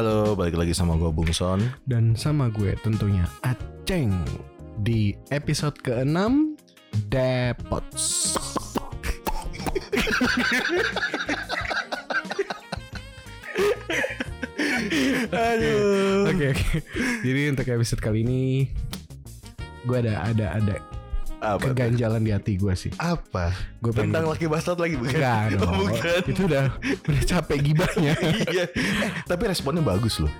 Halo, 0.00 0.32
balik 0.32 0.56
lagi 0.56 0.72
sama 0.72 0.96
gue 0.96 1.12
Bung 1.12 1.28
Son. 1.28 1.60
Dan 1.84 2.16
sama 2.16 2.48
gue 2.48 2.72
tentunya 2.80 3.28
Aceng 3.44 4.16
Di 4.80 5.12
episode 5.28 5.76
ke-6 5.84 6.56
Depots 7.12 8.32
Aduh. 15.36 16.32
Oke 16.32 16.56
oke 16.56 16.66
Jadi 17.20 17.40
untuk 17.52 17.68
episode 17.68 18.00
kali 18.00 18.24
ini 18.24 18.72
Gue 19.84 20.00
ada 20.00 20.24
ada 20.24 20.56
ada 20.56 20.80
Apa? 21.40 21.72
keganjalan 21.72 22.20
di 22.20 22.30
hati 22.30 22.52
gue 22.54 22.74
sih 22.74 22.92
Apa? 22.94 23.50
Gue 23.78 23.90
pengen 23.90 24.12
Tentang 24.12 24.28
laki 24.28 24.44
bastard 24.44 24.76
lagi 24.76 24.94
bukan? 24.94 25.10
Enggak 25.10 25.40
Oh, 25.48 25.56
dong 25.56 25.74
bukan. 25.88 26.22
Itu 26.28 26.40
udah 26.44 26.64
Udah 27.02 27.22
capek 27.24 27.58
gibahnya 27.62 28.12
iya. 28.52 28.64
Eh, 28.68 29.08
tapi 29.24 29.42
responnya 29.46 29.80
bagus 29.80 30.18
loh. 30.18 30.32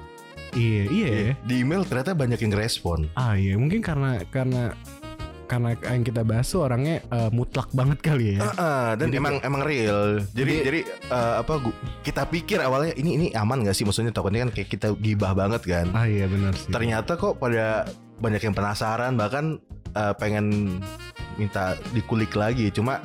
Iya 0.50 0.82
iya 0.86 1.08
ya. 1.08 1.32
Di 1.40 1.54
email 1.58 1.82
ternyata 1.82 2.12
banyak 2.12 2.36
yang 2.38 2.52
respon. 2.52 3.08
Ah 3.14 3.32
iya 3.32 3.54
mungkin 3.54 3.80
karena 3.80 4.20
Karena 4.26 4.74
Karena 5.46 5.74
yang 5.74 6.02
kita 6.02 6.22
bahas 6.22 6.46
tuh 6.46 6.62
orangnya 6.62 7.02
eh, 7.02 7.30
mutlak 7.30 7.70
banget 7.70 7.98
kali 8.00 8.36
ya 8.36 8.44
Ah, 8.44 8.54
ah, 8.54 8.88
dan 8.94 9.08
Jadi 9.08 9.18
emang 9.18 9.36
emang 9.40 9.62
real. 9.62 10.22
Jadi 10.30 10.36
Jadi- 10.52 10.62
jadi 10.62 10.80
eh, 11.08 11.34
apa 11.38 11.52
gua, 11.58 11.74
kita 12.02 12.22
pikir 12.24 12.60
awalnya 12.60 12.94
ini 12.94 13.10
ini 13.14 13.26
aman 13.32 13.62
gak 13.62 13.72
sih 13.72 13.82
maksudnya 13.82 14.10
takutnya 14.10 14.44
kan 14.44 14.52
kayak 14.52 14.68
kita 14.68 14.92
gibah 14.94 15.32
banget 15.32 15.62
kan. 15.64 15.86
Ah 15.90 16.04
iya 16.04 16.26
benar 16.26 16.52
sih 16.52 16.68
Ternyata 16.68 17.14
kok 17.14 17.34
pada 17.36 17.88
banyak 18.20 18.42
yang 18.42 18.52
penasaran 18.52 19.16
bahkan 19.16 19.58
eh, 19.90 20.14
pengen 20.16 20.78
minta 21.34 21.74
dikulik 21.90 22.32
lagi. 22.32 22.68
Cuma 22.70 23.00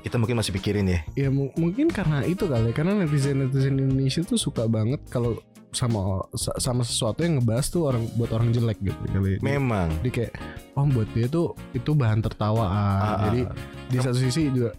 kita 0.00 0.16
mungkin 0.16 0.36
masih 0.36 0.52
pikirin 0.52 0.84
ya. 0.84 1.00
Ya 1.16 1.28
mu- 1.28 1.52
mungkin 1.54 1.88
karena 1.88 2.22
itu 2.22 2.44
kali 2.44 2.70
ya. 2.70 2.72
Karena 2.72 2.92
netizen-netizen 3.00 3.78
Indonesia 3.78 4.20
tuh 4.22 4.36
suka 4.36 4.68
banget 4.68 5.00
kalau 5.08 5.40
sama 5.74 6.22
sa- 6.38 6.54
sama 6.56 6.86
sesuatu 6.86 7.26
yang 7.26 7.42
ngebahas 7.42 7.66
tuh 7.66 7.90
orang 7.90 8.06
buat 8.14 8.30
orang 8.30 8.54
jelek 8.54 8.78
gitu 8.78 9.00
kali. 9.10 9.42
Memang. 9.42 9.90
Jadi 10.04 10.10
kayak 10.12 10.32
oh 10.76 10.86
buat 10.86 11.08
dia 11.10 11.26
tuh 11.26 11.56
itu 11.72 11.90
bahan 11.90 12.22
tertawaan. 12.22 12.70
Ah, 13.02 13.18
Jadi 13.26 13.40
ah. 13.42 13.56
di 13.90 13.96
satu 13.98 14.18
sisi 14.20 14.52
juga 14.52 14.70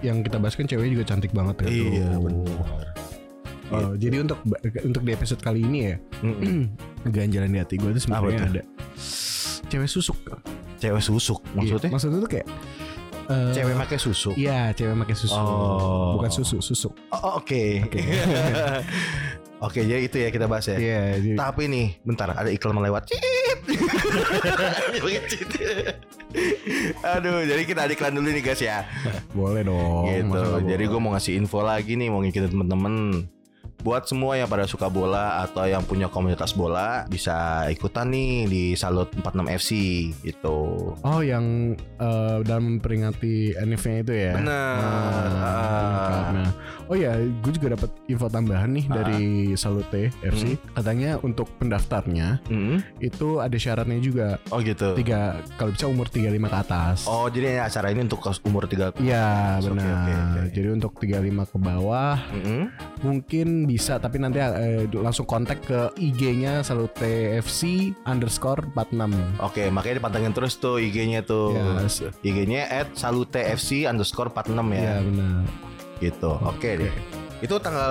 yang 0.00 0.22
kita 0.22 0.38
bahas 0.38 0.54
kan 0.54 0.64
cewek 0.64 0.92
juga 0.92 1.04
cantik 1.04 1.32
banget 1.32 1.66
gitu. 1.66 1.98
Iya 1.98 2.14
benar. 2.16 2.56
Oh, 3.70 3.94
jadi 3.94 4.26
untuk 4.26 4.42
untuk 4.82 5.02
di 5.06 5.14
episode 5.14 5.38
kali 5.38 5.62
ini 5.62 5.94
ya 5.94 5.96
Mm-mm. 6.26 6.74
ganjalan 7.14 7.54
di 7.54 7.58
hati 7.62 7.78
gue 7.78 7.94
tuh 7.94 8.02
sebenarnya 8.02 8.50
ada 8.50 8.62
cewek 9.70 9.88
susuk. 9.88 10.18
Cewek 10.82 11.02
susuk 11.02 11.38
maksudnya? 11.54 11.88
Iya, 11.88 11.94
maksudnya 11.94 12.18
tuh 12.18 12.30
kayak 12.30 12.46
eh, 13.30 13.52
Cewek 13.54 13.74
pakai 13.78 13.98
susuk. 14.02 14.34
Iya, 14.34 14.74
cewek 14.74 14.96
pakai 15.06 15.16
susu. 15.16 15.38
Oh. 15.38 16.18
Bukan 16.18 16.30
susu, 16.34 16.58
susuk. 16.58 16.92
Oh, 17.14 17.38
Oke. 17.38 17.86
Oke. 17.86 18.02
Oke, 19.60 19.84
jadi 19.84 20.08
itu 20.08 20.16
ya 20.16 20.32
kita 20.32 20.48
bahas 20.48 20.64
ya. 20.72 20.80
Iya, 20.80 21.20
jadi 21.20 21.36
Tapi 21.36 21.68
nih, 21.68 22.00
bentar 22.00 22.32
ada 22.32 22.48
iklan 22.48 22.72
melewat. 22.72 23.04
Cit. 23.12 23.20
Aduh, 27.04 27.44
jadi 27.44 27.62
kita 27.68 27.84
ada 27.84 27.92
iklan 27.92 28.16
dulu 28.16 28.32
nih 28.32 28.40
guys 28.40 28.64
ya. 28.64 28.88
boleh 29.36 29.60
dong. 29.60 30.08
gitu. 30.08 30.64
Jadi 30.64 30.84
gue 30.88 31.00
mau 31.00 31.12
ngasih 31.12 31.36
info 31.36 31.60
lagi 31.60 31.92
nih, 31.92 32.08
mau 32.08 32.24
ngikutin 32.24 32.50
temen-temen. 32.56 32.94
Buat 33.80 34.04
semua 34.04 34.36
yang 34.36 34.44
pada 34.44 34.68
suka 34.68 34.92
bola 34.92 35.40
atau 35.40 35.64
yang 35.64 35.80
punya 35.80 36.06
komunitas 36.06 36.52
bola 36.52 37.08
bisa 37.08 37.64
ikutan 37.72 38.12
nih 38.12 38.44
di 38.44 38.62
Salut 38.76 39.08
46 39.16 39.56
FC 39.56 39.70
gitu. 40.20 40.92
Oh 41.00 41.20
yang 41.24 41.72
eh, 41.96 42.38
dalam 42.44 42.76
memperingati 42.76 43.56
NF-nya 43.56 43.96
itu 44.04 44.12
ya 44.12 44.32
Benar. 44.36 44.76
Nah, 44.76 46.28
Ah. 46.30 46.50
Oh 46.90 46.98
ya 46.98 47.14
gue 47.14 47.52
juga 47.54 47.72
dapat 47.72 47.86
info 48.04 48.26
tambahan 48.26 48.66
nih 48.68 48.84
Ah. 48.84 48.98
dari 49.00 49.22
Salute 49.54 50.10
FC 50.20 50.58
Katanya 50.74 51.22
untuk 51.22 51.46
pendaftarnya 51.54 52.42
Hmm. 52.44 52.82
Itu 52.98 53.38
ada 53.38 53.54
syaratnya 53.54 53.96
juga 53.96 54.42
Oh 54.50 54.58
gitu. 54.58 54.98
tiga 54.98 55.38
Kalau 55.54 55.70
bisa 55.70 55.86
umur 55.86 56.06
35 56.06 56.26
ke 56.44 56.56
atas 56.58 57.06
Oh, 57.06 57.30
jadi 57.30 57.62
acara 57.62 57.94
ini 57.94 58.02
untuk 58.02 58.18
umur 58.42 58.66
3 58.66 58.90
Iya 58.98 59.62
benar 59.62 59.86
oke, 59.86 60.10
oke. 60.10 60.40
Jadi 60.50 60.68
untuk 60.68 60.92
35 60.96 61.14
ke 61.46 61.56
bawah 61.56 62.18
Mm-mm. 62.28 62.62
Mungkin 63.00 63.46
bisa 63.64 63.96
Tapi 63.96 64.18
nanti 64.18 64.38
eh, 64.38 64.90
langsung 64.92 65.24
kontak 65.24 65.62
ke 65.62 65.94
IG-nya 65.94 66.60
Salute 66.60 67.06
FC 67.38 67.94
underscore 68.02 68.66
46 68.68 69.14
Oke, 69.38 69.70
makanya 69.70 70.02
dipantengin 70.02 70.32
terus 70.32 70.56
tuh 70.56 70.76
IG-nya 70.76 71.22
tuh. 71.22 71.54
Se- 71.86 72.10
IG-nya 72.20 72.66
at 72.66 72.90
salutefc 72.92 73.86
underscore 73.86 74.26
46 74.28 74.58
Iya 74.72 74.82
ya. 74.82 74.96
benar 75.00 75.42
Gitu. 76.00 76.30
Oke 76.40 76.76
deh. 76.76 76.92
Itu 77.40 77.56
tanggal 77.56 77.88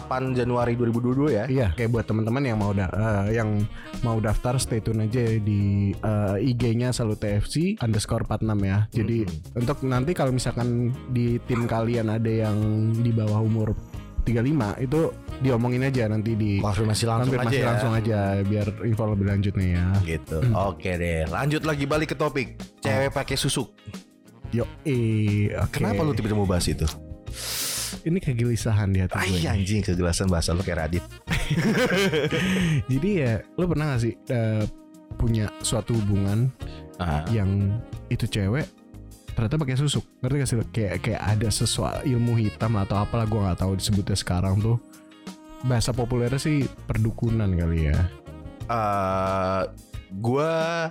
8 0.00 0.32
Januari 0.32 0.72
2022 0.72 1.28
ya. 1.28 1.44
Iya, 1.44 1.68
kayak 1.76 1.92
buat 1.92 2.04
teman-teman 2.04 2.40
yang 2.40 2.56
mau 2.56 2.72
da- 2.72 2.88
eh, 2.88 3.36
yang 3.36 3.60
mau 4.00 4.16
daftar 4.16 4.56
stay 4.56 4.80
tune 4.80 5.04
aja 5.04 5.20
di 5.36 5.92
eh, 5.92 6.36
IG-nya 6.42 6.88
Salute 6.88 7.20
TFC 7.20 7.76
underscore 7.78 8.24
46 8.24 8.64
ya. 8.64 8.78
Jadi 8.88 9.28
untuk 9.54 9.84
nanti 9.84 10.16
kalau 10.16 10.32
misalkan 10.32 10.88
di 11.06 11.36
tim 11.44 11.68
kalian 11.68 12.08
ada 12.08 12.48
yang 12.48 12.56
di 12.94 13.12
bawah 13.12 13.44
umur 13.44 13.76
35 14.24 14.44
itu 14.78 15.00
diomongin 15.40 15.84
aja 15.84 16.04
nanti 16.04 16.32
di 16.32 16.56
Konfirmasi 16.56 17.04
langsung 17.04 17.32
aja 17.32 17.40
konfirmasi 17.40 17.56
ya. 17.56 17.66
langsung 17.68 17.92
aja 17.92 18.18
biar 18.40 18.66
info 18.84 19.04
lebih 19.06 19.26
lanjut 19.26 19.52
nih 19.52 19.70
ya. 19.72 19.84
Gitu. 20.00 20.38
Oke 20.52 20.90
deh. 20.96 21.24
Lanjut 21.28 21.60
lagi 21.64 21.84
balik 21.84 22.12
ke 22.12 22.16
topik. 22.16 22.56
Cewek 22.80 23.12
pakai 23.12 23.36
susuk. 23.36 23.72
Yo, 24.48 24.64
eh, 24.80 25.52
oke. 25.54 25.76
Kenapa 25.76 26.00
lu 26.00 26.12
tiba-tiba 26.12 26.40
mau 26.40 26.48
bahas 26.48 26.64
itu? 26.64 26.88
Ini 28.04 28.18
kegelisahan 28.20 28.92
di 28.92 29.00
hati 29.00 29.16
gue. 29.16 29.40
Ay 29.40 29.48
anjing 29.48 29.80
kegelasan 29.80 30.28
bahasa 30.28 30.52
lu 30.52 30.60
kayak 30.60 30.78
Radit. 30.88 31.04
Jadi 32.92 33.10
ya, 33.16 33.40
lu 33.56 33.64
pernah 33.64 33.96
gak 33.96 34.02
sih 34.04 34.14
eh, 34.28 34.64
punya 35.16 35.48
suatu 35.60 35.96
hubungan 35.96 36.52
Ah. 36.98 37.22
yang 37.30 37.78
itu 38.10 38.26
cewek 38.26 38.66
ternyata 39.30 39.54
pakai 39.54 39.78
susuk 39.78 40.02
ngerti 40.18 40.34
gak 40.34 40.48
sih 40.50 40.56
lo? 40.58 40.64
kayak 40.66 40.98
kayak 40.98 41.22
ada 41.22 41.46
sesuatu 41.46 42.02
ilmu 42.02 42.34
hitam 42.34 42.74
atau 42.74 42.98
apalah 42.98 43.22
gue 43.22 43.38
nggak 43.38 43.62
tahu 43.62 43.78
disebutnya 43.78 44.18
sekarang 44.18 44.58
tuh 44.58 44.82
bahasa 45.62 45.94
populernya 45.94 46.42
sih 46.42 46.66
perdukunan 46.90 47.46
kali 47.54 47.94
ya 47.94 47.98
eh 48.66 49.62
gua 50.10 50.90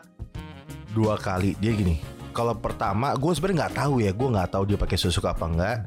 dua 0.95 1.19
kali 1.19 1.59
dia 1.59 1.75
gini. 1.75 1.99
Kalau 2.31 2.55
pertama 2.55 3.11
gue 3.19 3.31
sebenarnya 3.35 3.67
nggak 3.67 3.75
tahu 3.83 3.93
ya, 3.99 4.11
gue 4.15 4.27
nggak 4.31 4.49
tahu 4.53 4.63
dia 4.63 4.77
pakai 4.79 4.97
susuk 4.97 5.25
apa 5.25 5.43
enggak. 5.43 5.77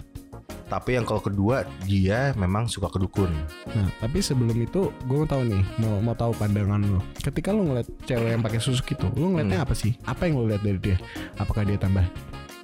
Tapi 0.70 0.94
yang 0.94 1.02
kalau 1.02 1.18
kedua 1.18 1.66
dia 1.82 2.30
memang 2.38 2.70
suka 2.70 2.86
kedukun. 2.86 3.34
nah 3.74 3.90
tapi 3.98 4.22
sebelum 4.22 4.54
itu 4.54 4.94
gue 5.10 5.16
mau 5.18 5.26
tahu 5.26 5.42
nih 5.50 5.62
mau 5.82 5.98
mau 5.98 6.14
tahu 6.14 6.30
pandangan 6.38 6.78
lo 6.78 7.02
ketika 7.18 7.50
lo 7.50 7.66
ngeliat 7.66 7.90
cewek 8.06 8.38
yang 8.38 8.42
pakai 8.42 8.62
susuk 8.62 8.94
itu 8.94 9.06
lo 9.18 9.34
ngeliatnya 9.34 9.66
apa 9.66 9.74
sih? 9.74 9.98
Apa 10.06 10.30
yang 10.30 10.38
lo 10.38 10.46
lihat 10.46 10.62
dari 10.62 10.78
dia? 10.78 10.96
Apakah 11.42 11.66
dia 11.66 11.74
tambah 11.74 12.06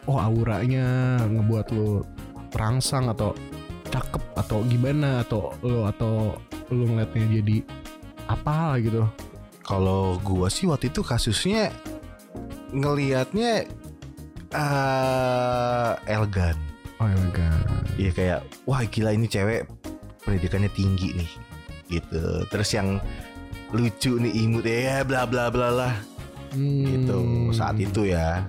oh 0.06 0.22
auranya 0.22 1.19
ngebuat 1.27 1.66
lo 1.75 2.06
terangsang 2.55 3.11
atau 3.11 3.34
cakep 3.91 4.22
atau 4.39 4.62
gimana? 4.71 5.27
Atau 5.27 5.50
lo 5.66 5.91
atau 5.91 6.39
lo 6.71 6.84
ngeliatnya 6.87 7.43
jadi 7.43 7.56
apa 8.31 8.78
gitu? 8.78 9.03
Kalau 9.66 10.22
gua 10.22 10.47
sih 10.47 10.71
waktu 10.71 10.95
itu 10.95 11.03
kasusnya 11.03 11.75
ngelihatnya 12.71 13.66
eh 14.55 15.93
elegan. 16.06 16.55
Oh 16.97 17.07
ya 17.07 17.17
enggak 17.19 17.59
Iya 17.97 18.11
kayak 18.11 18.39
wah 18.65 18.83
gila 18.83 19.11
ini 19.11 19.25
cewek 19.25 19.65
pendidikannya 20.21 20.69
tinggi 20.71 21.17
nih. 21.17 21.31
Gitu. 21.89 22.23
Terus 22.47 22.69
yang 22.71 22.99
lucu 23.69 24.17
nih 24.17 24.33
imut 24.39 24.62
ya 24.62 25.01
bla 25.01 25.25
bla 25.25 25.49
bla 25.49 25.69
lah 25.71 25.95
Hmm. 26.47 26.87
gitu 26.87 27.19
saat 27.51 27.77
itu 27.77 28.07
ya 28.07 28.47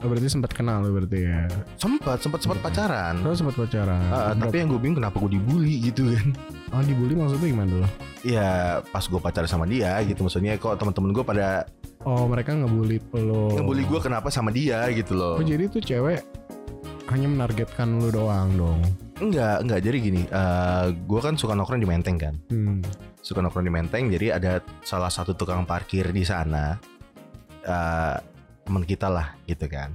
Oh, 0.00 0.08
berarti 0.08 0.26
sempat 0.26 0.50
kenal 0.50 0.80
lo 0.80 0.90
berarti 0.90 1.16
ya. 1.22 1.48
sempat 1.76 2.18
sempat 2.18 2.40
sempat 2.40 2.58
pacaran 2.58 3.20
Lo 3.20 3.32
sempat 3.32 3.54
pacaran. 3.54 4.04
Ah, 4.06 4.32
tapi 4.34 4.58
yang 4.58 4.68
gue 4.68 4.76
bingung 4.76 4.98
kenapa 4.98 5.16
gue 5.18 5.32
dibully 5.32 5.80
gitu 5.82 6.08
kan 6.10 6.28
oh 6.70 6.82
dibully 6.82 7.14
maksudnya 7.14 7.46
gimana 7.46 7.72
lo? 7.78 7.88
ya 8.20 8.48
pas 8.84 9.00
gue 9.00 9.16
pacaran 9.16 9.46
sama 9.46 9.64
dia 9.64 9.96
gitu 10.02 10.20
maksudnya 10.20 10.56
kok 10.56 10.76
teman-teman 10.76 11.08
gue 11.10 11.22
pada 11.22 11.68
Oh 12.02 12.26
mereka 12.26 12.52
ngebully 12.52 12.98
lo. 13.14 13.54
ngebully 13.54 13.84
gue 13.86 14.00
kenapa 14.02 14.28
sama 14.28 14.48
dia 14.50 14.84
gitu 14.90 15.12
loh 15.14 15.38
Oh 15.38 15.44
jadi 15.44 15.68
tuh 15.68 15.80
cewek 15.80 16.20
hanya 17.06 17.28
menargetkan 17.28 17.98
lo 17.98 18.08
doang 18.08 18.48
dong. 18.54 18.80
enggak 19.16 19.62
enggak 19.62 19.80
jadi 19.80 19.96
gini 20.00 20.22
eh 20.26 20.86
gue 20.90 21.20
kan 21.20 21.34
suka 21.34 21.52
nongkrong 21.52 21.78
di 21.78 21.86
Menteng 21.86 22.16
kan 22.16 22.34
Hmm. 22.48 22.82
suka 23.16 23.38
nongkrong 23.38 23.62
di 23.62 23.72
Menteng 23.72 24.04
jadi 24.08 24.34
ada 24.34 24.52
salah 24.80 25.06
satu 25.06 25.32
tukang 25.32 25.62
parkir 25.62 26.10
di 26.10 26.22
sana 26.22 26.74
eh 27.62 28.16
teman 28.60 28.82
kita 28.82 29.06
lah 29.06 29.38
gitu 29.44 29.64
kan 29.66 29.94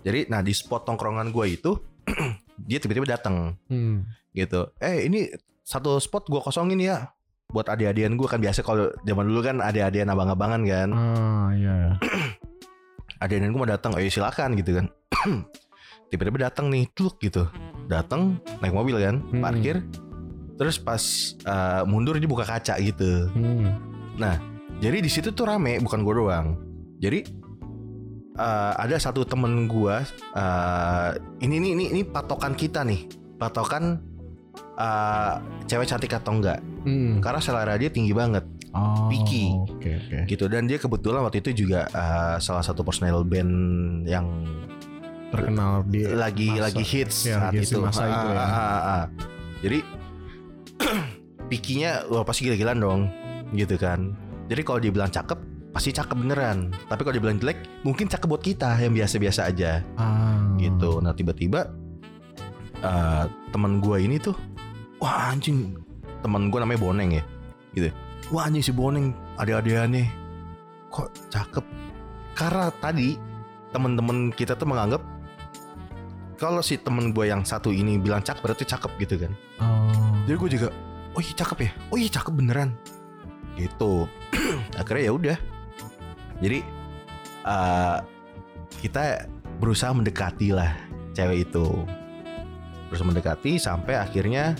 jadi 0.00 0.28
nah 0.28 0.40
di 0.40 0.52
spot 0.52 0.84
tongkrongan 0.84 1.28
gue 1.28 1.46
itu 1.50 1.74
dia 2.62 2.78
tiba-tiba 2.78 3.08
datang 3.08 3.58
Hmm. 3.66 4.06
gitu 4.30 4.70
eh 4.78 5.02
ini 5.02 5.26
satu 5.60 5.98
spot 5.98 6.26
gue 6.26 6.38
kosongin 6.38 6.78
ya 6.78 7.10
buat 7.46 7.66
adik-adian 7.66 8.14
gue 8.14 8.26
kan 8.26 8.38
biasa 8.38 8.60
kalau 8.60 8.94
zaman 9.02 9.26
dulu 9.26 9.40
kan 9.40 9.58
adik-adian 9.58 10.06
abang-abangan 10.06 10.62
kan 10.62 10.88
Ah 10.92 11.50
iya. 11.50 11.98
adik-adian 13.22 13.50
gue 13.50 13.58
mau 13.58 13.66
datang 13.66 13.90
ayo 13.94 14.06
silakan 14.06 14.54
gitu 14.54 14.76
kan 14.76 14.86
tiba-tiba 16.08 16.38
datang 16.42 16.68
nih 16.68 16.86
tluk 16.90 17.18
gitu 17.18 17.46
datang 17.86 18.36
naik 18.58 18.72
mobil 18.72 18.96
kan 18.96 19.22
Hmm. 19.24 19.42
parkir 19.42 19.82
terus 20.54 20.76
pas 20.76 21.02
eh, 21.36 21.82
mundur 21.84 22.16
dia 22.16 22.26
buka 22.26 22.44
kaca 22.44 22.78
gitu 22.78 23.28
Hmm. 23.30 23.70
jadi 24.76 24.98
di 24.98 25.08
situ 25.08 25.30
tuh 25.30 25.44
rame 25.44 25.78
bukan 25.78 26.00
gue 26.00 26.14
doang 26.16 26.46
jadi 26.96 27.20
eh, 28.34 28.72
ada 28.76 28.96
satu 28.96 29.22
temen 29.22 29.66
gue 29.66 29.96
eh, 30.32 31.10
ini 31.40 31.54
ini 31.56 31.68
ini 31.72 31.84
ini 31.90 32.02
patokan 32.02 32.52
kita 32.52 32.82
nih 32.82 33.06
patokan 33.36 34.00
eh, 34.74 35.34
cewek 35.64 35.86
cantik 35.86 36.12
atau 36.12 36.32
enggak 36.32 36.60
Hmm. 36.82 37.18
karena 37.18 37.40
selera 37.40 37.74
dia 37.74 37.88
tinggi 37.88 38.12
banget 38.12 38.46
Oh, 38.70 39.08
Picky. 39.08 39.48
Oke 39.72 39.96
oke. 39.96 40.18
gitu 40.28 40.46
dan 40.46 40.68
dia 40.68 40.76
kebetulan 40.76 41.24
waktu 41.24 41.40
itu 41.40 41.64
juga 41.64 41.88
eh, 41.88 42.36
salah 42.38 42.60
satu 42.60 42.80
personel 42.80 43.24
band 43.24 43.52
yang 44.04 44.28
Terkenal 45.28 45.82
di 45.84 46.06
lagi 46.06 46.48
masa- 46.48 46.62
lagi 46.64 46.82
hits 46.82 47.18
ya, 47.24 47.36
saat 47.36 47.52
lagi 47.52 47.64
itu. 47.64 47.78
masa 47.78 48.00
Ah, 48.00 48.08
itu 48.08 48.26
ya. 48.26 48.36
ah, 48.36 48.46
ah, 48.46 48.80
ah. 48.86 49.04
Jadi 49.58 49.78
pikinya 51.50 51.90
wah 52.06 52.22
pasti 52.22 52.46
gila-gilaan 52.46 52.78
dong 52.78 53.00
gitu 53.52 53.76
kan. 53.76 54.14
Jadi 54.46 54.60
kalau 54.62 54.78
dibilang 54.78 55.08
cakep 55.08 55.38
pasti 55.70 55.90
cakep 55.90 56.16
beneran. 56.16 56.70
Tapi 56.86 57.00
kalau 57.00 57.14
dibilang 57.14 57.36
jelek 57.36 57.58
mungkin 57.82 58.06
cakep 58.06 58.26
buat 58.26 58.40
kita 58.40 58.78
yang 58.78 58.92
biasa-biasa 58.92 59.46
aja 59.46 59.82
Ah. 59.94 60.40
gitu. 60.56 60.98
Nah 60.98 61.12
tiba-tiba 61.12 61.70
eh 62.76 63.24
teman 63.50 63.78
gua 63.78 63.96
ini 63.96 64.16
tuh 64.16 64.36
wah 64.98 65.30
anjing 65.30 65.74
teman 66.20 66.48
gua 66.48 66.62
namanya 66.62 66.80
Boneng 66.80 67.10
ya 67.12 67.24
gitu. 67.72 67.88
Wah 68.28 68.46
anjing 68.46 68.62
si 68.62 68.70
Boneng 68.70 69.10
adik-adikannya 69.36 70.06
kok 70.88 71.10
cakep. 71.28 71.64
Karena 72.32 72.68
tadi 72.74 73.16
teman-teman 73.68 74.28
kita 74.30 74.54
tuh 74.54 74.64
menganggap 74.64 75.00
kalau 76.36 76.60
si 76.60 76.76
temen 76.76 77.16
gue 77.16 77.26
yang 77.28 77.42
satu 77.42 77.72
ini 77.72 77.96
bilang 77.96 78.20
cakep 78.20 78.44
berarti 78.44 78.64
cakep 78.68 78.92
gitu 79.00 79.14
kan. 79.24 79.32
Oh. 79.60 80.12
Jadi 80.28 80.36
gue 80.36 80.50
juga 80.60 80.68
oh 81.16 81.20
iya 81.20 81.34
cakep 81.34 81.58
ya. 81.64 81.70
Oh 81.88 81.96
iya 81.96 82.10
cakep 82.12 82.32
beneran. 82.36 82.70
Gitu. 83.56 84.04
Akhirnya 84.80 85.02
ya 85.08 85.12
udah. 85.16 85.38
Jadi 86.44 86.58
eh 87.46 87.98
kita 88.84 89.24
berusaha 89.56 89.96
mendekati 89.96 90.52
lah 90.52 90.76
cewek 91.16 91.48
itu. 91.48 91.66
Berusaha 92.92 93.08
mendekati 93.08 93.56
sampai 93.56 93.96
akhirnya 93.96 94.52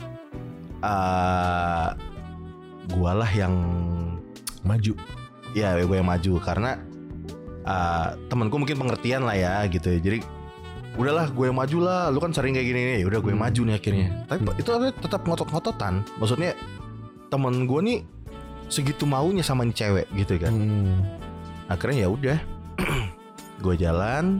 eh 0.80 1.88
gualah 2.96 3.30
yang 3.36 3.54
maju. 4.64 4.96
ya 5.56 5.72
gue 5.72 5.96
yang 5.96 6.04
maju 6.04 6.36
karena 6.44 6.76
uh, 7.64 8.12
temanku 8.28 8.60
mungkin 8.60 8.76
pengertian 8.76 9.24
lah 9.24 9.32
ya 9.32 9.64
gitu 9.72 9.88
ya. 9.88 10.00
jadi 10.04 10.18
udahlah 10.96 11.28
gue 11.28 11.44
yang 11.44 11.54
maju 11.54 11.78
lah. 11.78 12.02
Lu 12.08 12.18
kan 12.18 12.30
sering 12.30 12.52
kayak 12.52 12.66
gini 12.66 12.80
nih. 12.92 13.00
Udah 13.02 13.18
gue 13.18 13.30
yang 13.30 13.38
Hmm. 13.38 13.48
maju 13.48 13.60
nih 13.62 13.74
akhirnya. 13.74 14.06
Tapi 14.26 14.40
Hmm. 14.42 14.56
itu 14.56 14.70
tetap 14.98 15.20
ngotot-ngototan. 15.22 15.94
Maksudnya 16.16 16.52
temen 17.26 17.64
gue 17.64 17.80
nih 17.82 17.98
segitu 18.66 19.04
maunya 19.04 19.40
sama 19.40 19.62
nih 19.62 19.76
cewek 19.76 20.06
gitu 20.16 20.38
kan. 20.38 20.50
Hmm. 20.50 20.98
akhirnya 21.66 22.00
ya 22.00 22.08
udah 22.08 22.38
gue 23.64 23.74
jalan. 23.76 24.38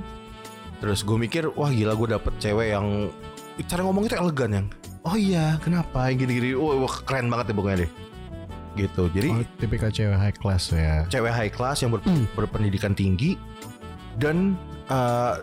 Terus 0.76 1.02
gue 1.02 1.16
mikir 1.16 1.48
wah 1.50 1.68
gila 1.68 1.94
gue 1.94 2.08
dapet 2.12 2.32
cewek 2.38 2.70
yang 2.70 3.10
cara 3.62 3.80
ngomong 3.82 4.04
itu 4.04 4.14
elegan 4.14 4.50
yang. 4.52 4.66
Oh 5.02 5.14
iya 5.14 5.58
kenapa? 5.58 6.06
Gini-gini. 6.10 6.52
Wah, 6.52 6.78
wah, 6.78 6.96
keren 7.00 7.26
banget 7.26 7.50
ya 7.50 7.54
pokoknya 7.54 7.78
deh. 7.82 7.90
Gitu. 8.76 9.02
Jadi 9.10 9.28
Oh, 9.32 9.42
tipikal 9.56 9.88
cewek 9.88 10.14
high 10.14 10.36
class 10.36 10.68
ya. 10.68 11.02
cewek 11.08 11.30
high 11.30 11.48
class 11.48 11.80
yang 11.80 11.90
ber- 11.90 12.04
Hmm. 12.04 12.28
berpendidikan 12.34 12.92
tinggi 12.92 13.34
dan 14.16 14.54
uh, 14.86 15.40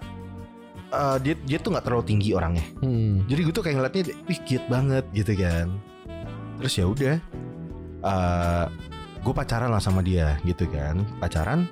uh, 0.93 1.17
dia 1.17 1.33
dia 1.39 1.57
tuh 1.57 1.73
nggak 1.73 1.83
terlalu 1.83 2.05
tinggi 2.05 2.29
orangnya 2.31 2.63
Hmm. 2.79 3.25
jadi 3.25 3.41
gue 3.41 3.51
tuh 3.51 3.61
kayak 3.61 3.75
ngeliatnya 3.75 4.03
wih 4.23 4.39
cute 4.39 4.67
banget 4.67 5.03
gitu 5.11 5.33
kan 5.35 5.67
terus 6.55 6.73
ya 6.73 6.85
udah 6.85 7.15
uh, 8.01 8.65
gue 9.19 9.33
pacaran 9.33 9.67
lah 9.67 9.79
sama 9.79 9.99
dia 9.99 10.37
gitu 10.43 10.63
kan 10.67 11.01
pacaran 11.17 11.65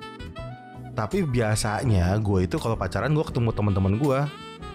tapi 0.92 1.24
biasanya 1.24 2.18
gue 2.18 2.44
itu 2.44 2.56
kalau 2.56 2.74
pacaran 2.74 3.10
gue 3.10 3.24
ketemu 3.24 3.50
teman-teman 3.50 3.96
gue 3.96 4.20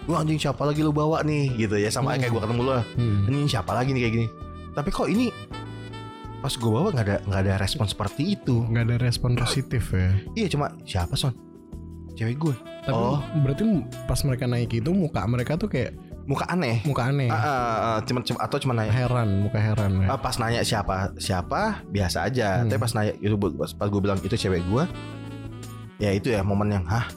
Wah 0.08 0.24
anjing 0.24 0.40
siapa 0.40 0.64
lagi 0.64 0.80
lu 0.80 0.90
bawa 0.90 1.20
nih 1.20 1.52
gitu 1.60 1.76
ya 1.76 1.92
sama 1.92 2.16
Hmm. 2.16 2.24
kayak 2.24 2.32
gue 2.32 2.42
ketemu 2.42 2.62
lu 2.64 2.72
Hmm. 2.96 3.20
ini 3.28 3.38
siapa 3.46 3.72
lagi 3.72 3.92
nih 3.92 4.02
kayak 4.02 4.14
gini 4.16 4.28
tapi 4.72 4.90
kok 4.90 5.06
ini 5.06 5.28
pas 6.38 6.54
gue 6.54 6.70
bawa 6.70 6.90
nggak 6.90 7.04
ada 7.04 7.18
nggak 7.24 7.42
ada 7.44 7.54
respon 7.58 7.86
seperti 7.86 8.24
itu 8.32 8.64
Nggak 8.64 8.84
ada 8.84 8.96
respon 9.00 9.30
positif 9.36 9.90
ya. 9.90 10.14
Iya 10.32 10.48
cuma 10.48 10.70
siapa 10.82 11.14
son? 11.14 11.34
Cewek 12.18 12.36
gue. 12.36 12.56
Tapi 12.82 12.92
Oh. 12.92 13.22
berarti 13.40 13.64
pas 14.04 14.20
mereka 14.22 14.46
naik 14.46 14.74
itu 14.74 14.90
muka 14.90 15.22
mereka 15.24 15.54
tuh 15.56 15.70
kayak 15.70 15.94
Muka 16.28 16.44
aneh. 16.50 16.84
muka 16.84 17.08
aneh. 17.08 17.32
Ah, 17.32 17.40
ah, 17.40 17.48
ah, 17.48 17.98
cuma, 18.04 18.20
cuma 18.20 18.44
atau 18.44 18.60
cuma 18.60 18.76
nanya. 18.76 18.92
Heran, 18.92 19.48
muka 19.48 19.64
heran 19.64 20.04
ya. 20.04 20.12
Ah, 20.12 20.20
pas 20.20 20.36
nanya 20.36 20.60
siapa 20.60 21.16
siapa 21.16 21.80
biasa 21.88 22.28
aja. 22.28 22.60
Hmm. 22.60 22.68
Tapi 22.68 22.80
pas 22.82 22.92
nanya 22.92 23.14
itu 23.16 23.32
pas, 23.40 23.72
pas 23.72 23.88
gue 23.88 24.02
bilang 24.02 24.20
itu 24.20 24.36
cewek 24.36 24.60
gue, 24.68 24.84
ya 25.98 26.12
itu 26.12 26.28
ya 26.28 26.44
momen 26.44 26.68
yang 26.70 26.84
hah 26.84 27.08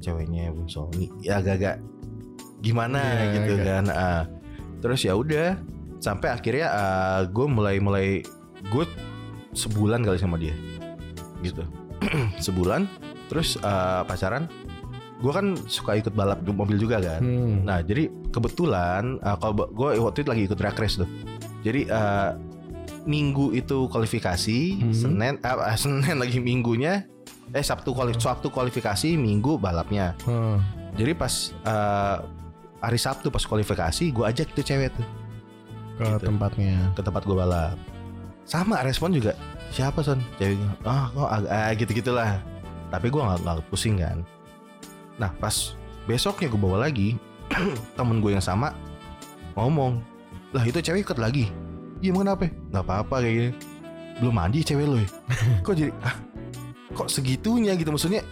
ceweknya 0.00 0.48
Bung 0.48 0.64
Sony. 0.64 1.12
Ya 1.20 1.44
agak-agak 1.44 1.76
gimana 2.60 3.04
Iya, 3.04 3.24
gitu 3.36 3.52
agak. 3.58 3.66
kan. 3.66 3.84
Ah. 3.90 4.22
terus 4.80 5.00
ya 5.00 5.12
udah 5.12 5.56
sampai 5.98 6.28
akhirnya 6.30 6.68
ah, 6.68 7.20
gue 7.24 7.44
mulai 7.44 7.76
mulai 7.80 8.20
gue 8.64 8.84
sebulan 9.52 10.00
kali 10.00 10.16
sama 10.16 10.36
dia 10.36 10.52
gitu 11.40 11.64
sebulan 12.40 12.88
terus 13.34 13.58
ah, 13.60 14.00
pacaran 14.00 14.46
gue 15.14 15.32
kan 15.32 15.46
suka 15.64 15.96
ikut 15.96 16.12
balap 16.12 16.38
mobil 16.44 16.76
juga 16.76 17.00
kan 17.00 17.18
Hmm. 17.18 17.64
Nah 17.64 17.80
jadi 17.80 18.06
kebetulan 18.28 19.18
uh, 19.18 19.34
kalau 19.34 19.66
gue 19.66 19.98
waktu 19.98 20.20
itu 20.20 20.28
lagi 20.28 20.42
ikut 20.44 20.54
drag 20.54 20.76
race 20.76 20.96
tuh. 20.96 21.08
Jadi 21.60 21.88
uh, 21.88 22.36
minggu 23.04 23.52
itu 23.52 23.88
kualifikasi, 23.88 24.58
Hmm. 24.78 24.92
Senin 24.92 25.34
eh, 25.38 25.56
Senin 25.80 26.16
lagi 26.16 26.38
minggunya 26.38 27.08
eh 27.50 27.60
Sabtu 27.60 27.90
kuali 27.90 28.12
Sabtu 28.14 28.48
kualifikasi, 28.48 29.14
Minggu 29.14 29.56
balapnya. 29.56 30.12
Oh. 30.24 30.60
Jadi 30.94 31.12
pas 31.12 31.32
uh, 31.62 32.22
hari 32.78 32.96
Sabtu 32.96 33.28
pas 33.28 33.40
kualifikasi 33.40 34.04
gue 34.06 34.24
ajak 34.24 34.52
tuh 34.52 34.62
cewek 34.62 34.92
tuh 34.92 35.06
ke 35.94 36.04
Gitu. 36.04 36.26
tempatnya. 36.26 36.90
ke 36.92 37.00
tempat 37.00 37.22
gue 37.22 37.34
balap. 37.34 37.78
Sama 38.44 38.82
respon 38.82 39.08
juga 39.10 39.32
siapa 39.70 40.00
son 40.00 40.20
ceweknya 40.36 40.68
ah 40.84 41.08
kok 41.08 41.28
ag- 41.32 41.48
ah, 41.48 41.70
gitu 41.72 41.90
gitulah. 41.94 42.44
Tapi 42.94 43.10
gue 43.10 43.18
nggak 43.18 43.42
nggak 43.42 43.66
pusing 43.66 43.98
kan. 43.98 44.22
Nah 45.18 45.34
pas 45.42 45.74
besoknya 46.06 46.46
gue 46.46 46.60
bawa 46.62 46.86
lagi 46.86 47.18
temen 47.98 48.22
gue 48.22 48.30
yang 48.30 48.44
sama 48.44 48.70
ngomong 49.58 49.98
lah 50.54 50.62
itu 50.62 50.78
cewek 50.78 51.02
ikut 51.02 51.18
lagi. 51.18 51.50
Iya 51.98 52.14
kenapa? 52.14 52.46
Nggak 52.70 52.84
apa-apa 52.86 53.26
kayak 53.26 53.34
gini. 53.34 53.50
Belum 54.22 54.34
mandi 54.38 54.62
cewek 54.62 54.86
lo 54.86 55.02
ya? 55.02 55.08
kok 55.66 55.74
jadi 55.74 55.90
ah 56.06 56.14
kok 56.94 57.10
segitunya 57.10 57.74
gitu 57.74 57.90
maksudnya 57.90 58.22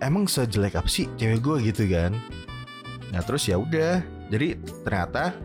emang 0.00 0.24
sejelek 0.24 0.80
apa 0.80 0.88
sih 0.88 1.04
cewek 1.20 1.44
gue 1.44 1.56
gitu 1.68 1.84
kan? 1.92 2.16
Nah 3.12 3.20
terus 3.20 3.44
ya 3.44 3.60
udah 3.60 4.00
jadi 4.32 4.56
ternyata 4.88 5.36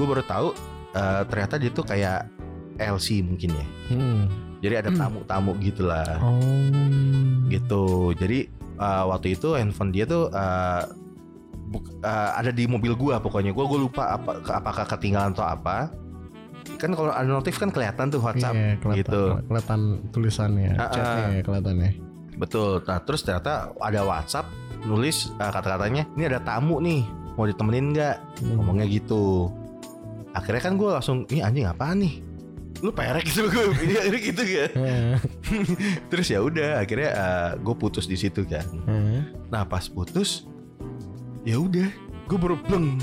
gue 0.00 0.06
baru 0.08 0.24
tahu 0.24 0.48
eh, 0.96 1.22
ternyata 1.28 1.60
dia 1.60 1.68
tuh 1.68 1.84
kayak 1.84 2.24
LC 2.80 3.20
mungkin 3.20 3.52
ya. 3.52 3.66
Hmm. 3.92 4.51
Jadi 4.62 4.74
ada 4.78 4.88
Hmm. 4.88 4.98
tamu-tamu 4.98 5.58
gitulah 5.58 6.06
Oh. 6.18 6.38
gitu. 7.48 7.84
Jadi 8.14 8.46
eh, 8.72 9.04
waktu 9.04 9.34
itu 9.34 9.54
handphone 9.54 9.90
dia 9.90 10.04
tuh 10.04 10.26
eh, 10.28 10.82
buk- 11.68 11.98
eh, 12.00 12.30
ada 12.32 12.50
di 12.50 12.64
mobil 12.64 12.94
gua 12.94 13.18
pokoknya. 13.18 13.50
Gua 13.50 13.66
gua 13.66 13.78
lupa 13.80 14.04
apa 14.12 14.38
ke- 14.38 14.54
apakah 14.54 14.84
ketinggalan 14.88 15.30
atau 15.32 15.44
apa. 15.44 15.90
Kan 16.78 16.94
kalau 16.94 17.10
ada 17.10 17.26
notif 17.26 17.58
kan 17.58 17.68
kelihatan 17.68 18.06
tuh 18.08 18.18
WhatsApp. 18.18 18.54
Iya, 18.54 18.78
kelihatan, 18.78 18.98
gitu. 19.02 19.22
kelihatan 19.44 19.80
tulisannya, 20.08 20.70
Ah, 20.72 20.82
ah. 20.82 20.88
chatnya 20.88 21.24
ya 21.28 21.42
kelihatannya. 21.42 21.90
Betul. 22.32 22.72
Nah, 22.82 22.98
terus 23.02 23.20
ternyata 23.20 23.52
ada 23.76 24.00
WhatsApp 24.02 24.46
nulis 24.82 25.30
eh, 25.32 25.50
kata-katanya, 25.52 26.06
"Ini 26.12 26.24
ada 26.28 26.40
tamu 26.40 26.78
nih, 26.78 27.02
mau 27.34 27.44
ditemenin 27.44 27.86
nggak?" 27.92 28.16
Hmm. 28.40 28.56
Ngomongnya 28.56 28.86
gitu. 28.88 29.50
Akhirnya 30.32 30.62
kan 30.62 30.74
gua 30.74 30.96
langsung, 30.96 31.26
"Ini 31.28 31.40
anjing 31.42 31.66
apaan 31.66 31.98
nih?" 31.98 32.14
Lu 32.82 32.90
perek 32.90 33.30
gitu 33.30 33.46
gue, 33.46 33.62
ini 33.86 34.18
gitu 34.18 34.42
kan. 34.42 34.70
Eh, 34.74 35.14
Terus 36.10 36.26
ya 36.26 36.42
udah, 36.42 36.82
akhirnya 36.82 37.10
gue 37.56 37.74
putus 37.78 38.10
di 38.10 38.18
situ 38.18 38.42
kan. 38.42 38.66
eh. 38.90 39.22
Nah 39.54 39.62
pas 39.62 39.86
putus, 39.86 40.50
ya 41.46 41.62
udah, 41.62 41.86
gue 42.26 42.38
baru 42.38 42.58
pleng. 42.58 42.98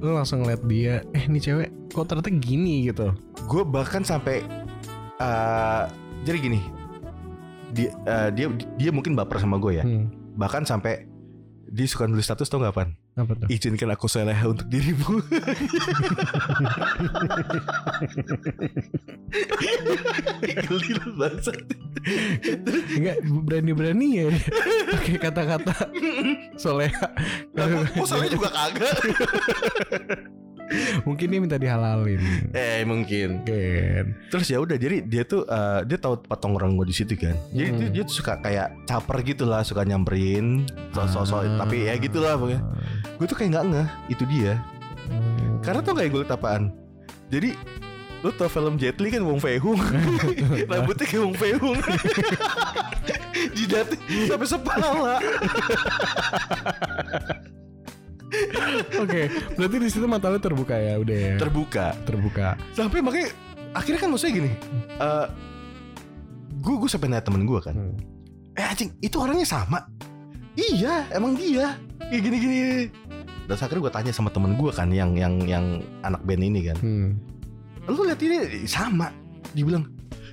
Lu 0.00 0.16
langsung 0.16 0.40
ngeliat 0.40 0.64
dia, 0.64 1.04
eh 1.12 1.28
nih 1.28 1.42
cewek 1.44 1.68
kok 1.92 2.08
ternyata 2.08 2.32
gini 2.32 2.88
gitu. 2.88 3.12
Gue 3.44 3.68
bahkan 3.68 4.00
sampai, 4.00 4.40
eh 5.20 5.84
jadi 6.24 6.38
gini, 6.40 6.60
dia, 7.76 7.92
eh, 8.08 8.28
dia 8.32 8.48
dia 8.80 8.90
mungkin 8.96 9.12
baper 9.12 9.36
sama 9.36 9.60
gue 9.60 9.76
ya. 9.76 9.84
Hmm. 9.84 10.08
Bahkan 10.40 10.64
sampai 10.64 11.04
dia 11.68 11.84
suka 11.84 12.08
nulis 12.08 12.24
status 12.24 12.48
tau 12.48 12.64
gak 12.64 12.72
pan? 12.72 12.96
Apa 13.18 13.34
tuh? 13.34 13.46
Izinkan 13.50 13.90
aku 13.90 14.06
seleha 14.06 14.44
untuk 14.46 14.70
dirimu. 14.70 15.18
Geli 20.40 20.90
lu 20.94 21.10
bangsat. 21.18 21.58
Enggak 22.96 23.18
berani-berani 23.26 24.08
ya 24.14 24.26
pakai 24.94 25.16
kata-kata 25.18 25.74
soleha. 26.54 27.06
Aku, 27.58 27.76
aku 27.82 28.06
soalnya 28.06 28.30
juga 28.30 28.48
kagak. 28.54 28.94
Mungkin 31.02 31.26
dia 31.26 31.38
minta 31.38 31.56
dihalalin. 31.56 32.20
Eh 32.50 32.82
mungkin. 32.82 33.42
Mungkin. 33.42 34.04
Terus 34.28 34.46
ya 34.46 34.58
udah 34.58 34.74
jadi 34.74 35.02
dia 35.02 35.22
tuh 35.22 35.42
eh, 35.42 35.80
dia 35.84 35.96
tahu 35.96 36.20
tempat 36.20 36.38
tongkrong 36.38 36.74
gue 36.74 36.86
di 36.86 36.94
situ 36.94 37.14
kan. 37.14 37.34
Jadi 37.50 37.68
Hmm. 37.68 37.78
dia, 37.78 37.88
dia 37.90 38.02
tuh 38.04 38.14
suka 38.16 38.38
kayak 38.38 38.68
caper 38.84 39.16
gitu 39.22 39.44
lah, 39.44 39.60
suka 39.60 39.82
nyamperin, 39.82 40.64
sosok 40.94 41.42
Ah. 41.42 41.58
tapi 41.60 41.84
ya 41.84 41.94
gitulah 41.96 42.34
pokoknya. 42.34 42.60
Gue 43.16 43.26
tuh 43.26 43.34
kayak 43.34 43.50
nggak 43.50 43.64
ngeh 43.66 43.88
itu 44.08 44.24
dia. 44.28 44.54
Hmm. 45.06 45.58
Karena 45.60 45.80
tuh 45.80 45.92
kayak 45.92 46.08
gue 46.08 46.20
liat 46.22 46.32
apaan. 46.32 46.62
Jadi 47.28 47.50
lu 48.20 48.28
tau 48.30 48.46
film 48.46 48.76
Jet 48.76 49.00
Li 49.00 49.08
kan 49.08 49.24
Wong 49.24 49.40
Fei 49.40 49.56
Hung 49.56 49.80
Rambutnya 50.68 51.06
kayak 51.08 51.22
Wong 51.24 51.32
Fei 51.32 51.56
Hung 51.56 51.80
Jidatnya 53.56 53.96
sampai 54.28 54.44
sepala 54.44 55.16
Oke, 58.96 59.26
berarti 59.54 59.76
di 59.76 59.88
situ 59.90 60.06
mata 60.06 60.30
lu 60.30 60.38
terbuka 60.38 60.74
ya, 60.74 60.96
udah 60.96 61.16
ya. 61.16 61.34
Terbuka 61.36 61.94
terbuka. 62.04 62.54
Sampai 62.72 63.02
makanya 63.02 63.30
Akhirnya 63.70 64.02
kan 64.02 64.10
maksudnya 64.10 64.34
gini 64.34 64.50
eh 64.98 65.26
Gue 66.58 66.74
gue 66.74 66.90
sampai 66.90 67.06
nanya 67.06 67.22
temen 67.22 67.46
gue 67.46 67.60
kan 67.62 67.70
Hmm. 67.70 67.94
Eh 68.58 68.66
anjing 68.66 68.90
itu 68.98 69.14
orangnya 69.14 69.46
sama 69.46 69.86
Iya 70.58 71.06
emang 71.14 71.38
dia 71.38 71.78
Kayak 72.02 72.22
gini-gini 72.26 72.90
Dan 73.46 73.54
akhirnya 73.54 73.82
gue 73.86 73.92
tanya 73.94 74.10
sama 74.10 74.34
temen 74.34 74.58
gue 74.58 74.70
kan 74.74 74.90
Yang 74.90 75.22
yang 75.22 75.34
yang 75.46 75.64
anak 76.02 76.18
band 76.26 76.42
ini 76.42 76.66
kan 76.66 76.76
Hmm. 76.82 77.14
Lu 77.86 78.02
lihat 78.02 78.18
ini 78.18 78.66
sama 78.66 79.14
Dia 79.54 79.62
bilang 79.62 79.86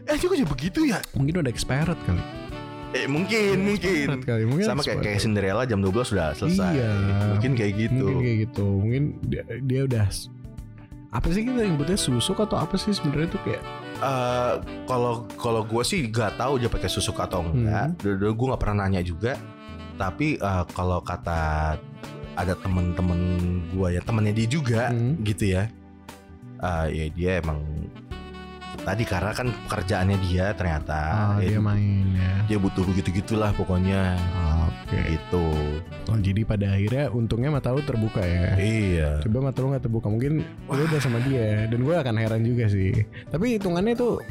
Eh 0.10 0.18
juga 0.18 0.34
begitu 0.42 0.90
ya 0.90 0.98
Mungkin 1.14 1.38
udah 1.38 1.54
expired 1.54 1.98
kali. 2.10 2.22
Eh 2.90 3.04
mungkin 3.06 3.68
mungkin 3.68 4.08
Expired 4.08 4.24
kali. 4.24 4.44
Mungkin 4.46 4.66
Sama 4.66 4.82
kayak, 4.82 5.04
kayak 5.04 5.20
Cinderella 5.20 5.64
jam 5.64 5.80
12 5.80 6.08
sudah 6.08 6.32
selesai 6.34 6.72
Iya. 6.74 6.92
Mungkin 7.36 7.52
kayak 7.54 7.74
gitu 7.78 8.06
Mungkin 8.06 8.24
kayak 8.24 8.38
gitu. 8.46 8.66
Mungkin 8.66 9.04
dia, 9.24 9.44
dia 9.62 9.82
udah 9.84 10.08
apa 11.08 11.32
sih 11.32 11.40
kita 11.42 11.64
nyebutnya 11.64 11.96
susuk 11.96 12.36
atau 12.38 12.58
apa 12.58 12.76
sih 12.76 12.92
sebenarnya 12.92 13.28
tuh 13.30 13.42
kayak 13.42 13.64
Eh, 13.98 14.54
Kalau 14.86 15.26
kalau 15.34 15.62
gue 15.64 15.82
sih 15.82 16.06
gak 16.06 16.38
tahu 16.38 16.58
dia 16.58 16.68
pakai 16.68 16.86
susuk 16.86 17.18
atau 17.18 17.42
enggak 17.42 17.92
Hmm. 17.92 17.98
Dulu 17.98 18.28
gue 18.34 18.48
gak 18.52 18.62
pernah 18.62 18.84
nanya 18.84 19.02
juga 19.02 19.34
Tapi 19.96 20.36
eh, 20.36 20.64
kalau 20.70 21.00
kata 21.00 21.74
ada 22.34 22.54
temen-temen 22.56 23.20
gue 23.68 23.88
ya 23.90 24.02
temennya 24.02 24.32
dia 24.32 24.48
juga 24.48 24.82
Hmm. 24.90 25.18
gitu 25.22 25.50
ya 25.50 25.68
Eh, 26.58 26.88
ya 26.90 27.06
dia 27.10 27.32
emang 27.40 27.60
tadi 28.88 29.04
karena 29.04 29.32
kan 29.32 29.48
pekerjaannya 29.68 30.18
dia 30.24 30.46
ternyata 30.54 31.02
ya, 31.38 31.46
dia 31.46 31.60
main 31.60 32.06
ya. 32.16 32.34
dia 32.48 32.58
butuh 32.58 32.82
begitu 32.82 33.14
gitulah 33.14 33.52
pokoknya 33.52 34.16
Oke. 34.64 34.96
gitu 35.12 35.46
Oh, 36.08 36.16
jadi 36.16 36.42
pada 36.42 36.72
akhirnya 36.72 37.12
untungnya 37.12 37.52
mata 37.52 37.68
lu 37.70 37.84
terbuka 37.84 38.24
ya. 38.24 38.56
iya 38.56 39.10
Coba 39.20 39.44
mata 39.44 39.60
lu 39.60 39.70
gak 39.70 39.84
terbuka 39.84 40.08
mungkin 40.08 40.40
lu 40.66 40.82
udah 40.82 40.98
sama 40.98 41.20
dia 41.20 41.68
dan 41.68 41.84
gue 41.84 41.92
akan 41.92 42.16
heran 42.16 42.40
juga 42.42 42.64
sih. 42.66 43.04
Tapi 43.28 43.60
hitungannya 43.60 43.92
tuh 43.92 44.24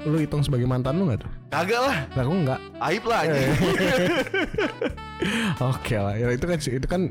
lu 0.00 0.16
hitung 0.16 0.40
sebagai 0.40 0.64
mantan 0.64 0.96
lu 0.96 1.04
gak 1.06 1.20
tuh? 1.20 1.30
kagak 1.48 1.80
lah 1.84 1.96
Lah 2.10 2.22
aku 2.24 2.32
enggak. 2.34 2.58
aib 2.80 3.04
lah 3.04 3.18
aja 3.20 3.36
Oke 5.68 5.94
lah. 5.96 6.14
Ya 6.14 6.26
itu 6.30 6.44
kan 6.44 6.58
itu 6.58 6.86
kan 6.88 7.02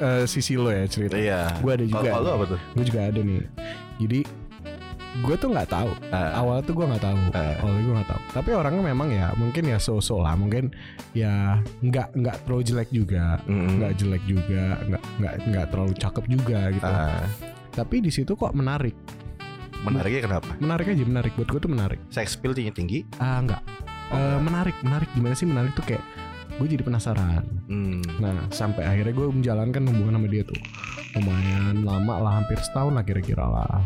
eh, 0.00 0.22
sisi 0.26 0.54
lo 0.56 0.68
ya 0.68 0.84
cerita. 0.86 1.14
iya 1.14 1.52
Gue 1.60 1.72
ada 1.72 1.84
juga. 1.86 2.08
kalau 2.10 2.22
lu 2.24 2.30
apa 2.32 2.44
tuh 2.50 2.60
Gue 2.74 2.84
juga 2.84 3.00
ada 3.06 3.20
nih. 3.20 3.42
Jadi 4.02 4.18
gue 5.20 5.34
tuh 5.36 5.52
nggak 5.52 5.68
tahu. 5.68 5.92
Ah, 6.08 6.40
Awalnya 6.40 6.64
tuh 6.64 6.74
gue 6.74 6.86
nggak 6.88 7.04
tahu. 7.04 7.18
Ah. 7.30 7.54
Awalnya 7.60 7.82
gue 7.82 7.94
nggak 8.00 8.10
tahu. 8.10 8.20
Tapi 8.32 8.50
orangnya 8.52 8.82
memang 8.82 9.08
ya 9.08 9.28
mungkin 9.36 9.62
ya 9.66 9.76
so-so 9.76 10.16
lah. 10.18 10.32
Mungkin 10.32 10.72
ya 11.12 11.60
nggak 11.80 12.16
nggak 12.16 12.36
terlalu 12.42 12.62
jelek 12.64 12.88
juga. 12.88 13.36
Nggak 13.44 13.92
jelek 13.96 14.22
juga. 14.24 14.64
Nggak 14.82 15.02
nggak 15.20 15.34
nggak 15.46 15.66
terlalu 15.68 15.92
cakep 15.94 16.24
juga 16.26 16.60
gitu. 16.70 16.88
Ah, 16.88 17.24
Tapi 17.70 17.96
di 18.00 18.08
situ 18.08 18.32
kok 18.32 18.52
menarik. 18.52 18.96
menariknya 19.82 20.22
kenapa 20.22 20.54
Menarik 20.56 20.86
aja 20.88 21.02
menarik. 21.02 21.32
Buat 21.34 21.48
gue 21.50 21.60
tuh 21.60 21.72
menarik. 21.72 21.98
sex 22.08 22.38
appeal 22.38 22.54
tinggi 22.54 22.70
tinggi 22.70 22.98
Ah 23.18 23.42
nggak. 23.42 23.62
Oh, 24.08 24.16
Eh, 24.16 24.38
menarik 24.38 24.76
menarik 24.80 25.10
gimana 25.10 25.34
sih 25.34 25.42
menarik 25.42 25.74
tuh 25.74 25.82
kayak 25.82 26.04
gue 26.54 26.66
jadi 26.68 26.80
penasaran. 26.80 27.42
hmm. 27.66 28.22
Nah 28.22 28.46
sampai 28.48 28.84
akhirnya 28.84 29.10
gue 29.10 29.26
menjalankan 29.26 29.82
hubungan 29.88 30.14
sama 30.16 30.28
dia 30.28 30.44
tuh 30.44 30.54
lumayan 31.12 31.82
lama 31.82 32.14
lah 32.16 32.32
hampir 32.38 32.56
setahun 32.56 32.92
lah 32.92 33.02
kira-kira 33.02 33.42
lah. 33.42 33.82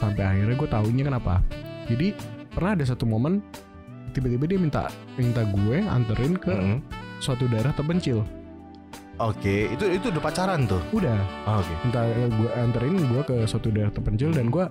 Sampai 0.00 0.24
akhirnya 0.24 0.56
gue 0.56 0.64
tahunya 0.66 1.04
kenapa. 1.04 1.44
Jadi 1.84 2.16
pernah 2.48 2.72
ada 2.72 2.84
satu 2.88 3.04
momen 3.04 3.44
tiba-tiba 4.10 4.48
dia 4.48 4.56
minta 4.56 4.88
minta 5.14 5.44
gue 5.44 5.84
anterin 5.84 6.34
ke 6.34 6.50
Mm-mm. 6.50 6.80
suatu 7.20 7.44
daerah 7.46 7.70
terpencil. 7.70 8.24
Oke, 9.20 9.68
itu 9.68 9.84
itu 9.84 10.08
udah 10.08 10.22
pacaran 10.24 10.64
tuh. 10.64 10.80
Udah 10.96 11.20
Oh, 11.44 11.60
Oke. 11.60 11.74
minta 11.84 12.08
gue 12.08 12.50
anterin 12.56 12.96
gue 12.96 13.20
ke 13.20 13.36
suatu 13.44 13.68
daerah 13.68 13.92
terpencil 13.92 14.32
dan 14.32 14.48
gue 14.48 14.64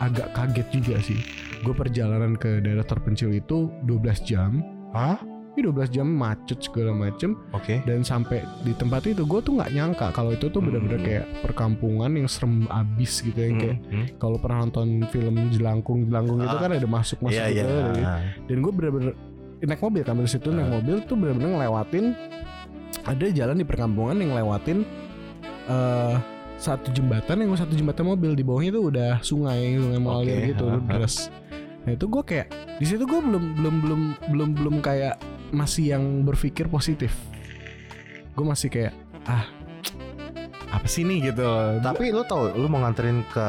agak 0.00 0.32
kaget 0.32 0.68
juga 0.72 0.96
sih. 1.04 1.20
Gue 1.60 1.76
perjalanan 1.76 2.32
ke 2.32 2.64
daerah 2.64 2.86
terpencil 2.86 3.28
itu 3.28 3.68
12 3.84 4.24
jam. 4.24 4.64
Hah? 4.96 5.20
Ini 5.58 5.66
12 5.66 5.90
jam 5.90 6.06
macet 6.06 6.62
segala 6.62 6.94
macem 6.94 7.34
Oke. 7.50 7.82
dan 7.82 8.00
sampai 8.00 8.46
di 8.62 8.70
tempat 8.72 9.02
itu 9.04 9.26
gue 9.26 9.40
tuh 9.42 9.58
nggak 9.58 9.74
nyangka 9.74 10.06
kalau 10.12 10.30
itu 10.30 10.46
tuh 10.46 10.62
bener-bener 10.62 10.96
Hmm. 10.96 11.06
kayak 11.08 11.24
perkampungan 11.42 12.14
yang 12.14 12.30
serem 12.30 12.62
abis 12.64 13.18
gitu 13.20 13.34
yang 13.36 13.58
kayak 13.58 13.78
Hmm, 13.80 13.90
hmm. 13.90 14.06
kalau 14.16 14.38
pernah 14.38 14.62
nonton 14.62 14.86
film 15.08 15.50
jelangkung 15.50 16.06
jelangkung 16.06 16.38
itu 16.38 16.46
Ah. 16.48 16.62
kan 16.62 16.70
ada 16.70 16.86
masuk 16.86 17.18
masuk 17.20 17.34
Iya 17.36 17.50
gitu 17.50 17.66
iya. 17.66 17.82
dari- 17.84 18.06
Ah. 18.06 18.22
dan 18.38 18.56
gue 18.56 18.70
bener-bener 18.72 19.12
naik 19.60 19.82
mobil 19.82 20.02
kan 20.04 20.14
dari 20.14 20.30
situ 20.30 20.48
naik 20.48 20.62
Ah. 20.64 20.72
mobil 20.72 20.96
tuh 21.02 21.16
bener-bener 21.16 21.50
ngelewatin 21.52 22.04
ada 23.04 23.26
jalan 23.28 23.56
di 23.56 23.66
perkampungan 23.66 24.14
yang 24.16 24.30
ngelewatin 24.30 24.78
eh 25.66 26.16
satu 26.56 26.90
jembatan 26.92 27.34
yang 27.40 27.50
satu 27.52 27.70
jembatan 27.72 28.06
mobil 28.08 28.30
di 28.32 28.42
bawahnya 28.42 28.70
tuh 28.72 28.84
udah 28.88 29.10
sungai 29.20 29.74
sungai 29.74 29.98
mengalir 29.98 30.36
Oke, 30.36 30.46
gitu 30.48 30.64
ah, 30.64 30.74
ah. 30.76 30.82
deras 30.88 31.16
nah 31.82 31.94
itu 31.94 32.04
gue 32.04 32.22
kayak 32.22 32.46
di 32.76 32.84
situ 32.84 33.02
gue 33.02 33.18
belum 33.18 33.44
belum 33.54 33.74
belum 33.80 34.00
belum 34.28 34.48
belum 34.54 34.74
kayak 34.78 35.18
masih 35.50 35.92
yang 35.92 36.04
berpikir 36.22 36.66
positif. 36.66 37.12
Gue 38.32 38.44
masih 38.44 38.68
kayak 38.68 38.94
ah 39.24 39.44
apa 40.68 40.84
sih 40.84 41.02
nih 41.02 41.32
gitu. 41.32 41.48
Tapi 41.78 42.10
lu 42.10 42.22
tau 42.22 42.50
lu 42.50 42.66
mau 42.66 42.80
nganterin 42.80 43.24
ke 43.26 43.46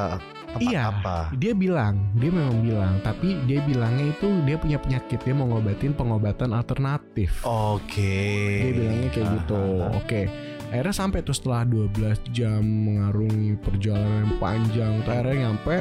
tempat 0.49 0.65
Iya. 0.65 0.89
apa? 0.89 1.17
dia 1.37 1.53
bilang 1.53 2.09
dia 2.17 2.33
memang 2.33 2.65
bilang 2.65 2.97
tapi 3.05 3.37
dia 3.45 3.61
bilangnya 3.61 4.09
itu 4.09 4.25
dia 4.43 4.57
punya 4.57 4.81
penyakit 4.81 5.21
dia 5.21 5.29
mau 5.31 5.45
ngobatin 5.45 5.93
pengobatan 5.93 6.51
alternatif. 6.51 7.45
Oke. 7.45 8.17
dia 8.59 8.71
bilangnya 8.73 9.09
kayak 9.09 9.25
Ah, 9.25 9.33
gitu. 9.35 9.61
Oke. 9.93 10.21
Akhirnya 10.69 10.93
sampai 10.95 11.21
tuh 11.21 11.33
setelah 11.33 11.65
12 11.65 12.17
jam 12.29 12.61
mengarungi 12.61 13.57
perjalanan 13.57 14.25
yang 14.25 14.33
panjang 14.37 14.91
tuh 15.01 15.11
akhirnya 15.11 15.37
nyampe 15.47 15.75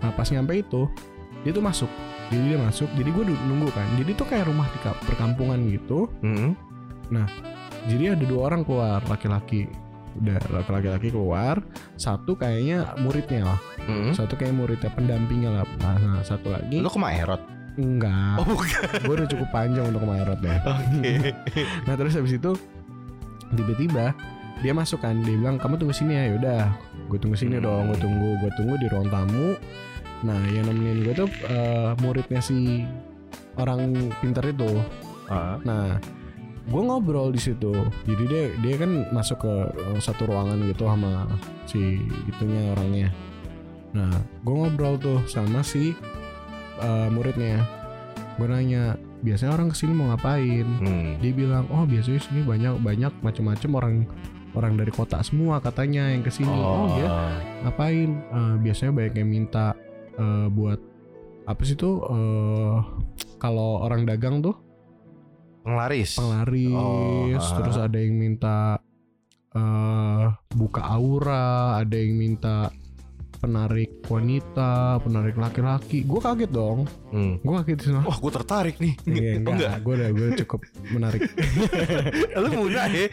nah 0.00 0.10
pas 0.10 0.26
nyampe 0.26 0.52
itu 0.56 0.82
dia 1.40 1.52
tuh 1.52 1.62
masuk 1.62 1.86
jadi 2.32 2.44
dia 2.46 2.58
masuk 2.58 2.88
jadi 2.96 3.08
gue 3.08 3.24
nunggu 3.28 3.68
kan. 3.70 3.84
Jadi 3.94 4.10
tuh 4.12 4.24
kayak 4.24 4.48
rumah 4.48 4.64
di 4.66 4.78
ka- 4.80 4.96
perkampungan 5.04 5.60
gitu. 5.68 6.08
Mm-mm. 6.20 6.56
jadi 7.84 8.16
ada 8.16 8.24
dua 8.24 8.48
orang 8.48 8.62
keluar 8.62 9.04
laki-laki 9.04 9.68
udah 10.16 10.40
laki-laki 10.68 11.08
keluar. 11.08 11.60
Satu 11.94 12.32
kayaknya 12.32 12.96
muridnya 12.98 13.44
lah. 13.46 13.60
Mm-mm. 13.84 14.12
satu 14.12 14.32
kayak 14.34 14.52
muridnya 14.52 14.88
pendampingnya 14.88 15.50
lah. 15.52 15.64
Nah, 15.78 15.96
nah, 15.98 16.20
satu 16.22 16.48
lagi. 16.48 16.78
Lu 16.78 16.88
ke 16.88 16.96
Maerot? 16.96 17.42
enggak. 17.72 18.36
Oh 18.36 18.44
gue 19.00 19.12
udah 19.12 19.24
cukup 19.26 19.48
panjang 19.48 19.88
untuk 19.88 20.04
Maerot 20.04 20.40
ya. 20.40 20.60
Oke. 20.62 21.32
nah 21.88 21.96
terus 21.96 22.12
habis 22.12 22.32
itu 22.32 22.52
tiba-tiba 23.50 24.12
dia 24.60 24.72
masuk 24.72 25.00
kan. 25.00 25.16
Dia 25.20 25.34
bilang 25.34 25.56
kamu 25.56 25.80
tunggu 25.80 25.92
sini 25.92 26.12
ya. 26.12 26.24
Yaudah 26.32 26.68
gue 27.08 27.18
tunggu 27.18 27.32
sini 27.34 27.56
Hmm. 27.56 27.64
dong 27.64 27.82
gue 27.88 27.98
tunggu 27.98 28.28
gue 28.38 28.50
tunggu 28.54 28.74
di 28.76 28.86
ruang 28.88 29.08
tamu 29.08 29.56
nah 30.22 30.38
yang 30.50 30.70
nemenin 30.70 31.02
gue 31.02 31.14
tuh 31.14 31.30
eh, 31.50 31.92
muridnya 31.98 32.40
si 32.42 32.86
orang 33.58 34.10
pinter 34.22 34.44
itu. 34.48 34.80
Ah. 35.32 35.56
nah 35.64 35.96
gue 36.62 36.82
ngobrol 36.82 37.34
di 37.34 37.40
situ. 37.42 37.74
Jadi 38.06 38.24
dia 38.30 38.44
dia 38.62 38.74
kan 38.78 39.10
masuk 39.10 39.42
ke 39.42 39.54
eh, 39.74 39.98
satu 39.98 40.30
ruangan 40.30 40.62
gitu 40.70 40.86
sama 40.86 41.26
si 41.66 41.98
itunya 42.30 42.72
orangnya. 42.74 43.08
Nah 43.92 44.12
gue 44.46 44.54
ngobrol 44.54 44.94
tuh 44.98 45.18
sama 45.26 45.66
si 45.66 45.94
eh, 46.78 47.08
muridnya. 47.10 47.66
Gue 48.38 48.48
nanya 48.48 48.96
biasanya 49.22 49.54
orang 49.54 49.68
ke 49.70 49.76
sini 49.78 49.92
mau 49.94 50.10
ngapain? 50.10 50.66
Hmm. 50.82 51.14
dia 51.22 51.30
bilang 51.30 51.70
oh 51.70 51.86
biasanya 51.86 52.18
sini 52.18 52.42
banyak 52.42 52.74
banyak 52.82 53.12
macam-macam 53.22 53.70
orang 53.78 53.94
orang 54.52 54.74
dari 54.76 54.92
kota 54.92 55.22
semua 55.24 55.62
katanya 55.62 56.12
yang 56.12 56.22
ke 56.26 56.30
sini. 56.32 56.52
Oh, 56.52 56.98
ya 56.98 57.08
ngapain? 57.64 58.10
Eh, 58.18 58.54
biasanya 58.60 58.92
banyak 58.92 59.14
yang 59.16 59.28
minta 59.30 59.72
eh, 60.18 60.46
buat 60.52 60.80
apa 61.42 61.62
sih 61.66 61.74
tuh 61.74 62.02
eh, 62.06 62.76
kalau 63.42 63.82
orang 63.82 64.06
dagang 64.06 64.40
tuh 64.42 64.54
Penglaris. 65.62 66.18
penglaris 66.18 66.74
Oh, 66.74 67.30
ah. 67.30 67.54
terus 67.62 67.78
ada 67.78 67.98
yang 67.98 68.18
minta 68.18 68.82
eh 69.52 70.26
buka 70.56 70.80
aura 70.80 71.76
ada 71.76 71.92
yang 71.92 72.16
minta 72.16 72.72
penarik 73.42 74.06
wanita, 74.06 75.02
penarik 75.02 75.34
laki-laki. 75.34 76.06
Gue 76.06 76.22
kaget 76.22 76.54
dong. 76.54 76.86
Hmm. 77.10 77.42
Gue 77.42 77.58
kaget 77.58 77.78
sih. 77.82 77.90
Wah, 77.90 78.14
gue 78.14 78.30
tertarik 78.30 78.78
nih. 78.78 78.94
Iya, 79.02 79.30
Oh, 79.42 79.50
enggak, 79.58 79.74
gue 79.82 79.92
udah 79.98 80.10
gue 80.14 80.28
cukup 80.46 80.60
menarik. 80.94 81.20
Lu 82.42 82.48
muda 82.54 82.86
ya? 82.86 83.10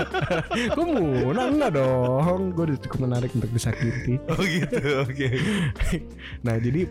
gue 0.80 0.84
mau 0.88 1.28
enggak 1.36 1.70
dong. 1.76 2.40
Gue 2.56 2.72
udah 2.72 2.78
cukup 2.88 2.98
menarik 3.04 3.30
untuk 3.36 3.52
disakiti. 3.52 4.16
Oh 4.32 4.40
gitu, 4.40 4.80
oke. 5.04 5.28
Nah 6.40 6.56
jadi 6.56 6.88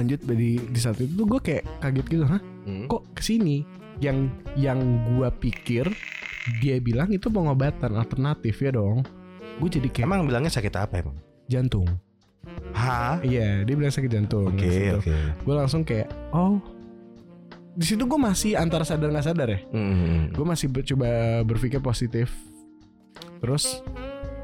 lanjut 0.00 0.20
dari 0.24 0.56
di 0.56 0.80
saat 0.80 0.96
itu 0.96 1.28
gue 1.28 1.40
kayak 1.44 1.64
kaget 1.84 2.06
gitu, 2.08 2.24
hah? 2.24 2.40
Hmm. 2.64 2.88
Kok 2.88 3.12
ke 3.12 3.20
sini? 3.20 3.68
Yang 4.00 4.32
yang 4.56 4.80
gue 5.12 5.28
pikir 5.44 5.84
dia 6.64 6.80
bilang 6.80 7.12
itu 7.12 7.28
pengobatan 7.28 8.00
alternatif 8.00 8.64
ya 8.64 8.72
dong. 8.72 9.04
Gue 9.60 9.68
jadi 9.68 9.92
kayak 9.92 10.08
Emang 10.08 10.24
bilangnya 10.24 10.48
sakit 10.48 10.72
apa 10.72 11.04
emang? 11.04 11.20
Jantung. 11.50 11.86
Hah? 12.70 13.18
Iya, 13.20 13.66
dia 13.66 13.74
bilang 13.74 13.90
sakit 13.90 14.06
jantung. 14.08 14.54
Oke, 14.54 14.94
oke. 14.94 15.16
Gue 15.42 15.54
langsung 15.54 15.82
kayak, 15.82 16.06
oh, 16.30 16.62
di 17.74 17.84
situ 17.84 18.06
gue 18.06 18.18
masih 18.18 18.54
antara 18.54 18.86
sadar 18.86 19.10
nggak 19.10 19.26
sadar 19.26 19.48
ya. 19.50 19.60
Hmm. 19.74 20.30
Gue 20.30 20.46
masih 20.46 20.70
coba 20.70 21.42
berpikir 21.42 21.82
positif. 21.82 22.30
Terus 23.42 23.82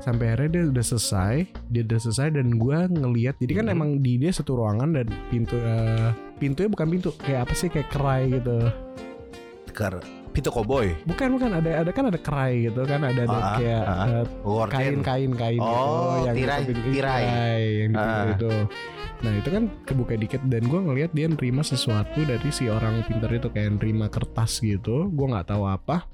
sampai 0.02 0.34
akhirnya 0.34 0.50
dia 0.50 0.62
udah 0.70 0.84
selesai, 0.84 1.34
dia 1.70 1.82
udah 1.86 2.00
selesai 2.02 2.28
dan 2.34 2.58
gue 2.58 2.78
ngelihat. 2.90 3.34
Jadi 3.38 3.52
kan 3.54 3.66
Hmm. 3.70 3.74
emang 3.78 3.90
di 4.02 4.18
dia 4.18 4.34
satu 4.34 4.58
ruangan 4.58 4.90
dan 4.92 5.06
pintu, 5.30 5.56
eh, 5.56 6.10
pintunya 6.36 6.68
bukan 6.68 6.86
pintu, 6.90 7.08
kayak 7.16 7.48
apa 7.48 7.54
sih 7.54 7.68
kayak 7.70 7.88
kerai 7.90 8.30
gitu. 8.30 8.58
Kar 9.72 10.00
Pintu 10.36 10.52
koboi. 10.52 10.92
Bukan 11.02 11.28
bukan. 11.32 11.48
Ada 11.50 11.70
ada 11.80 11.90
kan 11.90 12.04
ada 12.06 12.20
kerai 12.20 12.68
gitu 12.68 12.84
kan. 12.84 13.00
Ada 13.00 13.24
ada 13.24 13.32
Ah, 13.34 13.56
kayak 13.56 13.82
ah, 13.82 14.04
eh, 14.06 14.24
Gorden. 14.38 14.68
kain 14.70 14.96
kain 15.00 15.32
kain 15.32 15.56
Oh, 15.58 15.72
gitu 15.72 15.96
yang 16.22 16.36
tirai, 16.36 16.60
ditutupin- 16.62 16.92
tirai. 16.92 17.22
yang 17.80 17.88
di 17.88 17.96
pintu 17.96 18.04
Ah. 18.20 18.28
itu 18.30 18.52
nah 19.16 19.32
itu 19.32 19.48
kan 19.48 19.64
kebuka 19.82 20.12
dikit. 20.14 20.44
Dan 20.44 20.68
gue 20.68 20.76
ngelihat 20.78 21.10
dia 21.10 21.24
nerima 21.24 21.64
sesuatu 21.64 22.20
dari 22.20 22.48
si 22.50 22.68
orang 22.68 23.00
pintar 23.02 23.32
itu. 23.32 23.48
Kayak 23.48 23.80
nerima 23.80 24.06
kertas 24.06 24.60
gitu. 24.60 25.08
Gue 25.08 25.26
nggak 25.26 25.48
tahu 25.48 25.64
apa. 25.64 26.04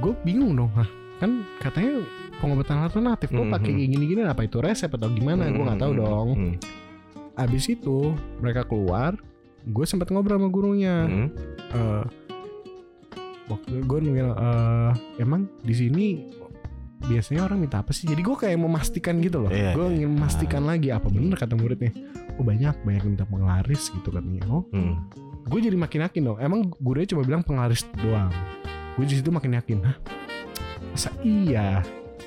Gue 0.00 0.16
bingung 0.18 0.56
dong 0.56 0.72
Hah, 0.72 0.88
kan 1.18 1.30
katanya 1.58 2.00
pengobatan 2.40 2.80
alternatif. 2.80 3.28
Kok 3.28 3.44
Mhm. 3.44 3.52
pakai 3.52 3.70
gini 3.76 4.04
gini 4.06 4.20
apa 4.24 4.40
itu 4.40 4.58
resep 4.58 4.88
atau 4.88 5.12
gimana? 5.12 5.44
Gue 5.46 5.60
nggak 5.60 5.76
tahu 5.78 5.92
Hmm, 5.92 6.00
dong. 6.00 6.28
Hmm, 6.32 6.54
abis 7.36 7.68
itu 7.68 7.98
mereka 8.40 8.64
keluar 8.64 9.12
gue 9.60 9.84
sempat 9.84 10.08
ngobrol 10.08 10.40
sama 10.40 10.48
gurunya. 10.48 11.04
Hmm. 11.04 11.28
eh 11.70 12.02
waktu 13.50 13.82
gue 13.82 13.98
nungguin 13.98 14.30
eh 14.30 14.92
emang 15.18 15.50
di 15.60 15.74
sini 15.74 16.06
biasanya 17.00 17.48
orang 17.48 17.58
minta 17.64 17.80
apa 17.80 17.90
sih? 17.96 18.04
Jadi 18.06 18.20
gue 18.20 18.36
kayak 18.36 18.58
memastikan 18.60 19.18
gitu 19.24 19.48
loh. 19.48 19.50
Iya, 19.50 19.72
gue 19.72 19.86
iya. 19.88 19.94
ingin 20.04 20.10
memastikan 20.14 20.62
lagi 20.68 20.88
apa 20.92 21.08
bener 21.08 21.36
kata 21.36 21.56
muridnya. 21.56 21.92
Oh 22.36 22.44
banyak 22.44 22.76
banyak 22.84 23.02
minta 23.08 23.24
penglaris 23.24 23.88
gitu 23.88 24.08
katanya. 24.12 24.44
Oh. 24.48 24.64
Hmm. 24.72 25.08
gue 25.40 25.58
jadi 25.58 25.74
makin 25.74 26.06
yakin 26.06 26.22
dong. 26.22 26.38
Emang 26.38 26.70
gurunya 26.78 27.08
cuma 27.10 27.24
bilang 27.24 27.42
penglaris 27.42 27.82
doang. 27.98 28.30
Gue 28.94 29.08
di 29.08 29.18
situ 29.18 29.32
makin 29.32 29.56
yakin 29.56 29.78
hah? 29.82 29.96
Masa 30.92 31.10
iya? 31.24 31.80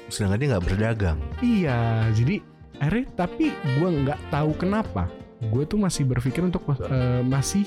Sedangkan 0.09 0.41
dia 0.41 0.47
nggak 0.57 0.65
berdagang. 0.65 1.17
iya 1.39 2.09
jadi 2.11 2.41
akhirnya 2.81 3.05
tapi 3.15 3.53
gue 3.53 3.89
nggak 4.03 4.19
tahu 4.33 4.51
kenapa 4.57 5.07
gue 5.39 5.63
tuh 5.63 5.79
masih 5.79 6.03
berpikir 6.03 6.43
untuk 6.43 6.65
eh, 6.67 7.21
masih 7.23 7.63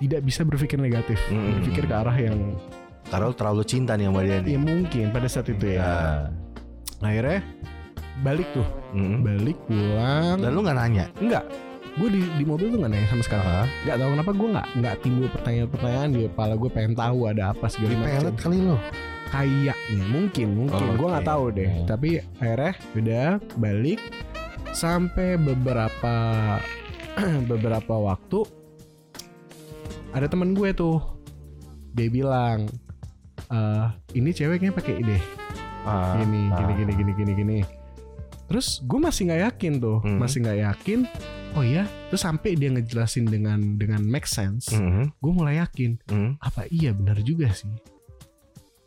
tidak 0.00 0.20
bisa 0.24 0.42
berpikir 0.44 0.80
negatif. 0.80 1.20
Mm. 1.28 1.60
berpikir 1.60 1.84
ke 1.88 1.94
arah 1.94 2.16
yang 2.16 2.56
Karena 3.06 3.24
lu 3.24 3.34
terlalu 3.34 3.62
cinta 3.62 3.94
nih 3.94 4.06
sama 4.06 4.20
dia 4.20 4.38
nih. 4.38 4.50
ya 4.50 4.58
mungkin 4.58 5.04
pada 5.10 5.26
saat 5.26 5.46
itu 5.46 5.66
ya 5.68 5.80
Ah. 5.80 6.20
akhirnya 7.00 7.38
balik 8.18 8.48
tuh 8.50 8.66
Hmm. 8.90 9.20
balik 9.20 9.56
pulang 9.64 10.36
Dan 10.36 10.50
lu 10.50 10.60
nggak 10.60 10.76
nanya. 10.76 11.06
enggak 11.16 11.44
gue 11.94 12.08
di, 12.10 12.20
di 12.30 12.44
mobil 12.44 12.68
tuh 12.68 12.78
nggak 12.78 12.92
nanya 12.92 13.08
sama 13.08 13.22
sekali 13.22 13.42
Ah. 13.42 13.66
nggak 13.82 13.96
tahu 13.96 14.08
kenapa 14.10 14.30
gue 14.32 14.48
nggak 14.50 14.68
nggak 14.76 14.94
timbul 15.00 15.26
pertanyaan-pertanyaan 15.30 16.10
di 16.10 16.20
kepala 16.26 16.52
gue 16.54 16.70
pengen 16.70 16.94
tahu 16.94 17.18
ada 17.26 17.42
apa 17.50 17.66
segala 17.66 17.88
Di 17.88 17.96
pelet 17.96 18.12
macam 18.24 18.34
kali 18.36 18.58
lo. 18.60 18.76
kayaknya 19.26 19.74
mungkin 20.06 20.48
mungkin 20.56 20.82
Oh, 20.82 20.94
gue 20.94 21.08
nggak 21.08 21.24
oke. 21.24 21.30
tahu 21.30 21.44
deh 21.52 21.70
Hmm. 21.72 21.86
tapi 21.86 22.08
akhirnya 22.36 22.72
udah 22.92 23.28
balik 23.56 24.00
sampai 24.72 25.28
beberapa 25.36 26.14
beberapa 27.50 27.94
waktu 27.96 28.38
ada 30.10 30.26
temen 30.26 30.52
gue 30.52 30.70
tuh 30.72 31.00
dia 31.92 32.08
bilang 32.08 32.68
eh 33.46 33.86
ini 34.12 34.30
ceweknya 34.30 34.70
pakai 34.70 34.94
ide 34.98 35.18
Ah, 35.82 36.18
gini 36.18 36.48
ah. 36.48 36.58
gini 36.58 36.72
gini 36.74 36.92
gini 36.92 37.12
gini 37.14 37.32
gini 37.34 37.58
terus 38.46 38.78
gue 38.80 38.96
masih 38.96 39.26
nggak 39.26 39.42
yakin 39.44 39.72
tuh 39.76 39.98
Hmm. 40.00 40.18
masih 40.18 40.38
nggak 40.40 40.58
yakin 40.64 40.98
oh 41.52 41.62
iya 41.62 41.82
terus 42.06 42.20
sampai 42.20 42.54
dia 42.54 42.68
ngejelasin 42.68 43.24
dengan 43.24 43.58
dengan 43.74 44.02
make 44.02 44.24
sense 44.24 44.70
Hmm. 44.70 45.10
gue 45.12 45.32
mulai 45.32 45.58
yakin 45.58 45.98
Hmm. 46.04 46.34
apa 46.38 46.66
iya 46.68 46.90
benar 46.90 47.18
juga 47.20 47.50
sih 47.50 47.70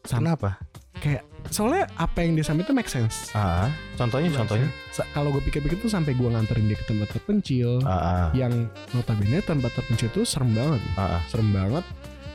Sam- 0.02 0.24
Kenapa? 0.24 0.56
kayak 0.96 1.24
soalnya 1.48 1.88
apa 1.96 2.20
yang 2.20 2.36
dia 2.36 2.44
sampaikan 2.44 2.68
itu 2.68 2.76
make 2.76 2.88
sense 2.90 3.32
Ah, 3.32 3.72
contohnya 3.96 4.28
contohnya. 4.34 4.68
Kalau 5.10 5.30
gue 5.30 5.40
pikir-pikir 5.42 5.76
tuh 5.78 5.88
sampai 5.88 6.12
gue 6.12 6.26
nganterin 6.26 6.68
dia 6.68 6.76
ke 6.76 6.86
tempat 6.86 7.08
terpencil 7.10 7.80
Ah, 7.82 7.92
ah, 7.92 8.28
yang 8.34 8.68
notabene 8.92 9.40
tempat 9.40 9.72
terpencil 9.74 10.12
tuh 10.14 10.24
serem 10.24 10.52
banget 10.52 10.82
ah, 10.94 11.16
ah. 11.16 11.22
serem 11.26 11.48
banget 11.50 11.84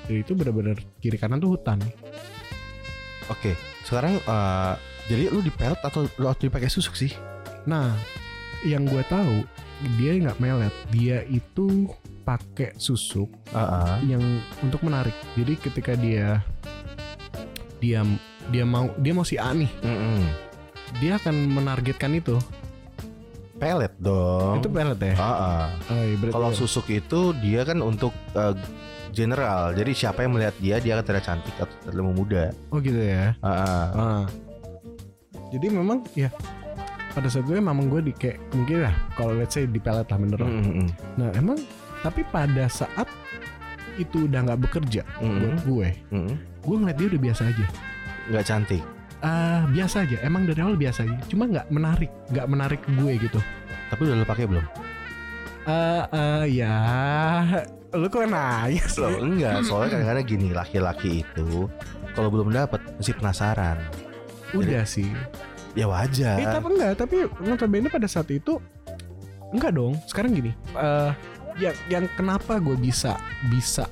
itu 0.07 0.33
benar-benar 0.33 0.77
kiri 0.99 1.17
kanan 1.17 1.39
tuh 1.39 1.57
hutan 1.57 1.81
Oke, 3.25 3.57
sekarang 3.83 4.21
eh, 4.21 4.73
jadi 5.09 5.33
lu 5.33 5.41
dipelet 5.41 5.81
atau 5.81 6.05
lu 6.21 6.29
waktu 6.29 6.53
dipakai 6.53 6.69
susuk 6.69 6.93
sih? 6.93 7.09
Nah, 7.65 7.97
yang 8.61 8.85
gue 8.85 9.01
tahu 9.09 9.49
dia 9.97 10.13
nggak 10.21 10.37
melet, 10.37 10.75
dia 10.93 11.25
itu 11.25 11.89
pakai 12.21 12.77
susuk 12.77 13.33
Ah, 13.57 13.97
ah. 13.97 13.97
yang 14.05 14.21
untuk 14.61 14.85
menarik. 14.85 15.17
Jadi 15.41 15.57
ketika 15.57 15.97
dia 15.97 16.45
dia 17.81 18.05
dia 18.53 18.65
mau 18.65 18.93
dia 19.01 19.13
mau 19.17 19.25
si 19.25 19.41
A 19.41 19.57
nih, 19.57 19.73
Mm-mm. 19.81 20.21
dia 21.01 21.17
akan 21.17 21.33
menargetkan 21.49 22.13
itu. 22.13 22.37
Pelet 23.57 23.97
dong. 23.97 24.61
Itu 24.61 24.69
pelet 24.69 25.01
ya. 25.01 25.15
Oh, 25.17 25.65
iya, 25.97 26.17
berarti 26.21 26.35
Kalau 26.37 26.51
ya. 26.53 26.57
susuk 26.61 26.87
itu 26.93 27.33
dia 27.41 27.65
kan 27.65 27.81
untuk 27.81 28.13
eh, 28.37 28.53
general. 29.15 29.73
Jadi 29.73 29.91
siapa 29.95 30.27
yang 30.27 30.35
melihat 30.35 30.55
dia 30.59 30.77
dia 30.83 30.99
akan 30.99 31.05
terlihat 31.07 31.27
cantik 31.27 31.55
atau 31.57 31.77
terlihat 31.87 32.07
muda. 32.11 32.43
oh 32.69 32.79
gitu 32.83 32.99
ya. 32.99 33.33
Ah, 33.41 33.49
ah. 33.49 33.87
Ah. 33.95 34.25
Jadi 35.55 35.67
memang 35.71 36.03
ya 36.19 36.29
pada 37.15 37.31
saat 37.31 37.47
itu 37.47 37.55
memang 37.55 37.87
gue 37.87 38.11
di 38.11 38.13
kayak 38.13 38.43
mungkin 38.51 38.91
lah 38.91 38.95
kalau 39.15 39.39
let's 39.39 39.55
say 39.55 39.71
di 39.71 39.79
pelet 39.79 40.07
lah 40.11 40.19
bener. 40.19 40.39
lah. 40.43 40.51
Mm-mm. 40.51 40.89
Nah 41.15 41.31
emang 41.39 41.59
tapi 42.03 42.27
pada 42.27 42.67
saat 42.67 43.07
itu 43.95 44.27
udah 44.27 44.51
nggak 44.51 44.61
bekerja 44.67 45.07
Mm-mm. 45.23 45.39
buat 45.39 45.57
gue, 45.63 45.89
Mm-mm. 46.11 46.35
gue 46.67 46.77
ngeliat 46.83 46.97
dia 46.99 47.07
udah 47.15 47.21
biasa 47.23 47.43
aja. 47.47 47.67
Nggak 48.27 48.45
cantik. 48.51 48.83
Ah 49.23 49.63
biasa 49.71 49.97
aja, 50.05 50.17
emang 50.27 50.43
dari 50.45 50.59
awal 50.59 50.75
biasa 50.75 51.07
aja. 51.07 51.17
Cuma 51.31 51.47
nggak 51.47 51.71
menarik, 51.71 52.11
nggak 52.35 52.47
menarik 52.51 52.81
gue 52.85 53.13
gitu. 53.23 53.39
Tapi 53.89 54.01
udah 54.05 54.17
lu 54.19 54.27
pakai 54.27 54.45
belum? 54.51 54.67
Eh 55.65 56.05
eh, 56.13 56.45
ya, 56.61 56.77
lu 57.95 58.07
kok 58.07 58.27
nanya 58.27 58.85
sih? 58.85 59.01
Loh, 59.01 59.15
enggak. 59.27 59.63
Soalnya 59.63 59.91
kadang-kadang 59.95 60.27
gini, 60.27 60.49
laki-laki 60.51 61.11
itu 61.23 61.71
kalau 62.13 62.29
belum 62.29 62.51
dapat 62.51 62.83
masih 62.95 63.15
penasaran. 63.15 63.79
Udah 64.53 64.83
sih. 64.83 65.09
Ya 65.75 65.87
wajar. 65.87 66.39
Eh 66.39 66.47
tapi 66.47 66.67
enggak, 66.71 66.93
tapi 66.97 67.17
notabene 67.41 67.89
pada 67.89 68.07
saat 68.07 68.29
itu 68.29 68.59
enggak 69.51 69.73
dong. 69.73 69.95
Sekarang 70.07 70.31
gini, 70.31 70.51
eh 70.73 71.11
yang 71.55 71.75
yang 71.89 72.05
kenapa 72.13 72.59
gue 72.59 72.75
bisa 72.75 73.15
bisa 73.49 73.87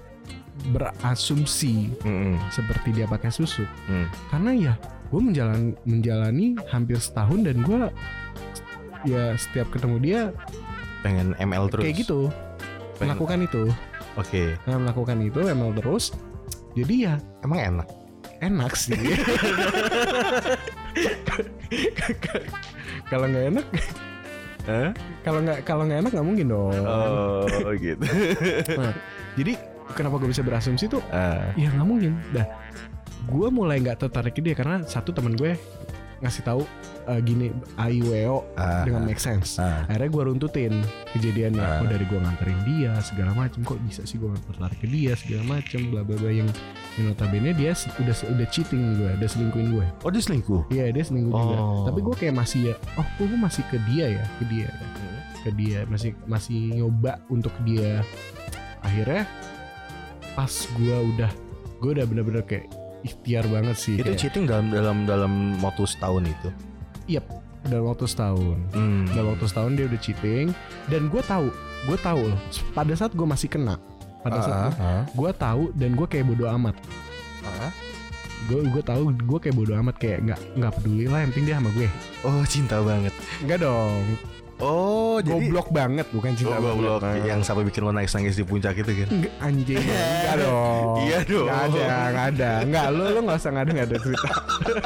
berasumsi 0.69 1.91
Mm-mm. 2.03 2.39
seperti 2.49 2.93
dia 2.93 3.07
pakai 3.07 3.31
susu? 3.31 3.67
Mm. 3.87 4.07
Karena 4.29 4.51
ya 4.53 4.75
gue 5.11 5.21
menjalani 5.21 5.75
menjalani 5.83 6.47
hampir 6.69 6.97
setahun 6.97 7.43
dan 7.43 7.61
gue 7.61 7.81
ya 9.05 9.35
setiap 9.35 9.67
ketemu 9.71 9.97
dia 9.99 10.21
Pengen 11.03 11.35
ML 11.37 11.67
terus. 11.67 11.83
kayak 11.83 11.97
gitu 11.99 12.21
Pengen- 12.97 13.19
melakukan 13.19 13.39
itu 13.43 13.63
Oke. 14.15 14.57
nah, 14.65 14.77
melakukan 14.77 15.19
itu 15.19 15.41
emang 15.43 15.73
terus 15.73 16.13
jadi 16.73 16.95
ya 16.97 17.15
Emang 17.41 17.61
enak. 17.61 17.89
enak 18.41 18.73
sih 18.75 18.97
kalau 23.09 23.27
nggak 23.27 23.45
enak 23.55 23.67
kalau 25.23 25.39
nggak 25.43 25.59
kalau 25.63 25.83
nggak 25.85 26.01
enak 26.01 26.11
nggak 26.13 26.27
mungkin 26.27 26.47
dong 26.49 26.75
Oh, 26.85 27.47
gitu. 27.75 28.03
jadi 29.35 29.53
kenapa 29.93 30.17
gue 30.19 30.29
bisa 30.29 30.43
berasumsi 30.43 30.87
tuh 30.87 31.03
Ah. 31.09 31.51
ya 31.55 31.69
nggak 31.69 31.87
mungkin 31.87 32.19
dah 32.31 32.47
gue 33.23 33.49
mulai 33.49 33.79
nggak 33.79 33.99
tertarik 34.01 34.35
ke 34.35 34.43
dia 34.43 34.55
karena 34.55 34.83
satu 34.83 35.11
teman 35.11 35.35
gue 35.35 35.55
ngasih 36.23 36.43
tahu 36.47 36.63
eh, 37.11 37.21
gini 37.21 37.51
AIWO 37.75 38.47
Ah, 38.55 38.87
dengan 38.87 39.03
ah, 39.03 39.07
make 39.11 39.19
sense. 39.19 39.59
ah. 39.59 39.83
Akhirnya 39.91 40.07
gue 40.07 40.23
runtutin 40.31 40.73
kejadiannya. 41.11 41.59
Ah. 41.59 41.83
Oh 41.83 41.91
dari 41.91 42.07
gue 42.07 42.15
nganterin 42.15 42.61
dia 42.63 42.95
segala 43.03 43.35
macem. 43.35 43.67
Kok 43.67 43.83
bisa 43.83 44.07
sih 44.07 44.23
gue 44.23 44.31
tertarik 44.47 44.79
ke 44.79 44.87
dia 44.87 45.19
segala 45.19 45.59
macem. 45.59 45.91
Bla 45.91 46.07
bla 46.07 46.15
bla 46.15 46.31
yang, 46.31 46.47
yang 46.95 47.11
notabene 47.11 47.51
dia 47.53 47.75
udah 47.99 48.15
udah 48.39 48.47
cheating 48.55 49.03
gue, 49.03 49.11
udah 49.19 49.29
selingkuhin 49.29 49.69
gue. 49.75 49.87
Oh 50.07 50.11
dia 50.15 50.23
selingkuh. 50.23 50.63
Iya 50.71 50.95
dia 50.95 51.03
selingkuh 51.03 51.35
juga. 51.35 51.57
Oh. 51.59 51.85
Tapi 51.91 51.99
gue 52.01 52.15
kayak 52.15 52.35
masih 52.39 52.61
ya. 52.71 52.75
Oh 52.95 53.07
gue 53.19 53.27
masih 53.35 53.67
ke 53.67 53.77
dia 53.91 54.23
ya, 54.23 54.25
ke 54.39 54.45
dia, 54.47 54.71
ke 55.43 55.51
dia. 55.59 55.83
Masih 55.91 56.15
masih 56.31 56.71
nyoba 56.79 57.19
untuk 57.27 57.51
dia. 57.67 58.07
Akhirnya 58.81 59.27
pas 60.33 60.49
gue 60.79 60.97
udah 61.13 61.31
gue 61.83 61.91
udah 61.99 62.07
bener-bener 62.07 62.47
kayak 62.47 62.71
ikhtiar 63.03 63.45
banget 63.47 63.77
sih. 63.77 63.95
Itu 63.99 64.09
kayak, 64.09 64.19
cheating 64.19 64.45
dalam 64.47 64.71
dalam 64.71 64.97
dalam 65.05 65.33
waktu 65.59 65.83
setahun 65.85 66.25
itu. 66.25 66.49
Yep, 67.11 67.25
dalam 67.67 67.85
waktu 67.87 68.05
setahun. 68.07 68.59
Hmm. 68.73 69.07
dalam 69.11 69.35
waktu 69.35 69.47
setahun 69.47 69.73
dia 69.75 69.87
udah 69.87 70.01
cheating 70.01 70.47
dan 70.87 71.07
gue 71.07 71.23
tahu 71.23 71.47
gue 71.83 71.99
tahu 71.99 72.23
loh 72.31 72.41
pada 72.71 72.95
saat 72.95 73.11
gue 73.11 73.27
masih 73.27 73.51
kena 73.51 73.75
pada 74.23 74.39
saat 74.39 74.73
Ah, 74.79 75.03
gue 75.11 75.31
tahu 75.35 75.75
dan 75.75 75.99
gue 75.99 76.07
kayak 76.07 76.27
bodoh 76.27 76.47
amat 76.55 76.79
ah, 77.43 77.67
ah. 77.67 77.73
gue 78.47 78.63
gue 78.67 78.83
tahu 78.83 79.11
gue 79.11 79.39
kayak 79.39 79.55
bodoh 79.55 79.75
amat 79.83 79.99
kayak 79.99 80.23
nggak 80.23 80.41
nggak 80.59 80.73
peduli 80.79 81.11
lah 81.11 81.27
yang 81.27 81.31
penting 81.35 81.47
dia 81.51 81.57
sama 81.59 81.71
gue 81.75 81.89
Oh 82.23 82.43
cinta 82.47 82.79
banget. 82.83 83.11
nggak 83.43 83.59
dong 83.63 84.03
Oh 84.63 85.19
jadi 85.19 85.43
goblok 85.43 85.69
banget 85.69 86.07
bukan 86.09 86.33
cinta 86.33 86.55
Oh, 86.55 86.63
goblok 86.63 87.03
banget. 87.03 87.27
yang 87.27 87.43
sampai 87.43 87.67
bikin 87.67 87.83
lo 87.83 87.91
nangis 87.91 88.13
nangis 88.13 88.35
di 88.35 88.45
puncak 88.45 88.73
itu 88.73 88.93
kan. 88.95 89.09
Nggak, 89.11 89.35
anjing 89.41 89.83
Enggak 89.83 90.35
dong 90.43 90.95
Iya 91.03 91.19
dong. 91.25 91.47
Nggak 91.47 91.63
ada 91.67 91.83
Nggak 91.83 92.27
ada 92.29 92.51
Nggak 92.63 92.87
lo 92.89 93.05
Lo 93.05 93.21
gak 93.25 93.37
usah 93.37 93.51
ada 93.53 93.67
Nggak 93.67 93.87
ada 93.87 93.97
cerita 93.99 94.29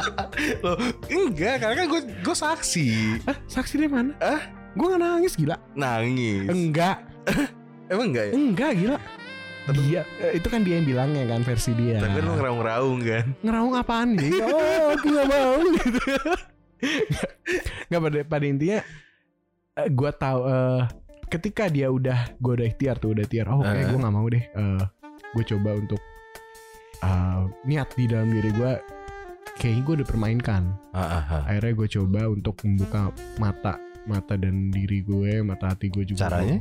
Lo 0.65 0.73
enggak 1.07 1.55
karena 1.59 1.75
kan 1.77 1.87
gue 1.87 2.01
gue 2.17 2.37
saksi 2.37 2.89
Ah 3.23 3.37
saksi 3.47 3.75
dari 3.77 3.91
mana 3.91 4.13
Ah? 4.17 4.41
Gue 4.73 4.87
gak 4.89 5.01
nangis 5.01 5.33
gila 5.35 5.57
nangis. 5.73 6.49
Enggak 6.49 6.97
Emang 7.93 8.07
enggak 8.11 8.25
ya? 8.29 8.33
Enggak 8.33 8.71
gila 8.75 8.97
Dia 9.69 10.03
eh, 10.21 10.33
Itu 10.35 10.49
kan 10.49 10.61
dia 10.63 10.77
yang 10.77 10.87
bilangnya 10.87 11.25
kan 11.27 11.41
Versi 11.43 11.73
dia 11.73 11.99
Tapi 11.99 12.17
kan 12.17 12.25
lo 12.25 12.33
ngeraung-ngeraung 12.35 12.99
kan. 13.03 13.25
ngeraung 13.41 13.75
apaan 13.75 14.17
sih? 14.17 14.41
Oh, 14.41 14.93
aku 14.93 15.07
gak 15.11 15.27
mau 15.27 15.53
gitu. 15.77 16.01
Gak 17.87 18.01
pada 18.01 18.19
pada 18.23 18.45
intinya 18.45 18.81
eh, 19.77 19.89
gua 19.93 20.11
tahu 20.11 20.41
eh, 20.45 20.83
ketika 21.29 21.69
dia 21.69 21.89
udah 21.89 22.37
gua 22.39 22.57
udah 22.57 22.67
ikhtiar 22.67 22.97
tuh 22.97 23.13
udah 23.13 23.25
ikhtiar. 23.25 23.47
Oh, 23.49 23.61
kayak 23.61 23.87
Eh. 23.87 23.91
gua 23.93 23.99
nggak 24.01 24.15
mau 24.15 24.27
deh. 24.27 24.45
Eh, 24.45 24.83
gue 25.07 25.45
coba 25.47 25.71
untuk 25.77 26.01
eh, 26.99 27.41
niat 27.65 27.89
di 27.93 28.05
dalam 28.09 28.29
diri 28.31 28.51
gua 28.51 28.81
kayaknya 29.57 29.83
gue 29.83 29.95
udah 30.01 30.09
permainkan. 30.09 30.63
Ah, 30.93 31.01
ah, 31.01 31.25
ah. 31.31 31.43
Akhirnya 31.49 31.73
gue 31.73 31.89
coba 31.91 32.21
untuk 32.29 32.57
membuka 32.61 33.09
mata 33.37 33.75
mata 34.05 34.37
dan 34.37 34.69
diri 34.69 35.01
gue, 35.01 35.41
mata 35.41 35.73
hati 35.73 35.89
gue 35.89 36.05
juga. 36.05 36.29
Caranya? 36.29 36.61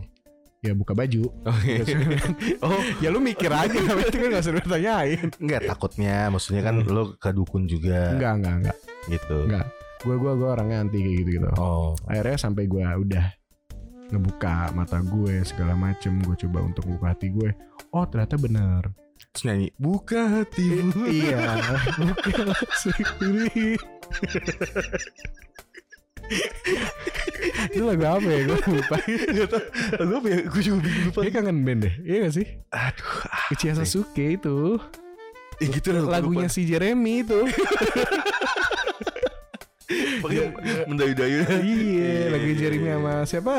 Ya 0.63 0.73
buka 0.73 0.95
baju. 0.95 1.27
Oh, 1.45 1.59
iya. 1.61 1.83
oh 2.65 2.79
ya 2.97 3.11
lu 3.11 3.19
mikir 3.19 3.51
aja, 3.51 3.75
itu 4.01 4.15
kan 4.17 4.27
gak 4.31 4.41
usah 4.41 4.53
ditanyain. 4.55 5.27
enggak 5.37 5.61
takutnya 5.67 6.31
maksudnya 6.31 6.63
kan 6.63 6.75
lo 6.81 7.13
ke 7.15 7.29
dukun 7.29 7.67
juga 7.67 8.15
Enggak, 8.15 8.33
enggak, 8.39 8.53
enggak, 8.63 8.77
gitu. 9.11 9.37
enggak. 9.45 9.67
Gue 10.05 10.15
gue 10.21 10.31
gue 10.37 10.45
orangnya 10.47 10.85
anti 10.85 11.01
kayak 11.01 11.15
gitu 11.25 11.29
gitu. 11.41 11.49
Oh. 11.57 11.97
akhirnya 12.05 12.37
sampai 12.37 12.69
gue 12.69 12.85
udah 12.85 13.25
ngebuka 14.13 14.69
mata 14.77 15.01
gue 15.01 15.41
segala 15.41 15.73
macem 15.73 16.21
gue 16.21 16.37
coba 16.45 16.61
untuk 16.61 16.85
buka 16.85 17.17
hati 17.17 17.33
gue 17.33 17.49
oh 17.89 18.05
ternyata 18.05 18.37
bener. 18.37 18.81
Terus 19.33 19.43
nyanyi 19.49 19.67
buka 19.81 20.21
hatimu. 20.29 21.01
iya 21.09 21.57
buka 21.97 22.53
sendiri 22.77 23.81
itu 27.69 27.83
lagu 27.85 28.05
apa 28.05 28.27
ya? 28.29 28.39
Gue 28.49 28.57
lupa. 28.65 28.95
Lagu 30.01 30.13
apa 30.21 30.27
ya? 30.29 30.39
Gue 30.49 30.61
juga 30.61 30.89
lupa. 30.89 31.19
Dia 31.21 31.31
kangen 31.33 31.57
band 31.61 31.79
deh. 31.85 31.95
Iya 32.01 32.17
gak 32.27 32.33
sih? 32.33 32.47
Aduh, 32.73 33.13
Uchiha 33.53 33.73
Sasuke 33.77 34.25
itu. 34.37 34.79
Eh, 35.63 35.71
gitu 35.71 35.95
Lagunya 35.95 36.51
si 36.51 36.67
Jeremy 36.67 37.23
itu 37.23 37.47
mendayu-dayu. 40.85 41.39
Iya 41.61 42.13
lagu 42.29 42.47
Jeremy 42.51 42.89
sama 42.89 43.13
siapa 43.23 43.55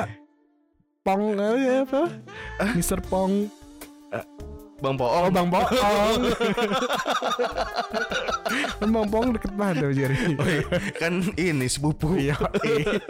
Pong 1.01 1.39
eh, 1.39 1.83
apa 1.83 2.03
Mr. 2.75 2.99
Pong 3.01 3.47
Bang 4.77 4.93
Oh 4.95 5.09
Poong. 5.25 5.33
Bang 5.33 5.49
Poong 5.49 6.21
Kan 8.77 8.89
Bang 8.93 9.09
Poong 9.09 9.29
deket 9.33 9.53
banget 9.55 9.75
sama 9.81 9.95
Jeremy 9.95 10.35
Oh, 10.37 10.45
iya. 10.45 10.65
kan 10.95 11.13
ini 11.35 11.67
sepupu. 11.67 12.13
Iya 12.15 12.37
iya. 12.63 12.93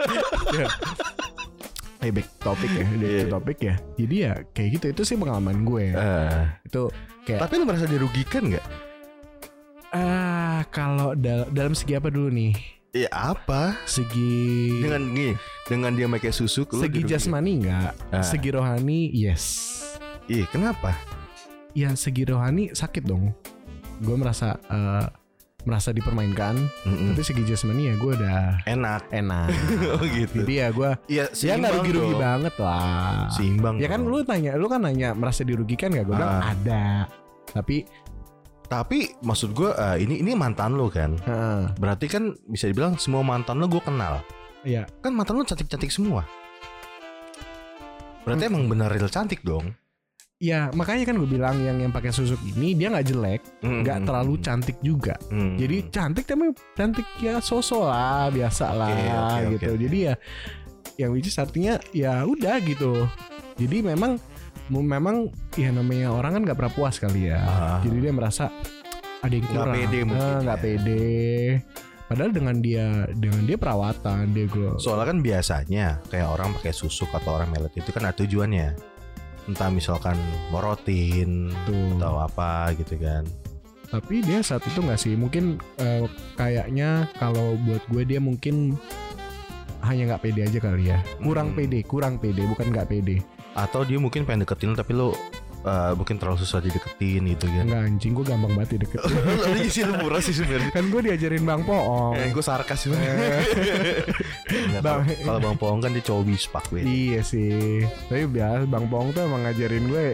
Eh 1.97 2.13
back 2.13 2.29
topik 2.37 2.69
ya 2.69 2.85
Iya. 2.93 3.25
topik 3.27 3.57
ya 3.59 3.75
Jadi 3.97 4.15
ya 4.21 4.33
kayak 4.47 4.69
gitu 4.77 4.85
Itu 4.91 5.01
sih 5.03 5.17
pengalaman 5.17 5.65
gue 5.65 5.91
Eh, 5.91 6.43
Itu 6.63 6.93
kayak 7.25 7.41
tapi 7.41 7.57
lu 7.57 7.65
merasa 7.65 7.83
dirugikan 7.83 8.47
nggak? 8.47 8.65
Ah 9.89 10.61
kalau 10.69 11.15
dal- 11.15 11.49
dalam 11.49 11.73
segi 11.73 11.97
apa 11.97 12.07
dulu 12.07 12.29
nih 12.29 12.53
Iya 12.97 13.09
apa? 13.13 13.77
Segi 13.83 14.81
Dengan 14.81 15.01
gini, 15.07 15.37
dengan 15.63 15.91
dia 15.93 16.07
pakai 16.07 16.31
susu, 16.31 16.65
Segi 16.65 17.05
jasmani 17.05 17.61
enggak 17.61 17.93
Ah. 18.09 18.23
Segi 18.23 18.49
rohani 18.49 19.11
yes 19.11 19.43
Ih, 20.25 20.43
kenapa? 20.45 20.97
Ya 21.71 21.93
segi 21.93 22.25
rohani 22.25 22.73
sakit 22.73 23.05
dong 23.05 23.37
Gue 23.99 24.15
merasa 24.15 24.57
eh, 24.63 25.05
Merasa 25.61 25.91
dipermainkan 25.91 26.57
Mm-mm. 26.83 27.11
Tapi 27.11 27.21
segi 27.21 27.43
jasmani 27.43 27.85
ya 27.85 27.93
gue 27.93 28.11
udah 28.13 28.65
Enak. 28.65 29.11
enak 29.11 29.47
oh 29.93 30.05
gitu. 30.07 30.41
Jadi 30.41 30.53
ya 30.55 30.67
gue 30.71 30.89
Iya, 31.07 31.25
Ya 31.27 31.35
seimbang 31.35 31.59
nggak 31.61 31.73
rugi-rugi 31.77 32.11
dong. 32.11 32.21
banget 32.23 32.53
lah 32.57 33.27
Seimbang. 33.29 33.75
Ya 33.77 33.87
kan 33.87 33.99
dong. 33.99 34.09
lu 34.09 34.23
tanya 34.23 34.51
Lu 34.55 34.65
kan 34.65 34.81
nanya 34.81 35.13
merasa 35.13 35.43
dirugikan 35.43 35.91
gak 35.91 36.01
Gue 36.03 36.15
bilang 36.15 36.33
Ah. 36.33 36.49
ada 36.49 36.83
Tapi 37.47 37.85
Tapi 38.67 39.15
maksud 39.23 39.55
gue 39.55 39.71
eh, 39.71 40.03
ini 40.03 40.19
ini 40.19 40.35
mantan 40.35 40.75
lo 40.75 40.91
kan. 40.91 41.15
eh, 41.17 41.71
Berarti 41.79 42.11
kan 42.11 42.35
bisa 42.45 42.67
dibilang 42.67 42.99
semua 42.99 43.23
mantan 43.23 43.63
lo 43.63 43.71
gue 43.71 43.79
kenal. 43.79 44.19
Ya 44.67 44.83
Kan 44.99 45.15
mantan 45.15 45.39
lo 45.39 45.47
cantik-cantik 45.47 45.87
semua. 45.87 46.27
Berarti 48.27 48.51
emang 48.51 48.67
benar 48.67 48.91
real 48.91 49.07
cantik 49.07 49.39
dong. 49.39 49.71
Ya 50.37 50.69
makanya 50.69 51.07
kan 51.09 51.17
gue 51.17 51.25
bilang 51.25 51.57
yang 51.65 51.81
yang 51.81 51.89
pakai 51.89 52.13
susuk 52.13 52.37
ini 52.45 52.77
dia 52.77 52.93
nggak 52.93 53.07
jelek, 53.09 53.41
nggak 53.63 53.97
Mm-mm. 53.97 54.05
terlalu 54.05 54.33
cantik 54.37 54.77
juga. 54.85 55.17
Mm. 55.33 55.57
Jadi 55.57 55.77
cantik 55.89 56.25
tapi 56.29 56.53
cantik 56.77 57.07
ya 57.17 57.41
sosok 57.41 57.89
lah, 57.89 58.29
biasa 58.29 58.65
lah 58.69 58.93
oke, 59.41 59.57
gitu. 59.57 59.73
oke. 59.73 59.81
Jadi 59.81 59.97
ya 59.97 60.13
yang 61.01 61.09
which 61.15 61.25
is 61.25 61.39
artinya 61.41 61.81
ya 61.89 62.21
udah 62.21 62.61
gitu. 62.61 63.09
Jadi 63.57 63.81
memang 63.81 64.21
memang 64.69 65.15
ya 65.55 65.69
namanya 65.69 66.11
orang 66.11 66.35
kan 66.35 66.41
nggak 66.43 66.57
pernah 66.57 66.73
puas 66.73 66.95
kali 66.97 67.31
ya. 67.31 67.39
Ah. 67.39 67.79
Jadi 67.81 67.97
dia 67.99 68.11
merasa 68.11 68.51
ada 69.17 69.31
yang 69.31 69.43
Nggak 69.43 69.55
kurang, 69.57 69.75
pede 69.75 69.99
mungkin 70.03 70.27
Eh, 70.29 70.41
nggak 70.43 70.57
ya. 70.57 70.63
pede. 70.63 71.05
Padahal 72.07 72.31
dengan 72.31 72.55
dia 72.57 72.85
dengan 73.11 73.43
dia 73.43 73.57
perawatan 73.57 74.31
dia 74.31 74.45
glow. 74.47 74.75
Soalnya 74.77 75.11
kan 75.11 75.19
biasanya 75.19 75.85
kayak 76.07 76.27
orang 76.29 76.55
pakai 76.55 76.71
susuk 76.71 77.11
atau 77.11 77.35
orang 77.35 77.51
melet 77.51 77.73
itu 77.73 77.89
kan 77.89 78.03
ada 78.03 78.15
tujuannya. 78.15 78.69
Entah 79.47 79.67
misalkan 79.67 80.15
morotin 80.49 81.51
tuh. 81.63 81.95
atau 81.95 82.19
apa 82.19 82.71
gitu 82.75 82.95
kan. 82.97 83.23
Tapi 83.87 84.19
dia 84.19 84.39
saat 84.39 84.63
itu 84.63 84.79
nggak 84.79 84.99
sih 84.99 85.15
mungkin 85.15 85.59
eh, 85.79 86.03
kayaknya 86.35 87.07
kalau 87.15 87.55
buat 87.61 87.83
gue 87.87 88.03
dia 88.03 88.19
mungkin 88.19 88.75
hanya 89.79 90.15
nggak 90.15 90.23
pede 90.23 90.41
aja 90.43 90.59
kali 90.59 90.91
ya. 90.91 90.99
Kurang 91.17 91.51
Hmm. 91.51 91.57
pede, 91.57 91.79
kurang 91.83 92.19
pede, 92.19 92.43
bukan 92.43 92.71
nggak 92.71 92.87
pede. 92.87 93.23
Atau 93.57 93.81
dia 93.81 93.97
mungkin 93.97 94.21
pengen 94.21 94.45
deketin 94.45 94.69
lo, 94.69 94.77
tapi 94.77 94.93
lo 94.93 95.07
eh, 95.59 95.91
mungkin 95.91 96.15
terlalu 96.15 96.37
susah 96.39 96.61
dideketin 96.61 97.25
gitu 97.27 97.49
kan. 97.49 97.65
Enggak 97.65 97.81
anjing 97.83 98.11
gue 98.13 98.23
gampang 98.23 98.53
banget 98.53 98.77
deket. 98.79 99.01
Lo 99.01 99.49
ini 99.57 99.67
sih 99.67 99.81
lo 99.81 99.97
murah 99.97 100.21
sih 100.21 100.31
sebenarnya. 100.31 100.69
kan 100.69 100.85
gue 100.85 101.01
diajarin 101.01 101.41
Bang 101.41 101.61
Poong. 101.61 102.13
Eh, 102.15 102.29
gue 102.29 102.39
sarkas 102.39 102.77
sih. 102.79 102.93
Nggak, 102.93 104.79
Bang- 104.79 105.03
kalau- 105.03 105.41
Bang 105.41 105.57
Poong 105.57 105.79
kan 105.79 105.91
dia 105.91 106.03
cowok 106.03 106.23
bispak 106.23 106.63
gue. 106.69 106.81
Iya 106.81 107.19
sih. 107.21 107.81
Tapi 108.07 108.23
biasa 108.27 108.63
Bang 108.65 108.85
Poong 108.87 109.09
tuh 109.11 109.21
emang 109.23 109.41
ngajarin 109.43 109.85
gue, 109.87 110.05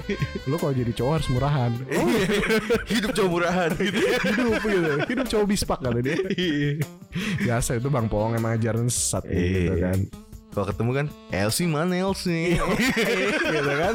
lu 0.46 0.56
kalau 0.56 0.74
jadi 0.74 0.92
cowok 0.92 1.12
harus 1.14 1.30
murahan. 1.30 1.72
Oh, 1.92 2.08
Hidup 2.90 3.12
cowok 3.12 3.30
murahan 3.30 3.70
gitu. 3.76 4.00
hidup 4.00 4.64
gitu. 4.64 4.92
Hidup 5.06 5.26
cowok 5.28 5.46
bispak 5.46 5.80
kali 5.80 6.00
dia. 6.02 6.16
Biasa 7.40 7.78
itu 7.78 7.88
Bang 7.88 8.08
Poong 8.08 8.34
emang 8.34 8.56
ngajarin 8.56 8.88
sesat 8.88 9.28
gitu 9.28 9.76
Iya. 9.76 9.92
kan. 9.92 10.00
Kalau 10.54 10.70
ketemu 10.70 10.92
kan 10.94 11.06
Elsie 11.34 11.66
mana 11.66 11.98
Elsie? 11.98 12.62
gitu 13.58 13.72
kan. 13.74 13.94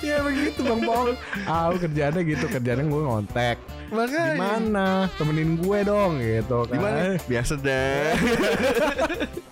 ya 0.00 0.24
begitu 0.24 0.60
Bang 0.64 0.80
Poong. 0.80 1.12
Ah, 1.44 1.68
lu 1.68 1.76
kerjaannya 1.76 2.22
gitu, 2.24 2.48
kerjaannya 2.48 2.88
gue 2.88 3.02
ngontek. 3.04 3.56
Makanya. 3.92 4.32
Gimana? 4.32 4.86
Temenin 5.20 5.60
gue 5.60 5.78
dong 5.84 6.16
gitu 6.24 6.64
kan. 6.66 6.72
Gimana? 6.72 7.20
Biasa 7.28 7.52
dah. 7.60 8.16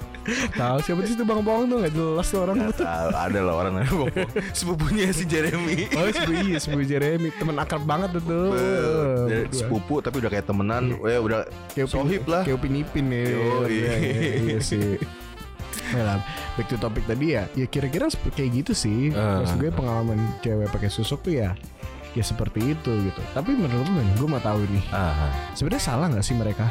Tahu 0.51 0.77
siapa 0.81 1.01
sih 1.05 1.15
itu 1.15 1.23
Bang 1.23 1.41
Bong 1.41 1.67
tuh 1.67 1.77
nggak 1.79 1.93
jelas 1.93 2.27
tuh 2.27 2.41
orang 2.43 2.57
tuh. 2.69 2.81
tahu, 2.81 3.09
ada 3.11 3.41
lah 3.41 3.55
orang 3.55 3.73
yang 3.79 3.93
bohong. 3.95 4.31
Sepupunya 4.57 5.09
si 5.11 5.25
Jeremy. 5.25 5.89
Oh 5.93 6.07
sebu 6.07 6.33
iya 6.43 6.57
sebu 6.57 6.81
Jeremy 6.83 7.29
teman 7.31 7.57
akrab 7.57 7.85
banget 7.85 8.17
tuh. 8.17 8.23
Berdua. 8.25 9.45
sepupu 9.51 10.01
tapi 10.01 10.19
udah 10.19 10.31
kayak 10.31 10.45
temenan, 10.45 10.97
ya 10.99 11.19
udah 11.19 11.45
Kayak 11.71 11.89
sohib 11.89 12.25
lah. 12.25 12.43
Kayak 12.43 12.57
Upin 12.59 12.75
Ipin 12.77 13.07
ya. 13.09 13.25
Yoi. 13.29 13.69
Iya, 13.71 13.93
iya, 13.95 14.33
iya 14.41 14.59
sih. 14.59 14.97
Nah, 15.93 16.19
back 16.57 16.67
to 16.67 16.77
topic 16.77 17.05
tadi 17.05 17.35
ya, 17.35 17.45
ya 17.53 17.67
kira-kira 17.67 18.09
seperti 18.09 18.41
kayak 18.41 18.51
gitu 18.61 18.73
sih. 18.73 19.13
Ah. 19.13 19.45
Maksud 19.45 19.57
gue 19.59 19.71
pengalaman 19.71 20.17
cewek 20.41 20.71
pakai 20.71 20.89
susuk 20.89 21.21
tuh 21.21 21.37
ya, 21.37 21.53
ya 22.13 22.23
seperti 22.23 22.73
itu 22.73 22.91
gitu. 23.03 23.21
Tapi 23.31 23.53
menurut 23.53 23.85
gue, 23.85 24.03
gue 24.17 24.29
mau 24.31 24.41
tahu 24.41 24.65
nih, 24.67 24.85
Ah. 24.89 25.29
sebenarnya 25.53 25.83
salah 25.85 26.07
nggak 26.09 26.25
sih 26.25 26.35
mereka? 26.35 26.67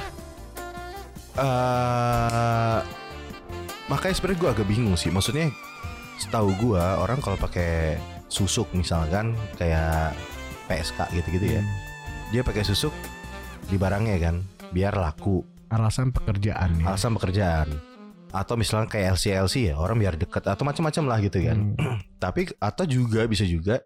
eh 1.33 2.77
makanya 3.87 4.15
sebenarnya 4.15 4.39
gue 4.39 4.49
agak 4.51 4.67
bingung 4.67 4.93
sih. 4.93 5.09
Maksudnya 5.09 5.51
setahu 6.15 6.53
gue 6.57 6.79
orang 6.79 7.19
kalau 7.19 7.35
pakai 7.35 7.97
susuk 8.27 8.69
misalkan 8.71 9.31
kayak 9.55 10.13
PSK 10.65 10.99
gitu-gitu 11.13 11.47
ya, 11.51 11.61
Hmm. 11.61 11.71
dia 12.29 12.41
pakai 12.41 12.63
susuk 12.63 12.93
di 13.63 13.75
barangnya 13.75 14.17
kan, 14.19 14.35
biar 14.69 14.93
laku. 14.93 15.43
Alasan 15.67 16.09
pekerjaan 16.09 16.77
ya. 16.77 16.85
alasan 16.87 17.13
pekerjaan 17.13 17.65
atau 18.29 18.53
misalnya 18.53 18.85
kayak 18.87 19.13
LC 19.13 19.25
LC 19.35 19.55
ya 19.63 19.75
orang 19.75 19.97
biar 19.97 20.13
deket 20.15 20.41
atau 20.43 20.61
macam-macam 20.63 21.03
lah 21.05 21.17
gitu 21.19 21.37
kan 21.39 21.57
Hmm, 21.73 21.97
tapi 22.23 22.45
atau 22.55 22.81
juga 22.83 23.25
bisa 23.25 23.41
juga 23.41 23.81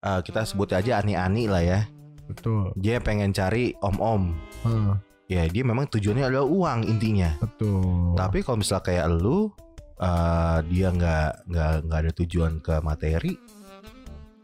eh, 0.00 0.20
kita 0.20 0.44
sebut 0.44 0.68
aja 0.70 0.96
ani-ani 0.98 1.44
lah 1.44 1.60
ya 1.60 1.80
betul. 2.24 2.72
dia 2.74 3.00
pengen 3.00 3.32
cari 3.32 3.76
om-om 3.80 4.32
Hmm, 4.60 4.96
ya 5.26 5.42
dia 5.46 5.62
memang 5.62 5.86
tujuannya 5.86 6.24
adalah 6.26 6.44
uang 6.44 6.80
intinya 6.86 7.32
betul. 7.38 8.12
tapi 8.14 8.40
kalau 8.40 8.60
misalnya 8.60 8.84
kayak 8.84 9.06
lu 9.10 9.48
eh, 9.96 10.58
dia 10.68 10.88
nggak 10.90 11.28
nggak 11.46 11.72
nggak 11.82 12.00
ada 12.00 12.12
tujuan 12.14 12.52
ke 12.58 12.74
materi 12.78 13.32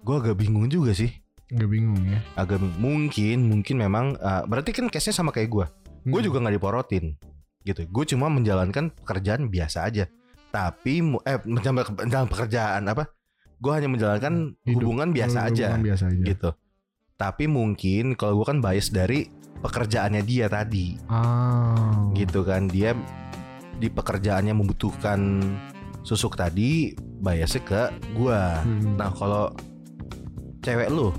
gue 0.00 0.16
agak 0.16 0.36
bingung 0.36 0.66
juga 0.66 0.92
sih 0.92 1.12
Gak 1.50 1.66
bingung 1.66 1.98
ya. 2.06 2.22
agak 2.34 2.62
mungkin 2.78 3.44
mungkin 3.44 3.76
memang 3.76 4.14
eh, 4.14 4.42
berarti 4.44 4.70
kan 4.70 4.86
case 4.86 5.10
nya 5.10 5.16
sama 5.16 5.30
kayak 5.30 5.50
gue 5.50 5.66
gue 6.02 6.16
Hmm. 6.16 6.24
juga 6.24 6.40
nggak 6.40 6.56
diporotin 6.56 7.12
gitu 7.60 7.84
gue 7.84 8.04
cuma 8.06 8.26
menjalankan 8.26 8.88
pekerjaan 8.94 9.46
biasa 9.46 9.84
aja 9.84 10.08
tapi 10.48 10.98
eh 11.20 11.38
menjalankan 11.44 11.92
menjalankan 11.98 12.30
pekerjaan 12.30 12.82
apa 12.86 13.12
gue 13.60 13.68
hanya 13.70 13.86
menjalankan 13.86 14.56
Hidup. 14.58 14.80
hubungan 14.80 15.12
biasa 15.12 15.44
aja 15.44 15.66
Hubungan 15.68 15.84
biasa 15.84 16.04
aja. 16.08 16.24
gitu 16.24 16.50
tapi 17.14 17.44
mungkin 17.44 18.16
kalau 18.16 18.40
gue 18.40 18.46
kan 18.48 18.58
bias 18.58 18.88
dari 18.88 19.28
pekerjaannya 19.60 20.22
dia 20.22 20.46
tadi 20.46 20.96
Ah. 21.06 22.08
gitu 22.12 22.42
kan 22.42 22.64
dia 22.64 22.96
di 23.76 23.86
pekerjaannya 23.86 24.52
membutuhkan 24.52 25.40
susuk 26.00 26.34
tadi 26.34 26.92
biasnya 27.18 27.60
ke 27.60 27.82
gue 28.14 28.40
Hmm. 28.60 28.96
nah 28.96 29.08
kalau 29.10 29.52
cewek 30.60 30.88
lu 30.88 31.12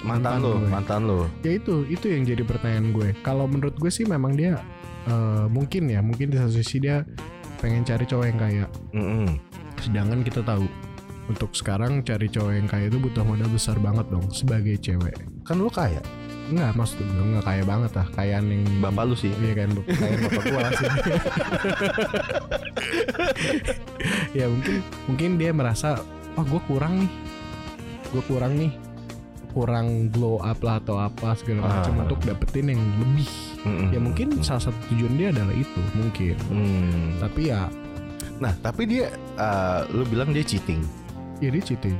mantan, 0.00 0.40
Mantan 0.40 0.40
lu 0.40 0.52
gue. 0.54 0.68
mantan 0.68 1.00
lu 1.02 1.20
ya 1.40 1.52
itu 1.54 1.84
itu 1.86 2.06
yang 2.06 2.24
jadi 2.24 2.42
pertanyaan 2.42 2.88
gue 2.90 3.08
kalau 3.20 3.44
menurut 3.44 3.76
gue 3.76 3.88
sih 3.88 4.04
memang 4.04 4.32
dia 4.32 4.60
eh, 5.06 5.46
mungkin 5.46 5.88
ya 5.88 6.00
mungkin 6.00 6.28
di 6.28 6.36
satu 6.36 6.52
sisi 6.54 6.80
dia 6.80 7.04
pengen 7.58 7.84
cari 7.84 8.04
cowok 8.04 8.26
yang 8.26 8.38
kaya 8.38 8.64
Mm-mm. 8.92 9.28
sedangkan 9.78 10.20
kita 10.20 10.40
tahu 10.40 10.64
untuk 11.26 11.52
sekarang 11.52 12.00
cari 12.00 12.26
cowok 12.26 12.52
yang 12.54 12.66
kaya 12.66 12.88
itu 12.88 12.96
butuh 12.98 13.22
modal 13.22 13.46
besar 13.46 13.76
banget 13.78 14.08
dong 14.08 14.24
sebagai 14.30 14.76
cewek 14.76 15.16
kan 15.42 15.56
lu 15.56 15.68
kaya 15.68 16.00
Enggak 16.50 16.74
maksud 16.74 16.98
gue 16.98 17.06
nggak 17.30 17.44
kaya 17.44 17.62
banget 17.62 17.92
lah 17.92 18.06
kayaan 18.10 18.44
yang 18.44 18.62
bapak 18.80 19.04
lu 19.04 19.14
sih 19.14 19.30
Iya 19.32 19.52
kan 19.56 19.68
kayak 19.80 20.18
bapak 20.20 20.42
gua 20.44 20.60
lah 20.60 20.72
sih. 20.74 20.90
ya 24.32 24.46
mungkin 24.46 24.74
mungkin 25.06 25.30
dia 25.36 25.50
merasa 25.50 26.00
oh 26.34 26.42
gue 26.42 26.60
kurang 26.64 27.00
nih 27.00 27.10
gue 28.10 28.22
kurang 28.24 28.52
nih 28.56 28.72
kurang 29.50 29.86
glow 30.08 30.38
up 30.38 30.58
lah 30.58 30.78
atau 30.78 30.96
apa 30.96 31.34
segala 31.34 31.66
macam 31.68 31.92
Ah. 31.92 32.02
untuk 32.04 32.20
dapetin 32.22 32.66
yang 32.68 32.82
lebih 32.96 33.30
Mm-mm. 33.60 33.90
ya 33.90 33.98
mungkin 33.98 34.28
salah 34.40 34.62
satu 34.64 34.78
tujuan 34.88 35.14
dia 35.14 35.28
adalah 35.30 35.52
itu 35.52 35.80
mungkin 35.92 36.34
Hmm. 36.48 37.18
tapi 37.18 37.48
ya 37.48 37.66
Nah, 38.40 38.56
tapi 38.56 38.88
dia 38.88 39.12
eh, 39.36 39.80
lu 39.90 40.00
bilang 40.02 40.32
dia 40.32 40.40
cheating. 40.40 40.80
ya 41.38 41.48
dia 41.48 41.60
cheating 41.60 41.92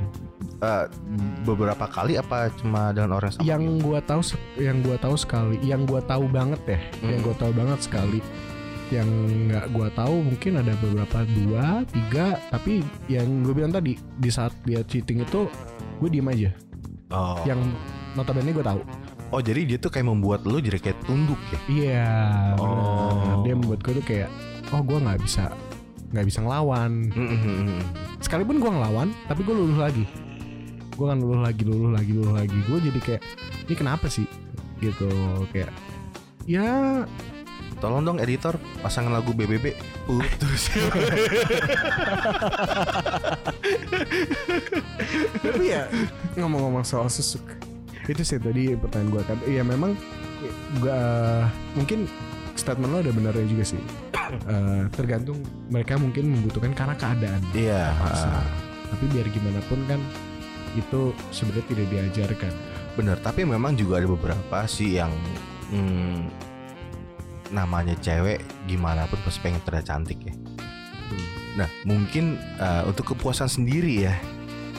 Eh, 0.61 0.85
beberapa 1.41 1.83
kali 1.83 2.15
apa 2.15 2.53
cuma 2.53 2.93
dengan 2.93 3.17
orang 3.17 3.33
sama? 3.33 3.41
yang 3.41 3.81
gua 3.81 3.97
tahu 3.99 4.21
yang 4.55 4.77
gua 4.79 4.93
tahu 4.95 5.15
sekali 5.15 5.57
yang 5.59 5.83
gua 5.83 5.99
tahu 5.99 6.29
banget 6.29 6.61
ya 6.67 6.79
yang 7.01 7.17
Hmm. 7.17 7.25
gua 7.25 7.35
tahu 7.35 7.51
banget 7.51 7.79
sekali 7.81 8.19
yang 8.87 9.09
nggak 9.47 9.65
gua 9.69 9.89
tahu 9.89 10.21
mungkin 10.21 10.51
ada 10.55 10.77
beberapa 10.77 11.25
dua 11.25 11.81
tiga 11.87 12.37
tapi 12.47 12.79
yang 13.07 13.41
gue 13.41 13.53
bilang 13.53 13.71
tadi 13.71 13.95
di 13.97 14.29
saat 14.29 14.53
dia 14.61 14.83
cheating 14.83 15.23
itu 15.23 15.49
gue 15.97 16.09
diem 16.09 16.27
aja 16.27 16.51
Oh. 17.09 17.41
yang 17.41 17.57
notabene 18.13 18.51
gue 18.51 18.61
tahu 18.61 18.79
oh, 19.29 19.41
jadi 19.41 19.65
dia 19.65 19.77
tuh 19.77 19.89
kayak 19.89 20.05
membuat 20.05 20.43
lu 20.43 20.59
jadi 20.59 20.77
kayak 20.77 20.99
tunduk 21.01 21.39
ya? 21.47 21.59
iya 21.67 22.07
Oh. 22.55 23.17
benar. 23.17 23.37
dia 23.41 23.53
membuat 23.53 23.79
gue 23.81 23.93
tuh 23.95 24.05
kayak 24.05 24.29
oh 24.69 24.79
gue 24.79 24.97
nggak 24.97 25.19
bisa 25.19 25.49
nggak 26.11 26.23
bisa 26.23 26.39
ngelawan 26.39 27.09
Mm-mm. 27.09 27.81
sekalipun 28.19 28.59
gue 28.59 28.69
ngelawan 28.69 29.09
tapi 29.25 29.41
gue 29.41 29.51
luluh 29.51 29.79
lagi 29.81 30.05
gue 30.91 31.05
kan 31.05 31.17
luluh 31.17 31.39
lagi 31.39 31.63
luluh 31.63 31.91
lagi 31.91 32.11
luluh 32.11 32.35
lagi 32.35 32.57
gue 32.59 32.77
jadi 32.81 32.99
kayak 32.99 33.21
ini 33.65 33.75
kenapa 33.75 34.05
sih 34.07 34.27
gitu 34.79 35.07
kayak 35.49 35.71
ya 36.45 37.03
Tolong 37.77 38.05
dong 38.05 38.21
editor 38.21 38.61
pasangan 38.77 39.09
lagu 39.09 39.33
BBB 39.33 39.73
putus. 40.05 40.69
tapi 45.41 45.63
ya 45.67 45.89
ngomong-ngomong 46.35 46.83
soal 46.83 47.07
susuk 47.07 47.41
itu 48.05 48.21
sih 48.21 48.37
tadi 48.37 48.73
pertanyaan 48.75 49.09
gue 49.09 49.23
kan 49.23 49.37
iya 49.45 49.61
memang 49.63 49.97
gue 50.77 51.01
mungkin 51.73 52.05
statement 52.53 52.91
lo 52.91 52.99
ada 52.99 53.09
benarnya 53.09 53.45
juga 53.45 53.65
sih 53.67 53.81
Eh, 54.31 54.83
tergantung 54.95 55.43
mereka 55.67 55.99
mungkin 55.99 56.31
membutuhkan 56.31 56.71
karena 56.71 56.95
keadaan 56.95 57.43
Iya. 57.51 57.91
Paksa. 57.93 58.31
ah, 58.31 58.47
tapi 58.87 59.11
biar 59.11 59.27
gimana 59.27 59.59
pun 59.67 59.83
kan 59.83 59.99
itu 60.75 61.11
sebenarnya 61.29 61.65
tidak 61.67 61.87
diajarkan 61.91 62.53
Bener. 62.95 63.17
Tapi 63.19 63.47
memang 63.47 63.75
juga 63.79 64.03
ada 64.03 64.07
beberapa 64.07 64.57
sih 64.67 64.99
yang 64.99 65.11
hmm, 65.71 66.27
namanya 67.55 67.95
cewek 67.99 68.43
gimana 68.67 69.07
pun 69.07 69.19
pasti 69.23 69.39
pengen 69.43 69.63
terlihat 69.63 69.87
cantik 69.87 70.19
ya. 70.19 70.33
Nah, 71.51 71.67
mungkin 71.83 72.39
eh, 72.59 72.83
untuk 72.87 73.15
kepuasan 73.15 73.51
sendiri 73.51 74.07
ya. 74.07 74.15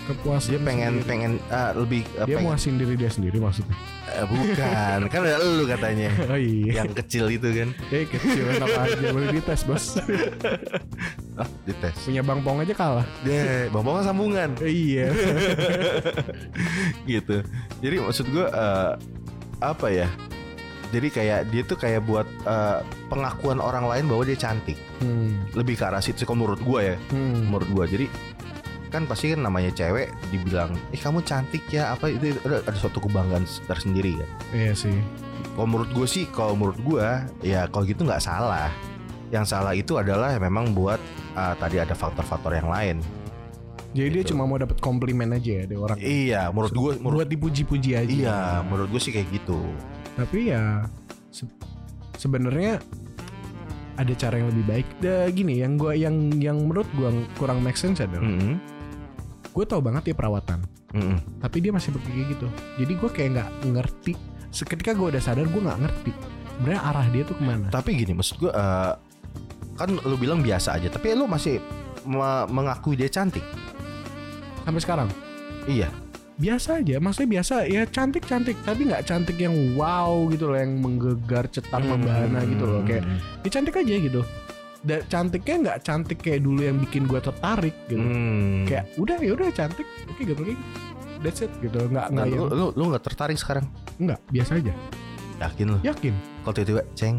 Kepuasan 0.04 0.50
Dia 0.50 0.60
pengen 0.60 0.92
sendiri. 0.94 1.08
pengen 1.08 1.32
eh, 1.44 1.70
lebih 1.74 2.02
eh, 2.12 2.24
dia 2.24 2.36
pengen- 2.36 2.44
muasin 2.48 2.74
diri 2.74 2.94
dia 2.94 3.08
sendiri 3.08 3.38
maksudnya 3.38 3.76
Eh, 4.12 4.26
bukan, 4.26 4.98
kan 5.12 5.20
ada 5.22 5.40
lu 5.40 5.64
katanya. 5.64 6.12
oh 6.26 6.36
iya 6.36 6.84
yang 6.84 6.92
kecil 6.92 7.26
itu 7.26 7.48
kan. 7.48 7.68
eh 7.88 8.04
kecil 8.04 8.44
enak 8.50 8.68
aja 8.68 9.08
boleh 9.14 9.28
dites 9.30 9.62
bos 9.62 9.96
Ah, 11.32 11.48
dites. 11.62 11.96
punya 12.02 12.20
bang 12.20 12.40
pong 12.40 12.60
aja 12.60 12.72
kalah 12.72 13.06
Deh, 13.22 13.72
bawa 13.72 14.02
sambungan 14.02 14.52
iya 14.60 15.08
gitu. 17.06 17.40
Jadi 17.78 17.96
maksud 17.98 18.26
gua 18.28 18.46
eh, 18.48 18.92
apa 19.60 19.88
ya? 19.88 20.08
Jadi 20.92 21.08
kayak 21.08 21.48
dia 21.48 21.62
tuh 21.64 21.78
kayak 21.78 22.04
buat 22.04 22.28
eh, 22.44 22.78
pengakuan 23.08 23.58
orang 23.58 23.86
lain 23.86 24.04
bahwa 24.06 24.22
dia 24.22 24.36
cantik. 24.36 24.76
hmm. 25.00 25.54
Lebih 25.54 25.74
ke 25.74 25.84
arah 25.84 26.04
situ 26.04 26.22
kalau 26.22 26.44
menurut 26.44 26.60
gua 26.60 26.84
ya, 26.84 26.96
Hmm. 27.08 27.48
menurut 27.48 27.68
gua. 27.70 27.84
Jadi 27.86 28.12
kan 28.92 29.02
pasti 29.04 29.32
kan 29.32 29.40
namanya 29.40 29.72
cewek 29.72 30.12
dibilang, 30.28 30.70
"Eh, 30.88 30.96
kamu 30.96 31.20
cantik 31.22 31.64
ya." 31.66 31.90
Apa 31.90 32.06
itu 32.08 32.36
ada, 32.38 32.60
ada 32.60 32.76
suatu 32.76 33.00
kebanggaan 33.00 33.42
tersendiri 33.64 34.14
kan. 34.14 34.28
iya 34.52 34.72
sih 34.72 34.94
Kalau 35.50 35.66
menurut 35.66 35.90
gue 35.90 36.06
sih, 36.06 36.24
kalau 36.26 36.52
menurut 36.52 36.76
gua 36.78 37.08
ya 37.40 37.64
kalau 37.66 37.82
gitu 37.82 38.02
nggak 38.02 38.20
salah. 38.20 38.68
Yang 39.28 39.44
salah 39.48 39.72
itu 39.72 39.96
adalah 39.96 40.36
memang 40.36 40.70
buat 40.70 41.00
ah, 41.32 41.52
tadi 41.54 41.76
ada 41.76 41.92
faktor-faktor 41.92 42.52
yang 42.52 42.68
lain. 42.68 43.00
jadi 43.90 44.08
dia 44.10 44.22
Gitu. 44.22 44.32
cuma 44.32 44.44
mau 44.44 44.56
dapat 44.56 44.76
komplimen 44.78 45.28
aja 45.30 45.52
ya 45.54 45.64
dari 45.64 45.76
orang 45.76 45.96
Iya, 45.98 46.48
menurut 46.48 46.72
gue, 46.72 46.92
menurut 46.96 47.18
buat 47.18 47.30
dipuji-puji 47.30 47.90
aja 47.94 48.08
iya, 48.08 48.38
menurut 48.62 48.88
gue 48.88 48.96
sih 48.98 49.10
kayak 49.10 49.28
gitu. 49.30 49.60
tapi 50.14 50.48
ya 50.48 50.88
se- 51.28 51.48
sebenarnya 52.14 52.80
ada 53.94 54.12
cara 54.14 54.34
yang 54.34 54.48
lebih 54.48 54.64
baik. 54.66 54.88
Da, 54.98 55.28
gini, 55.28 55.60
yang 55.60 55.76
gua 55.76 55.92
yang 55.92 56.16
yang 56.34 56.56
menurut 56.58 56.88
gua 56.94 57.08
kurang 57.36 57.60
make 57.60 57.76
sense 57.76 58.00
adalah 58.00 58.24
Mm-mm, 58.24 58.56
gue 59.52 59.64
tau 59.64 59.78
banget 59.78 60.10
dia 60.10 60.16
perawatan, 60.16 60.64
mm-mm. 60.90 61.16
tapi 61.38 61.60
dia 61.60 61.70
masih 61.70 61.92
berpikir 61.92 62.32
gitu. 62.32 62.48
Jadi 62.76 62.92
gue 62.92 63.10
kayak 63.10 63.30
nggak 63.32 63.48
ngerti. 63.68 64.12
Seketika 64.48 64.92
gue 64.92 65.12
udah 65.12 65.20
sadar 65.20 65.44
gue 65.44 65.60
nggak 65.60 65.80
ngerti. 65.80 66.12
Sebenarnya 66.56 66.80
arah 66.82 67.06
dia 67.08 67.22
tuh 67.22 67.36
ke 67.36 67.42
mana? 67.42 67.68
Tapi 67.68 67.90
gini, 67.94 68.12
maksud 68.12 68.36
gue, 68.38 68.48
eh, 68.48 68.92
kan 69.74 69.88
lu 69.88 70.16
bilang 70.16 70.40
biasa 70.40 70.76
aja, 70.76 70.88
tapi 70.88 71.12
lu 71.12 71.24
masih 71.24 71.60
me- 72.04 72.48
mengakui 72.48 72.94
dia 72.94 73.08
cantik. 73.08 73.44
Sampai 74.62 74.80
sekarang 74.80 75.08
Iya. 75.64 75.88
biasa 76.32 76.80
aja. 76.80 76.96
Maksudnya 76.96 77.30
biasa 77.30 77.54
ya 77.66 77.82
cantik 77.84 78.24
cantik, 78.24 78.56
tapi 78.62 78.88
nggak 78.88 79.04
cantik 79.04 79.36
yang 79.36 79.52
wow 79.74 80.26
gitu 80.28 80.48
loh, 80.48 80.56
yang 80.56 80.78
menggegar 80.78 81.44
cetar 81.46 81.78
membahana 81.80 82.40
gitu 82.44 82.64
loh. 82.64 82.80
Kayak 82.82 83.04
Hmm. 83.04 83.18
ya 83.42 83.48
cantik 83.48 83.74
aja 83.76 83.94
gitu. 84.00 84.20
Da- 84.82 84.98
cantiknya 85.04 85.56
nggak 85.62 85.78
cantik 85.80 86.18
kayak 86.18 86.42
dulu 86.42 86.60
yang 86.60 86.76
bikin 86.76 87.06
gue 87.06 87.18
tertarik 87.18 87.70
gitu 87.86 87.98
Hmm. 87.98 88.66
kayak 88.66 88.90
udah 88.96 89.14
ya 89.16 89.30
udah 89.32 89.48
cantik 89.48 89.86
oke 90.04 90.18
gitu 90.20 90.34
oke 90.36 90.54
that's 91.20 91.38
it 91.38 91.52
gitu 91.56 91.78
nggak 91.84 92.06
Nah, 92.08 92.26
nggak 92.26 92.34
lu, 92.34 92.50
lu 92.50 92.66
lu 92.72 92.82
nggak 92.90 93.04
tertarik 93.04 93.36
sekarang? 93.36 93.70
nggak 93.96 94.18
biasa 94.28 94.58
aja 94.58 94.74
Yakin 95.40 95.66
lu? 95.68 95.78
yakin 95.82 96.14
Kalau 96.40 96.52
tiba-tiba 96.52 96.82
ceng. 96.92 97.16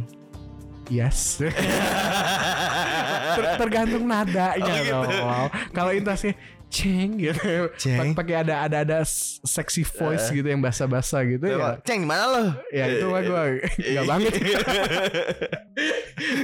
yes 0.88 1.40
Ter- 3.34 3.56
tergantung 3.58 4.04
nadanya 4.04 4.74
Oh, 4.94 5.08
gitu. 5.08 5.24
kalau 5.72 5.92
intasnya 5.92 6.36
ceng 6.74 7.22
gitu. 7.22 7.70
Ceng. 7.78 8.18
pakai 8.18 8.42
ada 8.42 8.66
ada 8.66 8.78
ada 8.82 9.00
sexy 9.46 9.86
voice 9.86 10.34
gitu 10.34 10.50
yang 10.50 10.60
basa-basa 10.60 11.22
gitu 11.30 11.46
ya. 11.46 11.78
Ceng 11.86 12.02
di 12.04 12.10
mana 12.10 12.26
lo? 12.26 12.44
ya 12.74 12.90
itu 12.90 13.06
mah 13.06 13.22
gue 13.22 13.44
nggak 13.94 14.06
banget. 14.10 14.34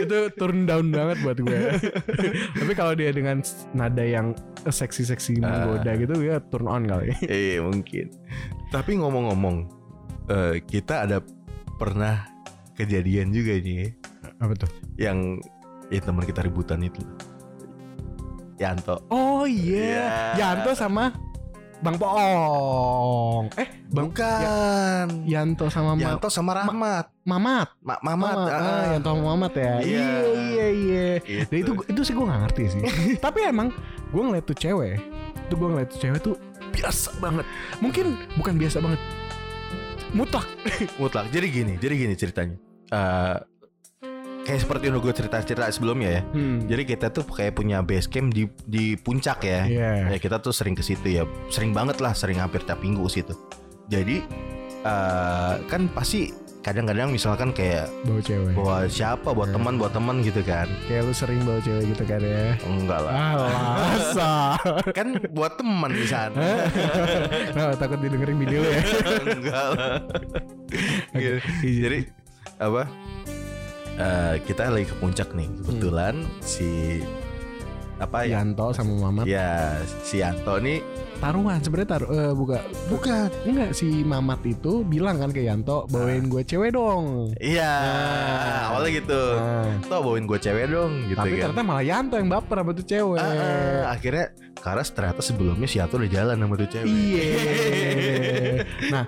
Itu 0.06 0.18
turun 0.38 0.70
down 0.70 0.94
banget 0.94 1.18
buat 1.26 1.38
gue 1.42 1.60
tapi 2.60 2.74
kalau 2.78 2.94
dia 2.94 3.10
dengan 3.10 3.42
nada 3.74 4.06
yang 4.06 4.38
seksi-seksi 4.68 5.42
menggoda 5.42 5.98
gitu 5.98 6.22
ya 6.22 6.38
turn 6.54 6.70
on 6.70 6.86
kali. 6.86 7.18
Iya 7.26 7.66
mungkin. 7.66 8.14
Tapi 8.70 9.02
ngomong-ngomong, 9.02 9.58
eh, 10.30 10.56
kita 10.62 11.10
ada 11.10 11.18
pernah 11.82 12.30
kejadian 12.78 13.34
juga 13.34 13.58
nih 13.58 13.90
apa 14.38 14.54
tuh? 14.54 14.72
Yang 15.02 15.42
ya 15.90 16.00
teman 16.06 16.24
kita 16.28 16.46
ributan 16.46 16.86
itu. 16.86 17.02
Yanto. 18.60 18.96
oh 19.08 19.44
iya 19.44 19.80
Iya. 19.80 20.08
Yanto 20.36 20.72
sama 20.74 21.16
Bang 21.80 21.96
Poong 21.96 23.48
eh 23.56 23.68
Bang 23.88 24.12
Bukan. 24.12 25.06
Yanto 25.24 25.72
sama 25.72 25.96
Ma- 25.96 26.04
Yanto 26.12 26.28
sama 26.28 26.52
Rahmat. 26.54 26.76
Mamat 26.76 27.08
Ma 27.24 27.96
Mamat. 27.98 27.98
Mama, 28.04 28.28
ah. 28.28 28.52
ah, 28.52 28.86
Yanto 28.92 29.10
sama 29.10 29.24
Mamat 29.34 29.54
ya 29.56 29.74
Iya. 29.80 29.80
iya 29.80 30.08
iya 30.28 30.68
iya 30.70 31.08
Gitu. 31.20 31.48
Dan 31.48 31.58
itu 31.58 31.72
itu 31.88 32.02
sih 32.04 32.14
gue 32.14 32.26
gak 32.26 32.42
ngerti 32.44 32.64
sih 32.70 32.82
Tapi 33.24 33.40
emang 33.46 33.72
gue 34.06 34.22
ngeliat 34.22 34.44
tuh 34.44 34.54
cewek 34.54 35.00
Tuh 35.48 35.56
gue 35.56 35.68
ngeliat 35.70 35.90
tuh 35.90 36.00
cewek 36.00 36.20
tuh 36.22 36.36
biasa 36.70 37.16
banget 37.18 37.48
Mungkin 37.80 38.06
bukan 38.36 38.54
biasa 38.56 38.78
banget 38.78 39.00
Mutlak 40.10 40.46
mutlak. 41.00 41.30
Jadi 41.30 41.48
gini, 41.48 41.74
jadi 41.76 41.94
gini 41.96 42.14
ceritanya. 42.14 42.58
Eh 42.90 43.38
kayak 44.50 44.66
seperti 44.66 44.84
yang 44.90 44.98
gue 44.98 45.14
cerita-cerita 45.14 45.70
sebelumnya 45.70 46.10
ya. 46.10 46.22
hmm. 46.34 46.66
Jadi 46.66 46.84
kita 46.90 47.08
tuh 47.14 47.22
kayak 47.22 47.54
punya 47.54 47.86
base 47.86 48.10
camp 48.10 48.34
di 48.34 48.50
di 48.66 48.98
puncak 48.98 49.46
ya. 49.46 49.62
Iya 49.70 49.90
Ya 50.10 50.18
kita 50.18 50.42
tuh 50.42 50.50
sering 50.50 50.74
ke 50.74 50.82
situ 50.82 51.06
ya, 51.06 51.30
sering 51.54 51.70
banget 51.70 52.02
lah, 52.02 52.18
sering 52.18 52.42
hampir 52.42 52.66
tiap 52.66 52.82
minggu 52.82 53.06
ke 53.06 53.22
situ. 53.22 53.38
Jadi 53.94 54.26
eh 54.80 55.54
kan 55.70 55.86
pasti 55.94 56.34
kadang-kadang 56.60 57.12
misalkan 57.14 57.56
kayak 57.56 57.88
Bawa 58.04 58.20
cewek 58.20 58.54
bawa 58.58 58.78
siapa, 58.90 59.32
buat 59.32 59.54
teman, 59.54 59.78
buat 59.78 59.94
teman 59.94 60.26
gitu 60.26 60.42
kan? 60.42 60.66
Kayak 60.90 61.08
lu 61.08 61.14
sering 61.14 61.40
bawa 61.46 61.60
cewek 61.62 61.86
gitu 61.96 62.04
kan 62.04 62.20
ya 62.20 62.58
Enggak 62.66 63.00
lah, 63.06 63.16
kan 64.98 65.08
buat 65.32 65.56
teman 65.62 65.92
di 65.94 66.06
sana. 66.10 66.68
Nah 67.54 67.76
takut 67.78 68.02
didengerin 68.02 68.38
video 68.42 68.66
ya 68.66 68.82
Enggak 69.38 69.66
lah. 69.78 69.94
Gitu. 71.16 71.38
Iya. 71.64 71.80
Jadi 71.86 72.00
apa? 72.60 72.84
Eh 74.00 74.36
kita 74.42 74.68
lagi 74.68 74.88
ke 74.88 74.96
puncak 74.96 75.36
nih. 75.36 75.52
Kebetulan 75.60 76.16
si 76.40 77.04
apa 78.00 78.24
ya? 78.24 78.40
Yanto 78.40 78.72
sama 78.72 79.12
Mamat 79.12 79.28
Ya, 79.28 79.76
si 80.00 80.24
Yanto 80.24 80.56
nih 80.56 80.80
Taruhan 81.20 81.60
sebenarnya 81.60 81.90
taruh 81.92 82.08
eh, 82.10 82.32
buka 82.32 82.64
bukan. 82.88 83.28
Enggak 83.44 83.76
si 83.76 84.08
Mamat 84.08 84.40
itu 84.48 84.88
bilang 84.88 85.20
kan 85.20 85.36
ke 85.36 85.44
Yanto 85.44 85.84
Bawain 85.92 86.32
gue 86.32 86.40
cewek 86.42 86.72
dong 86.72 87.36
Iya, 87.36 87.68
Nah. 87.68 88.72
awalnya 88.72 88.92
gitu. 88.96 89.22
Nah, 89.36 89.68
Tuh 89.84 90.00
bawain 90.00 90.24
gue 90.24 90.40
cewek 90.40 90.66
dong 90.70 90.92
gitu 91.06 91.20
Tapi 91.20 91.36
kan. 91.36 91.52
ternyata 91.52 91.60
malah 91.62 91.84
Yanto 91.84 92.16
yang 92.16 92.32
baper 92.32 92.58
sama 92.58 92.72
tuh 92.72 92.88
cewek 92.88 93.20
Ah, 93.20 93.36
ah, 93.36 93.84
akhirnya 93.92 94.26
karena 94.56 94.84
ternyata 94.86 95.20
sebelumnya 95.20 95.68
si 95.68 95.76
Yanto 95.76 96.00
udah 96.00 96.08
jalan 96.10 96.36
sama 96.40 96.54
tuh 96.56 96.70
cewek. 96.72 96.88
Iya. 96.88 97.28
nah, 98.96 99.04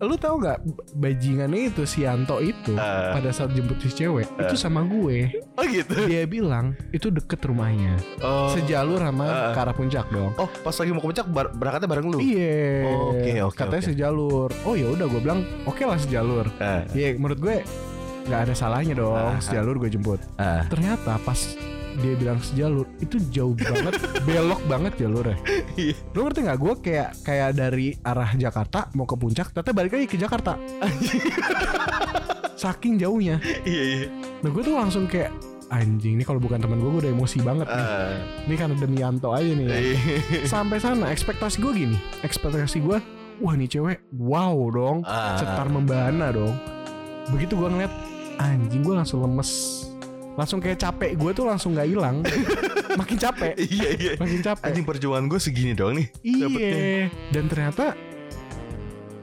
lu 0.00 0.14
tahu 0.14 0.38
nggak 0.38 0.58
bajingannya 0.94 1.60
itu 1.68 1.82
si 1.82 2.02
Yanto 2.02 2.38
itu 2.38 2.70
Ah. 2.72 3.10
pada 3.10 3.28
saat 3.28 3.50
jemput 3.50 3.76
si 3.78 3.90
cewek 3.90 4.30
itu 4.30 4.54
sama 4.54 4.82
gue. 4.82 5.26
Oh 5.52 5.64
gitu. 5.64 6.06
Dia 6.06 6.22
bilang 6.24 6.78
itu 6.88 7.08
deket 7.08 7.42
rumahnya, 7.42 7.98
Oh. 8.18 8.46
sejalur 8.48 9.00
sama 9.00 9.26
Ah. 9.26 9.50
ke 9.50 9.58
arah 9.58 9.74
puncak 9.74 10.06
dong. 10.08 10.30
Oh, 10.36 10.46
pas 10.46 10.70
lagi 10.72 10.90
mau 10.90 11.00
ke 11.00 11.08
puncak 11.08 11.26
bar- 11.26 11.50
berangkatnya 11.50 11.88
bareng 11.88 12.06
lu. 12.08 12.18
Iya. 12.18 12.86
Oke, 12.86 13.32
oke, 13.42 13.56
Katanya 13.56 13.82
oke. 13.82 13.90
sejalur. 13.90 14.48
Oh 14.62 14.74
ya 14.74 14.86
udah 14.88 15.06
gue 15.08 15.20
bilang 15.20 15.40
oke 15.64 15.82
lah 15.82 15.98
sejalur. 15.98 16.46
Ah, 16.56 16.86
Iya 16.88 17.14
menurut 17.14 17.40
gue 17.40 17.56
nggak 18.24 18.40
ada 18.40 18.54
salahnya 18.54 18.94
dong 18.94 19.18
Ah. 19.18 19.40
sejalur 19.40 19.74
gue 19.76 19.90
jemput. 19.90 20.22
ah. 20.36 20.62
Ternyata 20.64 21.18
pas 21.18 21.40
dia 21.98 22.14
bilang 22.14 22.38
sejalur 22.38 22.86
itu 22.98 23.18
jauh 23.28 23.50
banget 23.52 23.98
belok 24.22 24.62
banget 24.64 24.94
jalurnya. 24.96 25.34
Lu 26.14 26.22
ngerti 26.22 26.40
nggak? 26.42 26.58
Gue 26.58 26.74
kayak 26.78 27.08
kayak 27.20 27.50
dari 27.52 27.94
arah 27.98 28.30
Jakarta 28.32 28.90
mau 28.92 29.04
ke 29.04 29.14
puncak, 29.14 29.50
ternyata 29.50 29.72
balik 29.72 29.92
lagi 29.92 30.06
ke 30.06 30.16
Jakarta. 30.16 30.58
Saking 32.58 32.98
jauhnya. 32.98 33.38
Iya, 33.62 33.82
iya. 33.84 34.06
Nah 34.40 34.50
gue 34.50 34.62
tuh 34.62 34.74
langsung 34.74 35.06
kayak 35.06 35.30
anjing 35.68 36.16
ini 36.16 36.24
kalau 36.24 36.38
bukan 36.38 36.58
teman 36.58 36.76
gue 36.76 36.88
gue 36.88 37.00
udah 37.06 37.12
emosi 37.12 37.38
banget 37.40 37.66
nih. 37.66 37.84
Ah, 37.84 38.16
Ini 38.44 38.54
karena 38.56 38.74
demi 38.74 38.98
Yanto 38.98 39.30
aja 39.30 39.46
nih. 39.46 39.66
iya. 39.68 40.44
Sampai 40.52 40.78
sana 40.78 41.08
ekspektasi 41.08 41.60
gue 41.60 41.72
gini, 41.76 41.96
ekspektasi 42.20 42.78
gue, 42.80 42.98
wah 43.38 43.54
nih 43.54 43.68
cewek, 43.68 43.98
wow 44.12 44.56
dong, 44.68 45.04
Ah. 45.04 45.36
cetar 45.36 45.68
membana 45.68 46.32
dong. 46.32 46.56
Begitu 47.28 47.54
gue 47.54 47.68
ngeliat, 47.68 47.92
anjing 48.38 48.80
gue 48.80 48.94
langsung 48.96 49.20
lemes, 49.20 49.84
langsung 50.34 50.58
kayak 50.58 50.80
capek 50.80 51.14
gue 51.14 51.30
tuh 51.30 51.44
langsung 51.44 51.76
nggak 51.76 51.86
hilang, 51.86 52.24
makin 52.96 53.16
capek, 53.18 53.52
Iya, 53.76 53.88
iya. 53.98 54.12
makin 54.16 54.40
capek. 54.40 54.64
Anjing 54.70 54.86
perjuangan 54.86 55.24
gue 55.28 55.40
segini 55.42 55.72
dong 55.76 55.98
nih. 55.98 56.06
Iya. 56.22 57.10
Dan 57.34 57.44
ternyata 57.50 57.92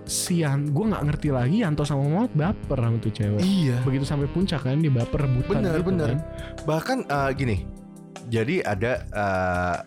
Sian, 0.05 0.69
gue 0.69 0.85
nggak 0.85 1.01
ngerti 1.01 1.33
lagi 1.33 1.65
Yanto 1.65 1.81
sama 1.81 2.05
Mamat 2.05 2.31
baper 2.37 2.77
sama 2.77 2.97
tuh 3.01 3.09
cewek. 3.09 3.41
Iya. 3.41 3.81
Begitu 3.81 4.05
sampai 4.05 4.29
puncak 4.29 4.61
kan 4.61 4.77
dia 4.77 4.93
baper 4.93 5.25
rebutan 5.25 5.65
Bener, 5.65 5.81
gitu 5.81 5.89
bener. 5.89 6.07
kan. 6.13 6.17
Bahkan 6.61 6.97
eh, 7.09 7.31
gini. 7.33 7.57
Jadi 8.29 8.61
ada 8.61 9.01
eh, 9.01 9.77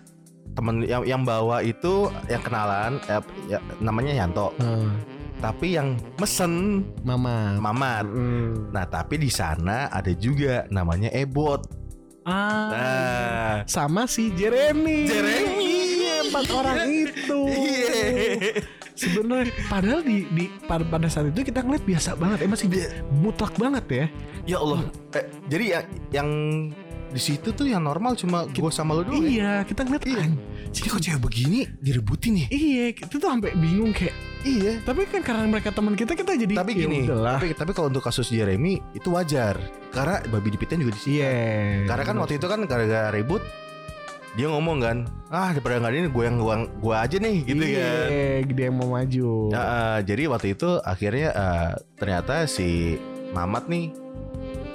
temen 0.59 0.83
yang 0.83 1.07
yang 1.07 1.23
bawa 1.23 1.63
itu 1.63 2.11
yang 2.27 2.43
kenalan 2.43 2.99
eh, 3.07 3.23
ya, 3.47 3.63
namanya 3.79 4.11
Yanto. 4.19 4.51
Nah, 4.59 4.91
Tapi 5.39 5.79
yang 5.79 5.95
mesen 6.19 6.83
Mamat. 7.07 7.63
Mamat. 7.63 8.11
Mm. 8.11 8.75
Nah, 8.75 8.85
tapi 8.91 9.23
di 9.23 9.31
sana 9.31 9.87
ada 9.87 10.11
juga 10.11 10.67
namanya 10.67 11.15
Ebot. 11.15 11.63
Ah, 12.29 12.69
Nah, 12.69 13.55
sama 13.65 14.05
si 14.05 14.29
Jeremy. 14.31 15.09
Jeremy. 15.09 15.65
Iya, 15.97 16.15
empat 16.29 16.47
orang 16.53 16.81
itu. 16.93 17.41
Iya. 17.49 17.97
Sebenarnya 18.93 19.55
padahal 19.65 20.03
di 20.03 20.27
di 20.29 20.45
pada, 20.67 20.83
pada 20.83 21.07
saat 21.07 21.31
itu 21.31 21.41
kita 21.41 21.63
ngeliat 21.63 21.87
biasa 21.87 22.19
banget, 22.19 22.45
masih 22.45 22.67
Dia- 22.69 22.93
mutlak 23.15 23.55
banget 23.55 23.85
ya. 23.89 24.05
Ya 24.45 24.57
Allah. 24.59 24.83
Eh, 25.15 25.25
jadi 25.47 25.65
ya, 25.71 25.81
yang 26.13 26.29
di 27.09 27.21
situ 27.21 27.57
tuh 27.57 27.65
yang 27.65 27.81
normal 27.81 28.13
cuma 28.15 28.45
gue 28.45 28.71
sama 28.73 28.93
lo 28.93 29.03
doang. 29.05 29.25
ya? 29.25 29.29
Iya, 29.29 29.53
kita 29.65 29.81
ngeliat 29.89 30.05
Iya. 30.05 30.19
kan. 30.21 30.31
Jadi 30.69 30.87
kok 30.93 31.01
cewek 31.01 31.21
begini 31.25 31.59
direbutin 31.81 32.33
ya? 32.45 32.47
Iya, 32.53 32.85
kita 32.93 33.13
tuh 33.17 33.29
sampai 33.33 33.57
bingung 33.57 33.91
kayak. 33.97 34.13
Iya. 34.45 34.73
Tapi 34.85 35.01
kan 35.09 35.21
karena 35.25 35.45
mereka 35.49 35.73
teman 35.73 35.97
kita, 35.97 36.13
kita 36.13 36.37
jadi. 36.37 36.55
Tapi 36.55 36.73
ya 36.77 36.81
gini, 36.85 36.99
udahlah. 37.09 37.41
tapi 37.41 37.57
tapi 37.57 37.71
kalau 37.73 37.89
untuk 37.89 38.05
kasus 38.05 38.29
Jeremy 38.29 38.79
itu 38.93 39.09
wajar. 39.09 39.57
Karena 39.91 40.21
babi 40.29 40.49
dipitin 40.53 40.85
juga 40.85 40.93
di 40.95 41.01
sini. 41.01 41.15
Iya. 41.25 41.33
Karena 41.89 42.05
kan 42.05 42.15
waktu 42.21 42.37
itu 42.37 42.47
kan 42.47 42.61
gara-gara 42.69 43.09
ribut 43.11 43.41
dia 44.37 44.47
ngomong 44.47 44.79
kan, 44.79 44.97
ah 45.35 45.51
daripada 45.51 45.83
nggak 45.83 45.99
ini 45.99 46.09
gue 46.15 46.23
yang 46.23 46.37
gua, 46.39 46.55
gua 46.79 47.03
aja 47.03 47.19
nih 47.19 47.43
gitu 47.43 47.59
iya, 47.59 48.07
kan. 48.07 48.55
dia 48.55 48.65
yang 48.71 48.77
mau 48.79 48.95
maju. 48.95 49.51
Nah, 49.51 49.65
eh, 49.67 49.99
jadi 50.07 50.23
waktu 50.31 50.55
itu 50.55 50.69
akhirnya 50.79 51.29
eh, 51.35 51.71
ternyata 51.99 52.47
si 52.47 53.01
Mamat 53.35 53.67
nih 53.67 53.91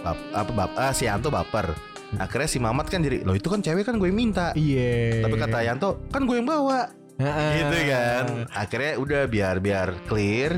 bap, 0.04 0.20
apa 0.36 0.52
bap, 0.52 0.72
ah, 0.76 0.92
si 0.92 1.08
Yanto 1.08 1.32
baper. 1.32 1.93
Akhirnya 2.16 2.46
si 2.46 2.58
Mamat 2.58 2.88
kan 2.88 3.00
jadi, 3.00 3.22
loh 3.22 3.34
itu 3.34 3.48
kan 3.48 3.60
cewek 3.60 3.84
kan 3.84 3.96
gue 3.96 4.08
yang 4.08 4.18
minta. 4.18 4.52
Iya. 4.54 5.22
Tapi 5.22 5.36
kata 5.36 5.58
Yanto 5.62 5.90
kan 6.10 6.24
gue 6.24 6.36
yang 6.36 6.46
bawa, 6.46 6.90
gitu 7.18 7.78
kan. 7.88 8.26
Akhirnya 8.50 8.92
udah 8.98 9.22
biar 9.26 9.56
biar 9.58 9.88
clear. 10.06 10.58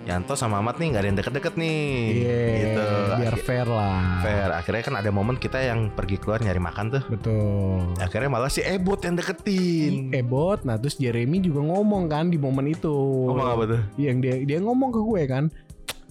Yanto 0.00 0.32
sama 0.32 0.58
Mamat 0.58 0.80
nih 0.80 0.86
nggak 0.90 1.02
ada 1.04 1.08
yang 1.12 1.18
deket-deket 1.20 1.54
nih, 1.54 1.84
Iya. 2.24 2.40
gitu. 2.56 2.84
Biar 3.20 3.34
Akhir- 3.36 3.44
fair 3.44 3.68
lah. 3.68 4.00
fair. 4.24 4.48
Akhirnya 4.50 4.82
kan 4.82 4.94
ada 4.96 5.10
momen 5.12 5.36
kita 5.36 5.60
yang 5.60 5.92
pergi 5.92 6.16
keluar 6.16 6.40
nyari 6.40 6.56
makan 6.56 6.86
tuh. 6.88 7.02
Betul. 7.04 7.84
Akhirnya 8.00 8.32
malah 8.32 8.48
si 8.48 8.64
Ebot 8.64 8.96
yang 9.04 9.14
deketin. 9.14 10.08
Ebot, 10.10 10.64
nah 10.64 10.80
terus 10.80 10.96
Jeremy 10.96 11.44
juga 11.44 11.60
ngomong 11.62 12.08
kan 12.08 12.32
di 12.32 12.40
momen 12.40 12.72
itu. 12.72 12.96
Ngomong 13.28 13.44
apa 13.46 13.62
tuh? 13.68 13.80
Yang 14.00 14.16
dia 14.24 14.34
dia 14.48 14.58
ngomong 14.64 14.88
ke 14.88 15.00
gue 15.04 15.22
kan, 15.28 15.44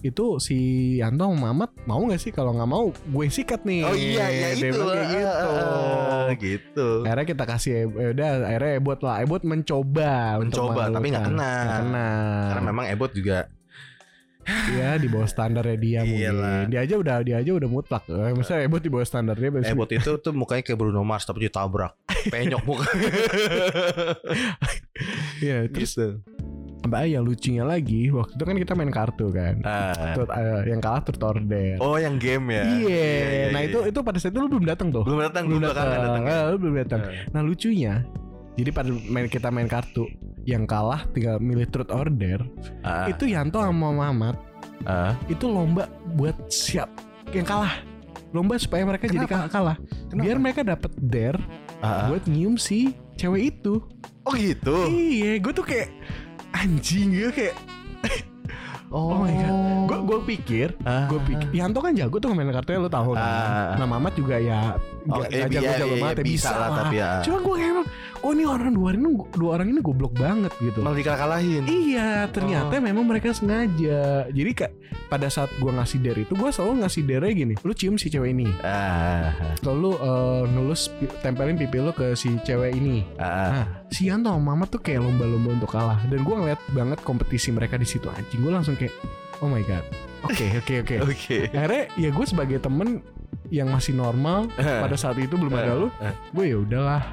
itu 0.00 0.40
si 0.40 0.56
Yanto 0.98 1.28
sama 1.28 1.52
Mamat 1.52 1.70
mau 1.84 2.00
nggak 2.04 2.20
sih 2.20 2.32
kalau 2.32 2.56
nggak 2.56 2.70
mau 2.70 2.88
gue 2.90 3.26
sikat 3.28 3.64
nih. 3.68 3.80
Oh 3.84 3.96
iya, 3.96 4.26
ya 4.28 4.48
Dia 4.56 4.70
itu. 4.72 4.80
kayak 4.80 5.08
gitu. 5.12 5.48
Ah, 5.50 6.28
gitu. 6.36 6.88
Akhirnya 7.04 7.26
kita 7.28 7.44
kasih 7.44 7.72
eh, 7.88 8.10
udah 8.16 8.28
akhirnya 8.48 8.72
Ebot 8.80 9.00
lah. 9.04 9.16
Ebot 9.20 9.42
mencoba 9.44 10.40
untuk 10.40 10.72
Mencoba, 10.72 10.82
tapi 10.88 11.06
nggak 11.12 11.24
kena. 11.28 11.50
Nggak 11.52 11.78
kena. 11.84 12.08
Karena 12.48 12.62
memang 12.64 12.84
Ebot 12.88 13.12
juga 13.12 13.38
ya 14.72 14.96
di 14.96 15.06
bawah 15.06 15.28
standarnya 15.28 15.76
dia 15.76 16.00
Iyalah. 16.02 16.64
mungkin 16.64 16.68
dia 16.72 16.80
aja 16.82 16.94
udah 16.96 17.16
dia 17.22 17.36
aja 17.38 17.52
udah 17.54 17.68
mutlak 17.70 18.02
eh, 18.08 18.32
misalnya 18.34 18.62
Ebot 18.66 18.82
di 18.82 18.90
bawah 18.90 19.06
standarnya 19.06 19.48
Eh 19.62 19.76
bot 19.76 19.90
itu 19.92 20.10
tuh 20.18 20.32
mukanya 20.32 20.62
kayak 20.64 20.78
Bruno 20.80 21.04
Mars 21.04 21.28
tapi 21.28 21.46
ditabrak. 21.46 21.92
Penyok 22.32 22.62
muka. 22.64 22.88
ya 25.44 25.68
terus 25.68 25.92
gitu. 25.94 26.08
Mbak 26.80 27.02
yang 27.06 27.22
lucunya 27.22 27.60
lagi 27.62 28.08
waktu 28.08 28.32
itu 28.32 28.44
kan 28.44 28.56
kita 28.56 28.72
main 28.72 28.88
kartu 28.88 29.28
kan 29.28 29.60
Ah. 29.62 30.16
Tuh, 30.16 30.24
eh, 30.26 30.60
yang 30.66 30.78
kalah 30.78 31.00
turut 31.00 31.22
order 31.22 31.76
Oh 31.78 31.94
yang 31.94 32.16
game 32.16 32.48
ya. 32.50 32.62
iya 32.66 33.10
nah 33.50 33.60
itu 33.60 33.84
itu 33.84 33.98
pada 34.00 34.16
saat 34.16 34.30
itu 34.30 34.40
lu 34.40 34.48
belum 34.48 34.64
datang 34.64 34.88
tuh 34.88 35.02
belum 35.02 35.20
datang 35.22 35.44
belum 35.46 35.62
datang 35.62 35.86
datang. 35.88 36.22
Lu 36.48 36.56
belum 36.56 36.74
datang 36.78 37.00
Eh. 37.04 37.24
nah 37.28 37.40
lucunya 37.40 38.00
jadi 38.54 38.70
pada 38.70 38.88
main 39.06 39.26
kita 39.26 39.48
main 39.48 39.66
kartu 39.66 40.08
yang 40.42 40.64
kalah 40.64 41.04
tinggal 41.10 41.36
milih 41.36 41.68
truth 41.68 41.88
order 41.88 42.40
Ah, 42.80 43.06
itu 43.06 43.28
Yanto 43.28 43.58
sama 43.58 43.92
Mamat 43.92 44.36
ah. 44.82 45.12
itu 45.26 45.44
lomba 45.44 45.84
buat 46.10 46.48
siap 46.48 46.88
yang 47.30 47.44
kalah 47.44 47.76
lomba 48.30 48.56
supaya 48.56 48.82
mereka 48.82 49.04
jadi 49.04 49.26
Kenapa? 49.26 49.48
kalah 49.48 49.76
Kenapa? 50.06 50.22
biar 50.22 50.36
mereka 50.38 50.60
dapat 50.62 50.90
dare 50.98 51.40
ah. 51.78 52.08
buat 52.08 52.24
nyium 52.24 52.56
si 52.56 52.92
cewek 53.14 53.52
itu 53.52 53.84
Oh 54.20 54.32
gitu. 54.32 54.84
iya 54.86 55.36
gue 55.36 55.48
tuh 55.50 55.64
kayak 55.64 55.88
anjing 56.52 57.08
gue 57.10 57.30
kayak 57.30 57.56
Oh 58.90 59.22
my 59.22 59.30
God. 59.30 59.86
gue 59.86 59.98
gue 60.02 60.18
pikir 60.28 60.68
Ah. 60.82 61.06
gue 61.06 61.22
pikir 61.22 61.46
Yanto 61.54 61.78
kan 61.78 61.94
jago 61.94 62.18
tuh 62.18 62.34
main 62.34 62.50
kartunya 62.50 62.80
lu 62.80 62.90
tahu 62.90 63.14
kan 63.14 63.22
Ah. 63.22 63.78
nah 63.78 63.86
Mamat 63.86 64.14
juga 64.14 64.34
ya 64.34 64.74
Oh, 65.06 65.16
nggak 65.16 65.30
eh, 65.30 65.38
nggak 65.40 65.50
iya, 65.54 65.60
jago-jago 65.64 65.86
iya, 65.88 66.02
banget 66.02 66.18
ya, 66.18 66.24
bisa 66.26 66.50
lah, 66.52 66.68
tapi 66.76 66.96
ya. 66.98 67.10
cuma 67.22 67.38
gue 67.40 67.54
kayak 67.56 67.74
oh 68.20 68.30
ini 68.30 68.44
orang 68.44 68.70
dua 68.70 68.84
orang 68.84 69.00
ini 69.00 69.10
dua 69.32 69.50
orang 69.50 69.66
ini 69.68 69.80
goblok 69.80 70.12
banget 70.12 70.52
gitu 70.60 70.78
Malah 70.82 70.92
dikalah-kalahin. 70.92 71.62
Iya, 71.64 72.10
ternyata 72.28 72.74
Oh. 72.76 72.82
memang 72.82 73.04
mereka 73.06 73.32
sengaja. 73.32 74.28
Jadi 74.28 74.50
kak, 74.52 74.70
pada 75.08 75.26
saat 75.26 75.48
gua 75.56 75.72
ngasih 75.72 75.98
dare 75.98 76.20
itu, 76.20 76.36
gua 76.36 76.52
selalu 76.52 76.84
ngasih 76.84 77.02
dare 77.02 77.28
gini. 77.32 77.54
Lu 77.58 77.72
cium 77.72 77.96
si 77.96 78.06
cewek 78.06 78.28
ini. 78.30 78.52
Ah. 78.60 79.32
Lalu 79.62 79.90
eh, 79.96 80.42
nulus 80.50 80.92
pi- 80.92 81.08
tempelin 81.20 81.56
pipi 81.56 81.80
lu 81.80 81.90
ke 81.90 82.12
si 82.12 82.36
cewek 82.38 82.76
ini. 82.76 83.00
Ah. 83.16 83.24
Nah, 83.24 83.66
si 83.90 84.08
Yanto 84.08 84.30
sama 84.30 84.54
Mama 84.54 84.64
tuh 84.70 84.78
kayak 84.80 85.02
lomba-lomba 85.02 85.58
untuk 85.58 85.70
kalah. 85.70 86.00
Dan 86.06 86.22
gua 86.22 86.42
ngeliat 86.42 86.60
banget 86.70 86.98
kompetisi 87.02 87.50
mereka 87.50 87.76
di 87.76 87.86
situ 87.86 88.06
anjing. 88.10 88.40
Gua 88.40 88.62
langsung 88.62 88.78
kayak, 88.78 88.94
oh 89.42 89.50
my 89.50 89.62
god. 89.66 89.84
Oke, 90.24 90.46
oke, 90.60 90.74
oke. 90.84 90.94
Oke. 91.08 91.36
Akhirnya 91.48 91.88
ya 91.96 92.12
gue 92.12 92.26
sebagai 92.28 92.60
temen 92.60 93.00
yang 93.50 93.66
masih 93.66 93.92
normal 93.92 94.46
pada 94.54 94.94
saat 94.94 95.18
itu 95.18 95.34
belum 95.34 95.50
ada 95.50 95.72
lu, 95.74 95.88
Eh. 95.98 96.14
gue 96.30 96.44
ya 96.46 96.58
udahlah. 96.58 97.04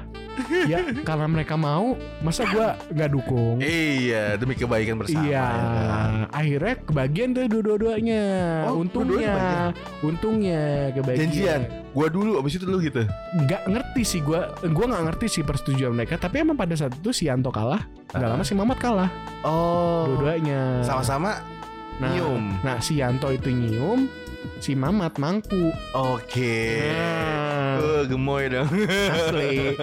ya 0.70 0.78
karena 1.02 1.26
mereka 1.26 1.58
mau, 1.58 1.98
masa 2.22 2.46
gua 2.46 2.78
nggak 2.94 3.10
dukung? 3.10 3.58
Iya, 3.58 4.38
demi 4.38 4.54
kebaikan 4.54 4.94
bersama. 4.94 5.26
Iya, 5.26 5.34
ya 5.34 5.82
kan? 5.82 6.10
akhirnya 6.30 6.74
kebagian 6.78 7.28
tuh 7.34 7.44
dua-duanya. 7.50 8.22
Oh, 8.70 8.78
untungnya, 8.78 9.74
untungnya 9.98 10.94
kebagian. 10.94 11.20
Janjian. 11.26 11.60
Gua 11.90 12.06
dulu 12.06 12.38
abis 12.38 12.54
itu 12.54 12.70
lu 12.70 12.78
gitu. 12.78 13.02
Nggak 13.34 13.62
ngerti 13.66 14.02
sih 14.06 14.20
gua, 14.22 14.54
gua 14.62 14.86
nggak 14.94 15.04
ngerti 15.10 15.26
sih 15.26 15.42
persetujuan 15.42 15.90
mereka. 15.90 16.14
Tapi 16.16 16.46
emang 16.46 16.54
pada 16.54 16.78
saat 16.78 16.94
itu 16.94 17.10
si 17.10 17.26
Yanto 17.26 17.50
kalah, 17.50 17.82
nggak 18.14 18.22
Ah. 18.22 18.32
lama 18.38 18.44
si 18.46 18.54
Mamat 18.54 18.78
kalah, 18.78 19.10
Oh. 19.42 20.06
dua-duanya. 20.14 20.86
Sama-sama 20.86 21.42
Nah, 21.98 22.14
nyium. 22.14 22.54
Nah, 22.62 22.78
si 22.78 23.02
Yanto 23.02 23.26
itu 23.34 23.50
nyium, 23.50 24.06
si 24.58 24.72
Mamat 24.72 25.16
mangku. 25.16 25.70
Oke. 25.92 26.84
Nah, 26.88 27.78
Oh, 27.78 28.02
gemoy 28.04 28.46
dong. 28.48 28.66
asli. 29.08 29.74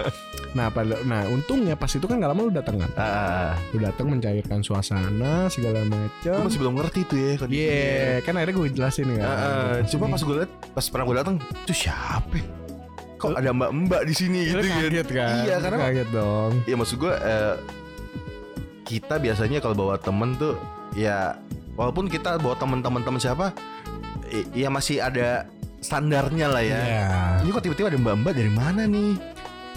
Nah, 0.52 0.68
pada, 0.68 1.00
nah 1.02 1.24
untungnya 1.26 1.72
pas 1.72 1.88
itu 1.88 2.02
kan 2.02 2.16
gak 2.16 2.30
lama 2.30 2.40
lu 2.42 2.50
datang 2.50 2.76
kan, 2.78 2.88
Ah, 2.94 3.52
lu 3.70 3.78
datang 3.78 4.08
mencairkan 4.08 4.60
suasana 4.60 5.48
segala 5.48 5.80
gue 5.82 5.92
macam. 5.92 6.38
masih 6.42 6.58
belum 6.58 6.74
ngerti 6.76 7.00
tuh 7.04 7.16
ya 7.16 7.24
Iya, 7.26 7.36
kondisinya. 7.36 8.20
kan 8.22 8.32
akhirnya 8.34 8.54
gue 8.54 8.68
jelasin 8.70 9.08
ya. 9.10 9.20
Ah, 9.20 9.32
ah. 9.32 9.72
cuma 9.84 10.04
pas 10.08 10.18
gue 10.18 10.34
liat, 10.34 10.50
pas 10.70 10.84
pernah 10.86 11.04
gue 11.04 11.16
datang, 11.18 11.34
itu 11.36 11.74
siapa? 11.74 12.36
Kok 13.16 13.32
ada 13.32 13.50
mbak-mbak 13.50 14.02
di 14.04 14.14
sini 14.14 14.40
gitu 14.46 14.60
kan? 14.60 14.80
kaget 14.82 15.08
kan? 15.10 15.34
Iya, 15.42 15.56
karena 15.58 15.78
kaget 15.82 16.08
dong. 16.10 16.52
ya 16.62 16.74
maksud 16.74 16.96
gue 16.98 17.12
eh, 17.14 17.54
kita 18.82 19.14
biasanya 19.16 19.58
kalau 19.58 19.74
bawa 19.74 19.96
temen 19.96 20.36
tuh 20.36 20.54
ya 20.92 21.36
walaupun 21.74 22.06
kita 22.06 22.36
bawa 22.36 22.54
temen-temen 22.54 23.02
temen 23.02 23.16
siapa, 23.18 23.52
i- 23.52 23.95
ya 24.54 24.68
masih 24.68 25.02
ada 25.02 25.46
standarnya 25.80 26.46
lah 26.50 26.62
ya. 26.64 26.80
Iya. 26.82 27.08
Ini 27.46 27.50
kok 27.54 27.62
tiba-tiba 27.62 27.88
ada 27.94 27.98
mbak-mbak 28.00 28.32
dari 28.34 28.52
mana 28.52 28.82
nih? 28.84 29.14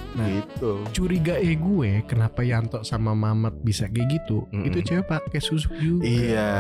Nah, 0.10 0.26
gitu. 0.26 0.82
curiga 0.90 1.38
eh 1.38 1.54
gue 1.54 2.02
kenapa 2.10 2.42
Yanto 2.42 2.82
sama 2.82 3.14
Mamat 3.14 3.62
bisa 3.62 3.86
kayak 3.86 4.18
gitu? 4.18 4.50
Mm-mm. 4.50 4.66
Itu 4.66 4.82
cewek 4.82 5.06
pakai 5.06 5.38
susuk 5.38 5.70
juga. 5.78 6.02
Iya, 6.02 6.54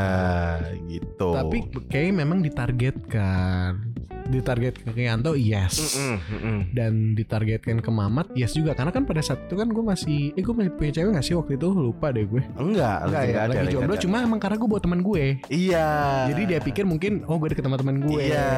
gitu. 0.85 1.33
Tapi 1.33 1.57
kayak 1.89 2.13
memang 2.13 2.45
ditargetkan. 2.45 3.98
Ditargetkan 4.29 4.93
ke 4.93 5.01
Yanto 5.03 5.33
yes. 5.33 5.97
Mm-mm, 5.97 6.17
mm-mm. 6.21 6.57
Dan 6.69 6.91
ditargetkan 7.11 7.77
ke 7.77 7.89
Mamat 7.89 8.29
yes 8.31 8.53
juga 8.53 8.71
karena 8.71 8.89
kan 8.89 9.03
pada 9.03 9.19
saat 9.19 9.41
itu 9.43 9.53
kan 9.53 9.65
gue 9.65 9.81
masih 9.81 10.31
eh 10.31 10.39
gue 10.39 10.53
masih 10.53 10.71
punya 10.71 10.91
cewek 10.93 11.11
gak 11.11 11.25
sih 11.25 11.33
waktu 11.33 11.53
itu 11.55 11.67
lupa 11.67 12.09
deh 12.09 12.23
gue. 12.23 12.41
enggak, 12.53 12.97
Enggak 13.03 13.21
ya, 13.23 13.33
ada, 13.35 13.47
lagi 13.47 13.57
nggak 13.59 13.73
jomblo 13.73 13.91
ada. 13.91 14.01
cuma 14.01 14.17
emang 14.21 14.39
karena 14.39 14.55
gue 14.55 14.69
bawa 14.69 14.79
teman 14.79 15.01
gue. 15.01 15.23
Iya. 15.47 15.87
Jadi 16.29 16.41
dia 16.45 16.59
pikir 16.59 16.83
mungkin 16.83 17.25
oh 17.25 17.35
gue 17.35 17.49
deket 17.49 17.63
sama 17.63 17.75
teman 17.75 17.97
gue. 17.99 18.21
Iya. 18.23 18.49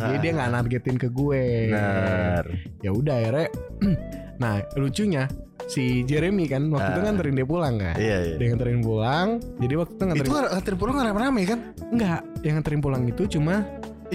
Jadi 0.00 0.16
dia 0.18 0.30
nggak 0.32 0.50
nargetin 0.50 0.96
ke 0.96 1.08
gue. 1.08 1.44
benar. 1.68 2.44
Ya 2.80 2.90
udah 2.90 3.14
akhirnya. 3.14 3.48
nah 4.34 4.58
lucunya 4.74 5.28
si 5.64 6.02
Jeremy 6.02 6.44
kan 6.44 6.66
waktu 6.68 6.90
itu 6.90 6.98
Ah. 6.98 7.04
nganterin 7.06 7.34
dia 7.34 7.46
pulang 7.46 7.74
kan. 7.76 7.96
Iya, 7.96 8.16
iya. 8.24 8.34
Dia 8.36 8.46
nganterin 8.50 8.80
pulang. 8.80 9.28
Jadi 9.58 9.74
waktu 9.74 9.92
itu 9.92 10.02
nganterin 10.02 10.26
Itu 10.26 10.36
nganterin 10.48 10.78
pulang 10.78 10.94
rame-rame 10.98 11.42
kan? 11.44 11.58
enggak, 11.86 12.20
yang 12.40 12.54
nganterin 12.56 12.80
pulang 12.80 13.02
itu 13.04 13.22
cuma 13.30 13.62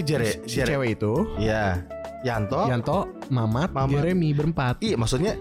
Ih, 0.00 0.06
Jare, 0.06 0.30
si 0.44 0.56
Jare. 0.56 0.68
cewek 0.72 0.96
itu, 0.96 1.12
Iya. 1.36 1.84
Yanto. 2.20 2.64
Yanto, 2.66 2.98
Mamat, 3.28 3.70
Mamat. 3.70 3.92
Jeremy 3.94 4.32
berempat. 4.32 4.80
Iya, 4.80 4.96
maksudnya 4.96 5.36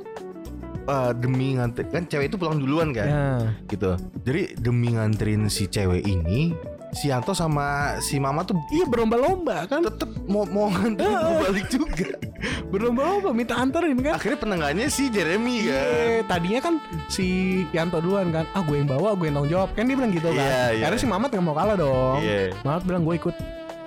eh, 0.85 1.11
demi 1.13 1.53
nganter 1.53 1.85
kan 1.85 2.03
cewek 2.03 2.27
itu 2.27 2.35
pulang 2.35 2.57
duluan 2.57 2.89
kan, 2.91 3.05
Ya, 3.05 3.27
gitu. 3.65 3.93
Jadi 4.21 4.55
demi 4.55 4.91
nganterin 4.91 5.45
si 5.45 5.65
cewek 5.65 6.01
ini, 6.01 6.55
si 6.89 7.07
Yanto 7.07 7.31
sama 7.31 7.93
si 7.99 8.17
Mama 8.17 8.41
tuh 8.41 8.57
iya 8.69 8.83
berlomba-lomba 8.83 9.69
kan, 9.69 9.85
tetep 9.85 10.09
mau 10.25 10.43
mau 10.43 10.65
nganterin 10.67 11.13
gua 11.13 11.35
balik 11.45 11.67
juga. 11.67 12.09
berlomba-lomba 12.71 13.29
minta 13.31 13.53
anterin 13.53 13.99
kan. 13.99 14.15
Akhirnya 14.15 14.39
penengganya 14.39 14.85
si 14.87 15.09
Jeremy 15.09 15.67
kan. 15.67 15.75
Iya, 15.77 15.83
tadinya 16.25 16.59
kan 16.59 16.73
si 17.05 17.27
Yanto 17.69 17.99
duluan 17.99 18.31
kan, 18.31 18.47
ah 18.49 18.63
gue 18.63 18.75
yang 18.75 18.87
bawa, 18.87 19.13
gue 19.13 19.27
yang 19.27 19.35
tanggung 19.35 19.51
jawab 19.51 19.69
kan 19.75 19.83
dia 19.83 19.93
bilang 19.93 20.09
gitu 20.09 20.31
kan. 20.31 20.41
Iya, 20.41 20.63
iya. 20.73 20.83
Karena 20.87 20.97
si 20.97 21.05
Mamat 21.05 21.29
nggak 21.29 21.43
mau 21.43 21.53
kalah 21.53 21.75
dong. 21.75 22.17
Iya. 22.23 22.55
Mamat 22.63 22.81
bilang 22.81 23.03
gue 23.03 23.15
ikut. 23.15 23.35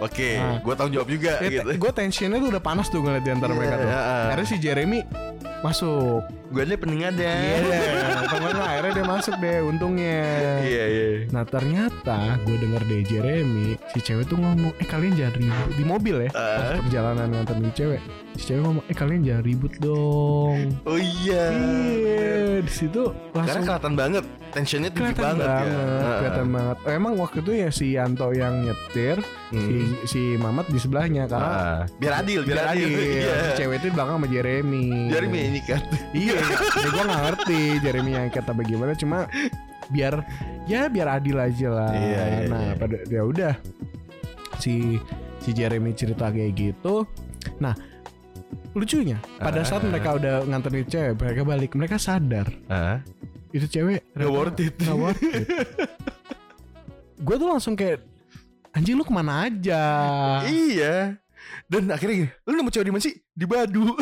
Oke, 0.02 0.34
Nah. 0.34 0.58
gua 0.60 0.74
tanggung 0.74 0.94
jawab 0.94 1.08
juga 1.08 1.32
gitu. 1.40 1.68
Gue 1.72 1.90
tensionnya 1.90 2.36
tuh 2.36 2.50
udah 2.50 2.62
panas 2.62 2.86
tuh 2.86 2.98
ngeliat 2.98 3.22
di 3.22 3.30
antara 3.30 3.52
Iya, 3.52 3.58
mereka 3.58 3.74
tuh. 3.74 3.86
iya, 3.86 4.00
iya. 4.00 4.22
Akhirnya 4.26 4.46
si 4.46 4.56
Jeremy 4.58 5.00
masuk. 5.60 6.20
Gue 6.50 6.60
aja 6.60 6.74
penengahnya. 6.74 7.32
Iya, 7.32 7.80
temen 8.26 8.52
lah, 8.52 8.68
akhirnya 8.68 8.92
dia 8.92 9.06
masuk 9.06 9.34
deh 9.38 9.58
untungnya. 9.62 10.20
Iya, 10.60 10.84
iya. 10.86 11.06
Nah 11.30 11.44
ternyata 11.46 12.18
gue 12.42 12.56
denger 12.58 12.82
dari 12.82 13.04
Jeremy 13.04 13.68
Si 13.88 13.98
cewek 14.00 14.26
tuh 14.26 14.36
ngomong 14.36 14.74
Eh 14.76 14.84
kalian 14.84 15.14
jangan 15.14 15.32
ribut 15.34 15.70
Di 15.72 15.84
mobil 15.86 16.16
ya. 16.18 16.30
Pas 16.30 16.76
perjalanan 16.78 17.26
nganterin 17.30 17.72
cewek 17.72 18.00
Si 18.32 18.48
cewek 18.48 18.62
ngomong 18.64 18.84
Eh 18.88 18.96
kalian 18.96 19.20
jangan 19.22 19.44
ribut 19.44 19.72
dong 19.78 20.72
Oh 20.88 20.96
iya. 20.96 21.52
Iya 21.52 22.64
Di 22.64 22.72
situ 22.72 23.12
Karena 23.32 23.36
langsung 23.36 23.62
kelihatan 23.64 23.94
banget 23.94 24.24
tensionnya 24.52 24.92
tinggi 24.92 25.16
kelihatan 25.16 25.40
banget, 25.40 25.48
banget, 25.48 25.72
ya. 25.72 26.12
Kelihatan 26.20 26.48
banget. 26.52 26.76
Oh, 26.84 26.92
emang 26.92 27.12
waktu 27.16 27.38
itu 27.40 27.52
ya 27.56 27.68
si 27.72 27.86
Yanto 27.96 28.28
yang 28.36 28.54
nyetir, 28.60 29.16
Hmm. 29.48 29.64
si 29.64 29.76
si 30.04 30.20
Mamat 30.36 30.68
di 30.68 30.76
sebelahnya 30.76 31.24
karena 31.24 31.48
Ah, 31.48 31.80
biar 31.96 32.20
adil, 32.20 32.40
biar, 32.44 32.72
adil. 32.72 32.88
Iya. 32.88 33.36
Si 33.56 33.64
cewek 33.64 33.80
itu 33.80 33.86
di 33.88 33.94
belakang 33.96 34.16
sama 34.20 34.28
Jeremy. 34.28 34.84
Jeremy 35.08 35.38
ini 35.48 35.60
kan. 35.64 35.80
Iya, 36.12 36.36
ya 36.36 36.88
gue 36.88 37.04
gak 37.04 37.22
ngerti 37.24 37.60
Jeremy 37.80 38.10
yang 38.12 38.28
kata 38.28 38.52
bagaimana 38.52 38.92
cuma 38.92 39.24
biar 39.88 40.20
ya 40.64 40.88
biar 40.92 41.08
adil 41.16 41.36
aja 41.36 41.68
lah. 41.72 41.92
Iya, 41.92 42.22
iya, 42.28 42.48
nah, 42.48 42.60
iya. 42.60 42.72
pada 42.76 42.96
ya 43.08 43.22
udah 43.24 43.52
si 44.60 45.00
si 45.40 45.50
Jeremy 45.52 45.96
cerita 45.96 46.28
kayak 46.28 46.52
gitu. 46.56 47.08
Nah, 47.56 47.72
lucunya 48.72 49.20
pada 49.36 49.60
saat 49.62 49.82
Ah. 49.82 49.88
mereka 49.88 50.16
udah 50.16 50.34
nganterin 50.44 50.86
cewek, 50.86 51.12
mereka 51.14 51.40
balik, 51.42 51.70
mereka 51.74 51.96
sadar 51.96 52.48
Ah, 52.66 53.04
itu 53.50 53.66
cewek 53.66 54.00
Gak 54.12 54.28
worth 54.28 54.58
it. 54.58 54.74
Gak 54.76 54.96
worth 54.96 55.20
it. 55.20 55.44
gue 57.24 57.34
tuh 57.36 57.48
langsung 57.48 57.74
kayak 57.74 58.00
anjing 58.72 58.96
lu 58.96 59.04
ke 59.04 59.12
mana 59.12 59.46
aja? 59.46 59.82
Iya. 60.42 61.20
Dan 61.68 61.90
akhirnya 61.90 62.14
gini, 62.16 62.28
lu 62.42 62.52
nemu 62.54 62.70
cewek 62.70 62.86
di 62.86 62.92
mana 62.92 63.02
sih? 63.02 63.14
Di 63.30 63.44
Badu. 63.44 63.92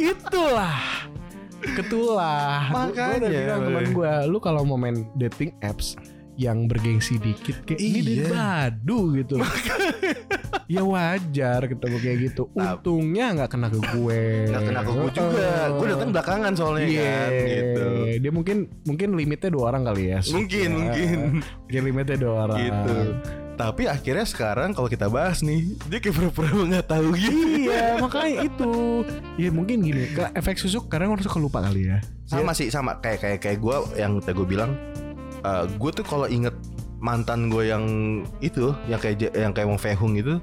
Itulah 0.00 0.78
ketulah 1.60 2.72
Gue 2.72 2.72
udah 2.72 2.88
Makanya, 2.88 3.28
bilang 3.28 3.60
teman 3.68 3.84
gue 3.92 4.12
Lu 4.32 4.38
kalau 4.40 4.64
mau 4.64 4.80
main 4.80 5.04
dating 5.12 5.52
apps 5.60 5.92
yang 6.34 6.64
bergengsi 6.64 7.16
dikit 7.16 7.64
kayak 7.64 7.78
ini 7.78 7.98
dia 8.00 8.14
Iya. 8.16 8.28
badu 8.30 9.12
gitu. 9.14 9.36
ya 10.72 10.82
wajar 10.82 11.66
ketemu 11.66 11.96
kayak 11.98 12.18
gitu. 12.26 12.42
Untungnya 12.52 13.34
nggak 13.34 13.50
kena 13.50 13.68
ke 13.68 13.78
gue. 13.92 14.22
Nggak 14.48 14.62
kena 14.64 14.80
ke 14.80 14.90
gue 14.90 15.10
juga. 15.12 15.50
Gue 15.70 15.86
datang 15.88 16.08
belakangan 16.10 16.52
soalnya 16.54 16.86
Iya, 16.86 17.02
kan 17.02 17.30
gitu. 17.44 17.84
Dia 18.20 18.32
mungkin 18.32 18.56
mungkin 18.84 19.08
limitnya 19.14 19.50
dua 19.50 19.64
orang 19.68 19.82
kali 19.84 20.02
ya. 20.08 20.18
Mungkin, 20.26 20.68
Ya, 20.68 20.70
mungkin. 20.70 21.16
Mungkin 21.66 21.80
limitnya 21.84 22.16
dua 22.16 22.34
orang. 22.46 22.58
gitu. 22.58 22.96
Tapi 23.54 23.84
akhirnya 23.84 24.24
sekarang 24.24 24.72
kalau 24.72 24.88
kita 24.88 25.12
bahas 25.12 25.44
nih, 25.44 25.76
dia 25.84 26.00
kayak 26.00 26.16
pura-pura 26.16 26.48
nggak 26.48 26.86
tahu 26.88 27.12
gitu. 27.12 27.68
iya, 27.68 28.00
makanya 28.00 28.48
itu. 28.48 28.72
Ya 29.36 29.52
mungkin 29.52 29.84
gini, 29.84 30.08
ke 30.08 30.32
efek 30.32 30.56
susuk 30.56 30.88
kadang 30.88 31.12
orang 31.12 31.20
suka 31.20 31.36
lupa 31.36 31.60
kali 31.60 31.92
ya. 31.92 32.00
Sama 32.24 32.56
sih 32.56 32.72
sama 32.72 32.96
kayak 32.96 33.20
kayak 33.20 33.38
kayak 33.38 33.58
gue 33.60 33.76
yang 34.00 34.16
tadi 34.16 34.32
gue 34.32 34.48
bilang, 34.48 34.72
gue 35.76 35.90
tuh 35.92 36.04
kalau 36.04 36.26
inget 36.26 36.52
mantan 37.00 37.48
gue 37.48 37.72
yang 37.72 37.84
itu, 38.40 38.76
yang 38.84 39.00
kayak 39.00 39.32
yang 39.32 39.52
kayak 39.56 39.68
Wong 39.68 39.80
Fehung 39.80 40.14
itu, 40.14 40.36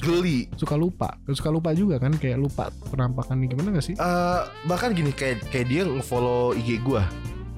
geli. 0.00 0.48
Suka 0.56 0.76
lupa, 0.76 1.16
suka 1.28 1.52
lupa 1.52 1.72
juga 1.76 2.00
kan 2.00 2.16
kayak 2.16 2.40
lupa 2.40 2.72
penampakannya 2.88 3.48
gimana 3.48 3.76
gak 3.76 3.84
sih? 3.84 3.94
Eh, 3.96 4.40
bahkan 4.64 4.96
gini 4.96 5.12
kayak 5.12 5.44
kayak 5.52 5.66
dia 5.68 5.82
nge-follow 5.84 6.56
IG 6.56 6.80
gue, 6.80 7.02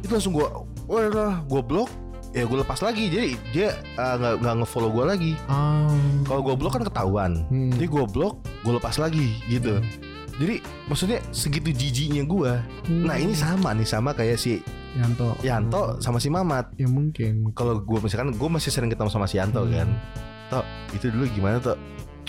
itu 0.02 0.10
langsung 0.10 0.34
gue, 0.34 0.46
wah 0.90 1.38
gue 1.46 1.62
blok, 1.62 1.90
ya 2.34 2.42
gue 2.46 2.58
lepas 2.58 2.82
lagi. 2.82 3.06
Jadi 3.06 3.28
dia 3.54 3.74
eh, 3.78 4.14
nggak 4.18 4.34
nggak 4.42 4.54
nge-follow 4.66 4.90
gue 4.90 5.04
lagi. 5.06 5.32
Ah, 5.46 5.86
Kalau 6.26 6.42
gue 6.42 6.54
blok 6.58 6.72
kan 6.74 6.84
ketahuan. 6.84 7.32
hmm. 7.48 7.78
Jadi 7.78 7.86
gue 7.86 8.04
blok, 8.10 8.42
gue 8.66 8.72
lepas 8.74 8.98
lagi 8.98 9.38
gitu. 9.46 9.78
Jadi 10.38 10.62
maksudnya 10.86 11.18
segitu 11.34 11.74
jijinya 11.74 12.22
gue. 12.22 12.52
Hmm. 12.86 13.06
Nah 13.10 13.18
ini 13.18 13.34
sama 13.34 13.74
nih 13.74 13.86
sama 13.86 14.10
kayak 14.14 14.38
si 14.38 14.62
Yanto. 14.98 15.28
Yanto 15.40 15.82
sama 15.98 16.18
si 16.18 16.28
Mamat. 16.28 16.74
Ya 16.74 16.86
mungkin. 16.86 17.50
Kalau 17.52 17.78
gue 17.78 17.98
misalkan 17.98 18.34
gue 18.34 18.48
masih 18.50 18.68
sering 18.68 18.90
ketemu 18.90 19.08
sama 19.08 19.24
si 19.24 19.38
Yanto 19.38 19.62
Hmm. 19.62 19.72
kan. 19.72 19.88
Tok 20.48 20.64
itu 20.92 21.06
dulu 21.08 21.24
gimana 21.30 21.56
Tok? 21.58 21.78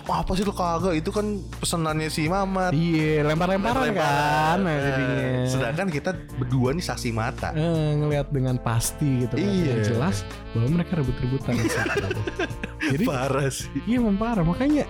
Wah 0.05 0.25
apa 0.25 0.33
sih 0.33 0.41
lu 0.41 0.49
kagak? 0.49 0.95
Itu 0.95 1.09
kan 1.09 1.25
pesenannya 1.55 2.09
si 2.09 2.25
Mamat. 2.25 2.73
Iya, 2.73 3.21
lempar-lemparan 3.23 3.93
kan 3.93 4.57
nah, 4.57 4.71
Eh, 4.71 4.81
jadinya. 4.81 5.21
Sedangkan 5.45 5.87
kita 5.87 6.09
berdua 6.33 6.73
nih 6.73 6.81
saksi 6.81 7.09
mata. 7.11 7.53
Eh, 7.53 7.93
ngelihat 7.95 8.33
dengan 8.33 8.57
pasti 8.57 9.21
gitu 9.21 9.37
kan. 9.37 9.45
Iya. 9.45 9.69
Yang 9.69 9.81
jelas 9.87 10.17
bahwa 10.51 10.67
mereka 10.71 10.91
rebut-rebutan. 10.97 11.53
Jadi 12.89 13.05
Parah 13.05 13.49
sih. 13.51 13.69
iya 13.85 13.99
emang 13.99 14.17
parah 14.17 14.41
makanya 14.41 14.87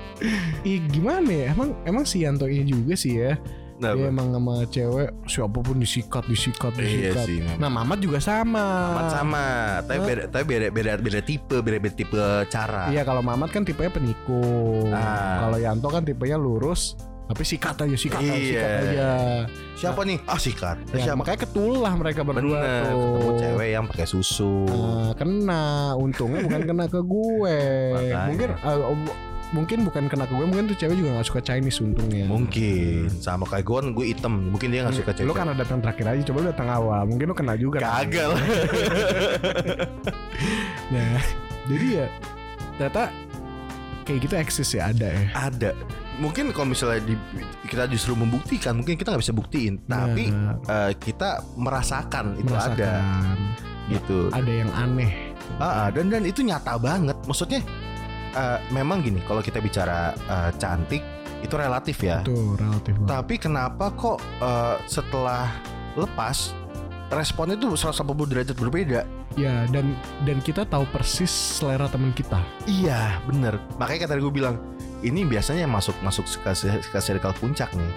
Ih, 0.62 0.80
gimana 0.88 1.28
ya 1.28 1.52
emang 1.52 1.76
emang 1.84 2.06
si 2.06 2.24
Yanto 2.24 2.48
ini 2.48 2.64
juga 2.64 2.96
sih 2.96 3.18
ya 3.18 3.36
Nah, 3.80 3.96
dia 3.96 4.08
emang 4.08 4.28
sama 4.30 4.54
cewek 4.66 5.10
siapa 5.26 5.58
pun 5.58 5.76
disikat 5.76 6.24
disikat 6.26 6.76
iya 6.76 7.16
disikat 7.16 7.26
sih. 7.26 7.40
Mamat. 7.40 7.58
nah 7.58 7.70
Mamat 7.72 7.98
juga 7.98 8.20
sama 8.20 8.66
Mamat 8.92 9.08
sama, 9.10 9.46
tapi 9.82 10.00
beda, 10.04 10.24
tapi 10.28 10.44
beda, 10.46 10.68
beda, 10.70 10.92
beda 10.98 11.22
tipe, 11.22 11.58
beda, 11.58 11.78
beda 11.80 11.96
tipe 11.96 12.20
cara. 12.48 12.92
iya 12.92 13.02
kalau 13.02 13.20
Mamat 13.20 13.50
kan 13.50 13.64
tipenya 13.64 13.88
penikung 13.90 14.92
Ah. 14.92 15.40
kalau 15.42 15.58
Yanto 15.58 15.88
kan 15.88 16.04
tipenya 16.04 16.36
lurus 16.36 17.00
tapi 17.26 17.46
sikat 17.46 17.78
aja 17.80 17.94
sikat 17.94 18.20
aja 18.20 18.34
Iya. 18.34 18.44
sikat 18.44 18.72
aja 18.84 19.10
Siapa 19.80 20.02
nih? 20.04 20.20
Ah 20.26 20.36
sikat. 20.36 20.78
Ya, 20.92 21.00
Siapa? 21.00 21.16
makanya 21.16 21.40
ketulah 21.40 21.94
mereka 21.96 22.20
berdua 22.22 22.58
Bener, 22.58 22.84
tuh 22.84 23.00
ketemu 23.16 23.32
cewek 23.40 23.68
yang 23.70 23.86
pakai 23.86 24.04
susu. 24.04 24.68
Nah, 24.68 25.16
kena 25.16 25.64
untungnya 25.96 26.44
bukan 26.44 26.62
kena 26.68 26.86
ke 26.86 27.00
gue 27.00 27.58
Makanya. 27.96 28.28
mungkin 28.28 28.50
eh, 28.52 28.80
mungkin 29.50 29.82
bukan 29.82 30.06
kena 30.06 30.30
ke 30.30 30.34
gue 30.34 30.46
mungkin 30.46 30.70
tuh 30.70 30.78
cewek 30.78 30.94
juga 30.94 31.18
gak 31.18 31.28
suka 31.28 31.42
Chinese 31.42 31.82
untungnya 31.82 32.30
Mungkin 32.30 33.10
sama 33.18 33.50
kayak 33.50 33.66
gue 33.66 33.76
kan 33.82 33.88
gue 33.92 34.06
hitam. 34.06 34.34
Mungkin 34.54 34.68
dia 34.70 34.86
gak 34.86 34.94
suka 34.96 35.12
cewek. 35.12 35.26
Lu 35.26 35.34
karena 35.34 35.58
datang 35.58 35.82
terakhir 35.82 36.06
aja, 36.06 36.22
coba 36.30 36.38
lu 36.38 36.48
datang 36.54 36.70
awal, 36.70 37.02
mungkin 37.10 37.26
lu 37.26 37.36
kena 37.36 37.54
juga. 37.58 37.82
kan? 37.82 38.06
Kagak 38.06 38.26
lah. 38.30 38.40
Nah, 40.90 41.22
jadi 41.70 41.88
ya 42.02 42.08
ternyata 42.78 43.14
kayak 44.02 44.20
gitu 44.26 44.34
eksis 44.34 44.70
ya 44.74 44.90
ada 44.90 45.06
ya. 45.06 45.22
Ada. 45.38 45.70
Mungkin 46.20 46.52
kalau 46.52 46.74
misalnya 46.74 47.00
di, 47.06 47.16
kita 47.70 47.86
justru 47.88 48.12
membuktikan, 48.12 48.74
mungkin 48.76 48.98
kita 48.98 49.14
nggak 49.14 49.24
bisa 49.24 49.32
buktiin. 49.32 49.80
Tapi 49.86 50.34
Nah, 50.34 50.58
eh, 50.66 50.92
kita 50.98 51.46
merasakan 51.56 52.36
itu 52.42 52.50
ada 52.52 52.66
merasakan 53.06 53.38
gitu. 53.88 54.18
ada 54.34 54.52
yang 54.52 54.72
aneh. 54.74 55.32
Ah, 55.62 55.86
ah, 55.86 55.88
dan 55.94 56.10
dan 56.10 56.26
itu 56.26 56.42
nyata 56.42 56.76
banget. 56.76 57.16
Maksudnya 57.24 57.62
eh, 58.32 58.60
memang 58.70 59.00
gini, 59.00 59.20
kalau 59.22 59.40
kita 59.40 59.58
bicara 59.58 60.12
eh, 60.14 60.52
cantik 60.56 61.02
itu 61.40 61.56
relatif 61.56 61.98
ya. 62.00 62.20
Tuh 62.22 62.54
relatif 62.54 62.94
banget. 62.96 63.10
Tapi 63.10 63.36
kenapa 63.38 63.86
kok 63.92 64.18
eh, 64.40 64.76
setelah 64.86 65.48
lepas 65.94 66.52
responnya 67.10 67.56
tuh 67.56 67.74
180 67.74 68.06
derajat 68.28 68.56
berbeda? 68.56 69.02
Ya 69.34 69.64
dan 69.68 69.94
dan 70.26 70.42
kita 70.42 70.66
tahu 70.66 70.84
persis 70.90 71.30
selera 71.30 71.88
teman 71.88 72.12
kita. 72.12 72.42
Iya, 72.66 73.22
bener. 73.24 73.56
Makanya 73.78 74.06
kata 74.06 74.20
gue 74.20 74.34
bilang, 74.34 74.58
ini 75.00 75.24
biasanya 75.24 75.64
masuk 75.64 75.96
masuk 76.02 76.26
ke, 76.44 76.52
ke 76.82 77.00
circle 77.00 77.32
puncak 77.38 77.72
nih. 77.72 77.94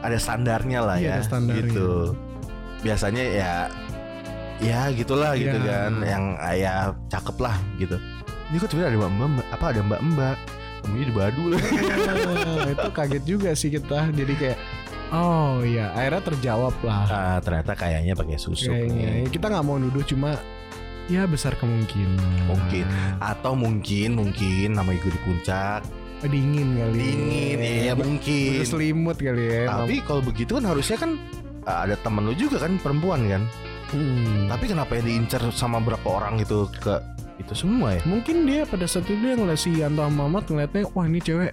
Ada 0.00 0.16
standarnya 0.16 0.80
lah 0.80 0.96
Iya, 0.96 1.04
ya, 1.04 1.12
ada 1.12 1.24
standarnya. 1.26 1.62
gitu. 1.68 1.90
Biasanya 2.80 3.22
ya, 3.28 3.52
ya 4.58 4.80
gitulah 4.90 5.36
gitu 5.36 5.58
Iya. 5.58 5.68
kan, 5.68 5.92
yang 6.00 6.24
ah, 6.36 6.54
ya 6.54 6.72
cakep 7.08 7.36
lah 7.38 7.56
gitu. 7.76 7.96
Ini 8.50 8.58
kok 8.58 8.68
tiba 8.74 8.90
ada 8.90 8.98
mbak 8.98 9.10
mbak, 9.14 9.46
apa 9.54 9.64
ada 9.70 9.80
mbak 9.86 10.00
mbak, 10.10 10.36
temunya 10.82 11.04
di 11.06 11.14
Badu 11.14 11.44
lah. 11.54 11.62
Ah, 11.62 12.66
itu 12.74 12.88
kaget 12.90 13.22
juga 13.22 13.50
sih 13.54 13.70
kita. 13.70 14.10
Jadi 14.10 14.34
kayak 14.34 14.58
oh 15.14 15.62
iya, 15.62 15.94
akhirnya 15.94 16.22
terjawab 16.34 16.74
lah. 16.82 17.04
Ah, 17.06 17.38
ternyata 17.38 17.78
kayaknya 17.78 18.18
pakai 18.18 18.34
Kayaknya 18.42 19.08
nih. 19.22 19.30
kita 19.30 19.46
nggak 19.54 19.62
mau 19.62 19.78
nuduh 19.78 20.02
cuma 20.02 20.34
ya 21.06 21.30
besar 21.30 21.54
kemungkinan. 21.62 22.50
Mungkin. 22.50 22.86
Atau 23.22 23.54
mungkin 23.54 24.18
mungkin 24.18 24.74
nama 24.74 24.90
gue 24.98 25.14
di 25.14 25.20
puncak 25.22 25.86
dingin 26.20 26.76
kali. 26.76 26.96
dingin, 27.00 27.58
ya 27.62 27.94
mungkin. 27.96 28.60
Udah 28.60 28.68
selimut 28.68 29.16
kali 29.16 29.44
ya. 29.46 29.72
Tapi 29.72 30.04
kalau 30.04 30.20
begitu 30.20 30.60
kan 30.60 30.64
harusnya 30.68 30.98
kan 31.00 31.16
ah, 31.64 31.88
ada 31.88 31.96
temen 32.02 32.28
lu 32.28 32.34
juga 32.36 32.60
kan 32.60 32.76
perempuan 32.82 33.24
kan. 33.30 33.42
Hmm. 33.94 34.46
Tapi 34.50 34.64
kenapa 34.68 35.00
yang 35.00 35.06
diincar 35.06 35.42
sama 35.54 35.80
berapa 35.80 36.04
orang 36.04 36.42
itu 36.42 36.68
ke 36.76 37.00
itu 37.40 37.52
semua 37.56 37.96
ya? 37.96 38.00
Mungkin 38.04 38.44
dia 38.44 38.68
pada 38.68 38.84
saat 38.84 39.08
itu 39.08 39.16
dia 39.16 39.34
ngeliat 39.34 39.58
si 39.58 39.72
Yanto 39.74 40.04
Mamat 40.04 40.46
ngeliatnya 40.46 40.84
wah 40.92 41.08
ini 41.08 41.18
cewek 41.18 41.52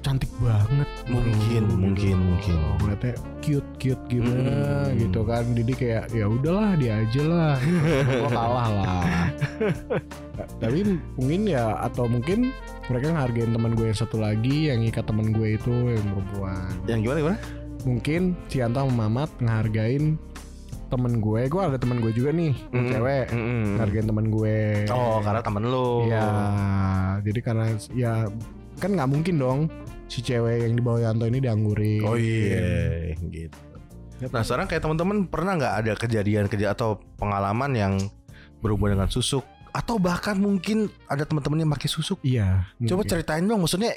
cantik 0.00 0.32
banget. 0.40 0.88
Mungkin, 1.12 1.62
Bro, 1.68 1.76
mungkin, 1.76 2.14
gitu. 2.16 2.16
mungkin. 2.16 2.56
Ngeliatnya 2.80 3.14
cute 3.44 3.70
cute 3.76 4.02
gimana 4.08 4.88
Hmm. 4.88 4.96
gitu 4.96 5.20
kan. 5.28 5.44
Jadi 5.52 5.72
kayak 5.76 6.04
ya 6.16 6.24
udahlah 6.24 6.72
dia 6.80 6.92
aja 7.04 7.22
lah. 7.28 7.56
Gua 8.24 8.30
kalah 8.32 8.68
lah. 8.80 9.04
Tapi 10.56 10.96
mungkin 11.20 11.40
ya 11.44 11.76
atau 11.84 12.08
mungkin 12.08 12.48
mereka 12.88 13.12
ngehargain 13.12 13.52
teman 13.52 13.72
gue 13.76 13.86
yang 13.92 13.98
satu 14.00 14.16
lagi 14.18 14.72
yang 14.72 14.80
ikat 14.82 15.04
teman 15.04 15.36
gue 15.36 15.60
itu 15.60 15.72
yang 15.92 16.06
perempuan. 16.16 16.72
Yang 16.88 16.98
gimana 17.04 17.18
gimana? 17.20 17.38
Mungkin 17.80 18.20
si 18.48 18.56
sama 18.60 18.88
Mamat 18.88 19.30
ngehargain 19.36 20.16
temen 20.90 21.22
gue. 21.22 21.46
Gue 21.46 21.60
ada 21.62 21.78
temen 21.78 22.02
gue 22.02 22.10
juga 22.10 22.34
nih, 22.34 22.52
yang 22.74 22.74
Mm-mm. 22.74 22.92
cewek. 22.92 23.26
Mm-mm. 23.30 23.62
Ngehargain 23.78 24.08
temen 24.10 24.26
gue. 24.28 24.58
Oh, 24.90 25.22
karena 25.22 25.40
temen 25.40 25.62
lu. 25.70 26.10
Iya, 26.10 26.26
jadi 27.22 27.40
karena 27.40 27.64
ya 27.94 28.12
kan 28.82 28.90
nggak 28.96 29.10
mungkin 29.10 29.34
dong 29.38 29.60
si 30.10 30.18
cewek 30.20 30.66
yang 30.66 30.74
di 30.74 30.82
bawah 30.82 31.00
Yanto 31.06 31.30
ini 31.30 31.38
dianggurin. 31.38 32.02
Oh 32.02 32.18
iya, 32.18 33.14
gitu. 33.30 33.58
Nah 34.20 34.42
sekarang 34.44 34.66
kayak 34.68 34.82
teman-teman 34.84 35.24
pernah 35.30 35.56
nggak 35.56 35.74
ada 35.80 35.92
kejadian 35.96 36.44
kejadian 36.50 36.76
atau 36.76 37.00
pengalaman 37.16 37.72
yang 37.72 37.94
berhubungan 38.60 39.00
dengan 39.00 39.08
susuk 39.08 39.46
atau 39.70 39.96
bahkan 39.96 40.34
mungkin 40.36 40.90
ada 41.06 41.22
teman-teman 41.24 41.64
yang 41.64 41.70
pakai 41.72 41.88
susuk? 41.88 42.18
Iya. 42.26 42.68
Coba 42.84 43.06
mungkin. 43.06 43.10
ceritain 43.14 43.44
dong, 43.46 43.62
maksudnya 43.62 43.94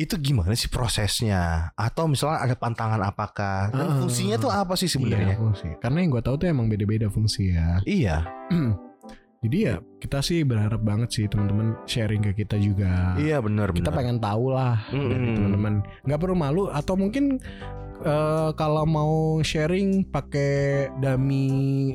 itu 0.00 0.16
gimana 0.16 0.52
sih 0.52 0.66
prosesnya? 0.66 1.68
Atau 1.74 2.08
misalnya 2.08 2.40
ada 2.40 2.54
pantangan 2.54 3.00
apakah? 3.02 3.68
Dan 3.68 3.84
Ah. 3.86 3.96
fungsinya 3.98 4.36
tuh 4.36 4.48
apa 4.48 4.72
sih 4.72 4.86
Iya, 4.86 4.94
sebenarnya? 4.96 5.34
fungsi. 5.36 5.68
Karena 5.76 5.98
yang 6.00 6.10
gue 6.10 6.22
tahu 6.22 6.36
tuh 6.36 6.48
emang 6.48 6.66
beda-beda 6.66 7.06
fungsi 7.06 7.52
ya. 7.52 7.78
Iya, 7.86 8.24
Jadi 9.40 9.56
ya 9.62 9.74
kita 9.96 10.20
sih 10.20 10.40
berharap 10.42 10.80
banget 10.80 11.08
sih 11.10 11.24
teman-teman 11.24 11.72
sharing 11.84 12.20
ke 12.22 12.32
kita 12.34 12.56
juga. 12.56 13.16
iya 13.16 13.40
benar 13.40 13.72
Kita 13.72 13.88
pengen 13.88 14.16
tahu 14.18 14.52
lah 14.52 14.84
dari 14.86 15.00
Mm-mm. 15.16 15.32
teman-teman. 15.34 15.74
Nggak 16.02 16.18
perlu 16.18 16.34
malu 16.34 16.62
atau 16.68 16.92
mungkin 16.94 17.40
eh, 18.00 18.50
kalau 18.54 18.84
mau 18.84 19.12
sharing 19.40 20.04
pakai 20.04 20.88
dummy 20.98 21.46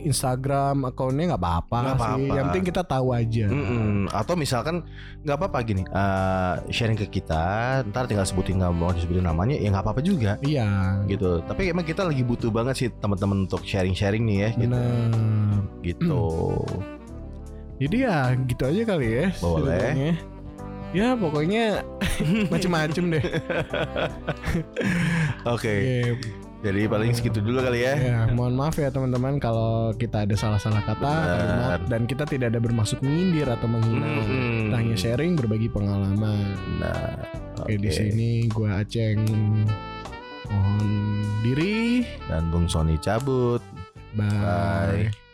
Instagram 0.03 0.85
akunnya 0.85 1.33
nggak 1.33 1.41
apa-apa 1.41 1.79
sih. 1.81 1.91
apa-apa. 1.97 2.33
Yang 2.33 2.45
penting 2.49 2.65
kita 2.65 2.81
tahu 2.83 3.07
aja. 3.11 3.45
Mm-mm. 3.49 4.07
Atau 4.09 4.33
misalkan 4.33 4.85
nggak 5.21 5.37
apa-apa 5.37 5.57
gini, 5.61 5.81
eh, 5.83 6.53
sharing 6.69 6.95
ke 6.95 7.07
kita, 7.09 7.43
ntar 7.89 8.05
tinggal 8.05 8.23
sebutin 8.23 8.61
nggak 8.61 8.71
mau 8.71 8.93
disebutin 8.93 9.25
namanya, 9.25 9.57
ya 9.57 9.67
nggak 9.69 9.83
apa-apa 9.83 10.01
juga 10.01 10.37
Iya. 10.41 11.01
gitu. 11.05 11.41
Tapi 11.43 11.73
emang 11.73 11.83
kita 11.83 12.05
lagi 12.05 12.21
butuh 12.21 12.49
banget 12.49 12.75
sih 12.77 12.89
teman-teman 13.01 13.45
untuk 13.45 13.65
sharing-sharing 13.65 14.21
nih 14.23 14.37
ya, 14.37 14.49
gitu. 14.53 14.69
Benar. 14.69 15.09
gitu. 15.81 16.23
Jadi 17.75 17.97
ya 18.07 18.31
gitu 18.47 18.63
aja 18.63 18.81
kali 18.87 19.07
ya. 19.09 19.27
Boleh. 19.41 19.75
ceritanya. 19.91 20.34
Ya 20.95 21.11
pokoknya 21.19 21.83
macem-macem 22.53 23.11
deh. 23.11 23.19
Oke. 25.55 25.73
Oke. 26.15 26.29
Jadi 26.65 26.89
paling 26.89 27.13
segitu 27.13 27.45
dulu 27.45 27.61
kali 27.61 27.85
ya. 27.85 27.93
Ya, 27.93 28.19
mohon 28.33 28.57
maaf 28.57 28.73
ya 28.81 28.89
teman-teman 28.89 29.37
kalau 29.37 29.93
kita 29.93 30.25
ada 30.25 30.33
salah-salah 30.33 30.81
kata, 30.81 31.05
Benar. 31.05 31.37
kalimat 31.37 31.81
dan 31.85 32.01
kita 32.09 32.25
tidak 32.25 32.55
ada 32.55 32.57
bermaksud 32.57 33.05
menyindir 33.05 33.45
atau 33.45 33.69
menghina. 33.69 34.01
Mm-mm. 34.01 34.71
Kita 34.71 34.75
hanya 34.81 34.95
sharing 34.97 35.37
berbagi 35.37 35.69
pengalaman. 35.69 36.57
Nah, 36.81 37.21
Oke, 37.61 37.77
di 37.77 37.91
sini 37.93 38.49
gua 38.49 38.81
Aceng 38.81 39.21
mohon 40.49 40.89
diri. 41.45 42.01
Dan 42.25 42.49
Bung 42.49 42.65
Sony 42.65 42.97
cabut. 42.97 43.61
Bye. 44.17 44.25
Bye. 44.25 45.24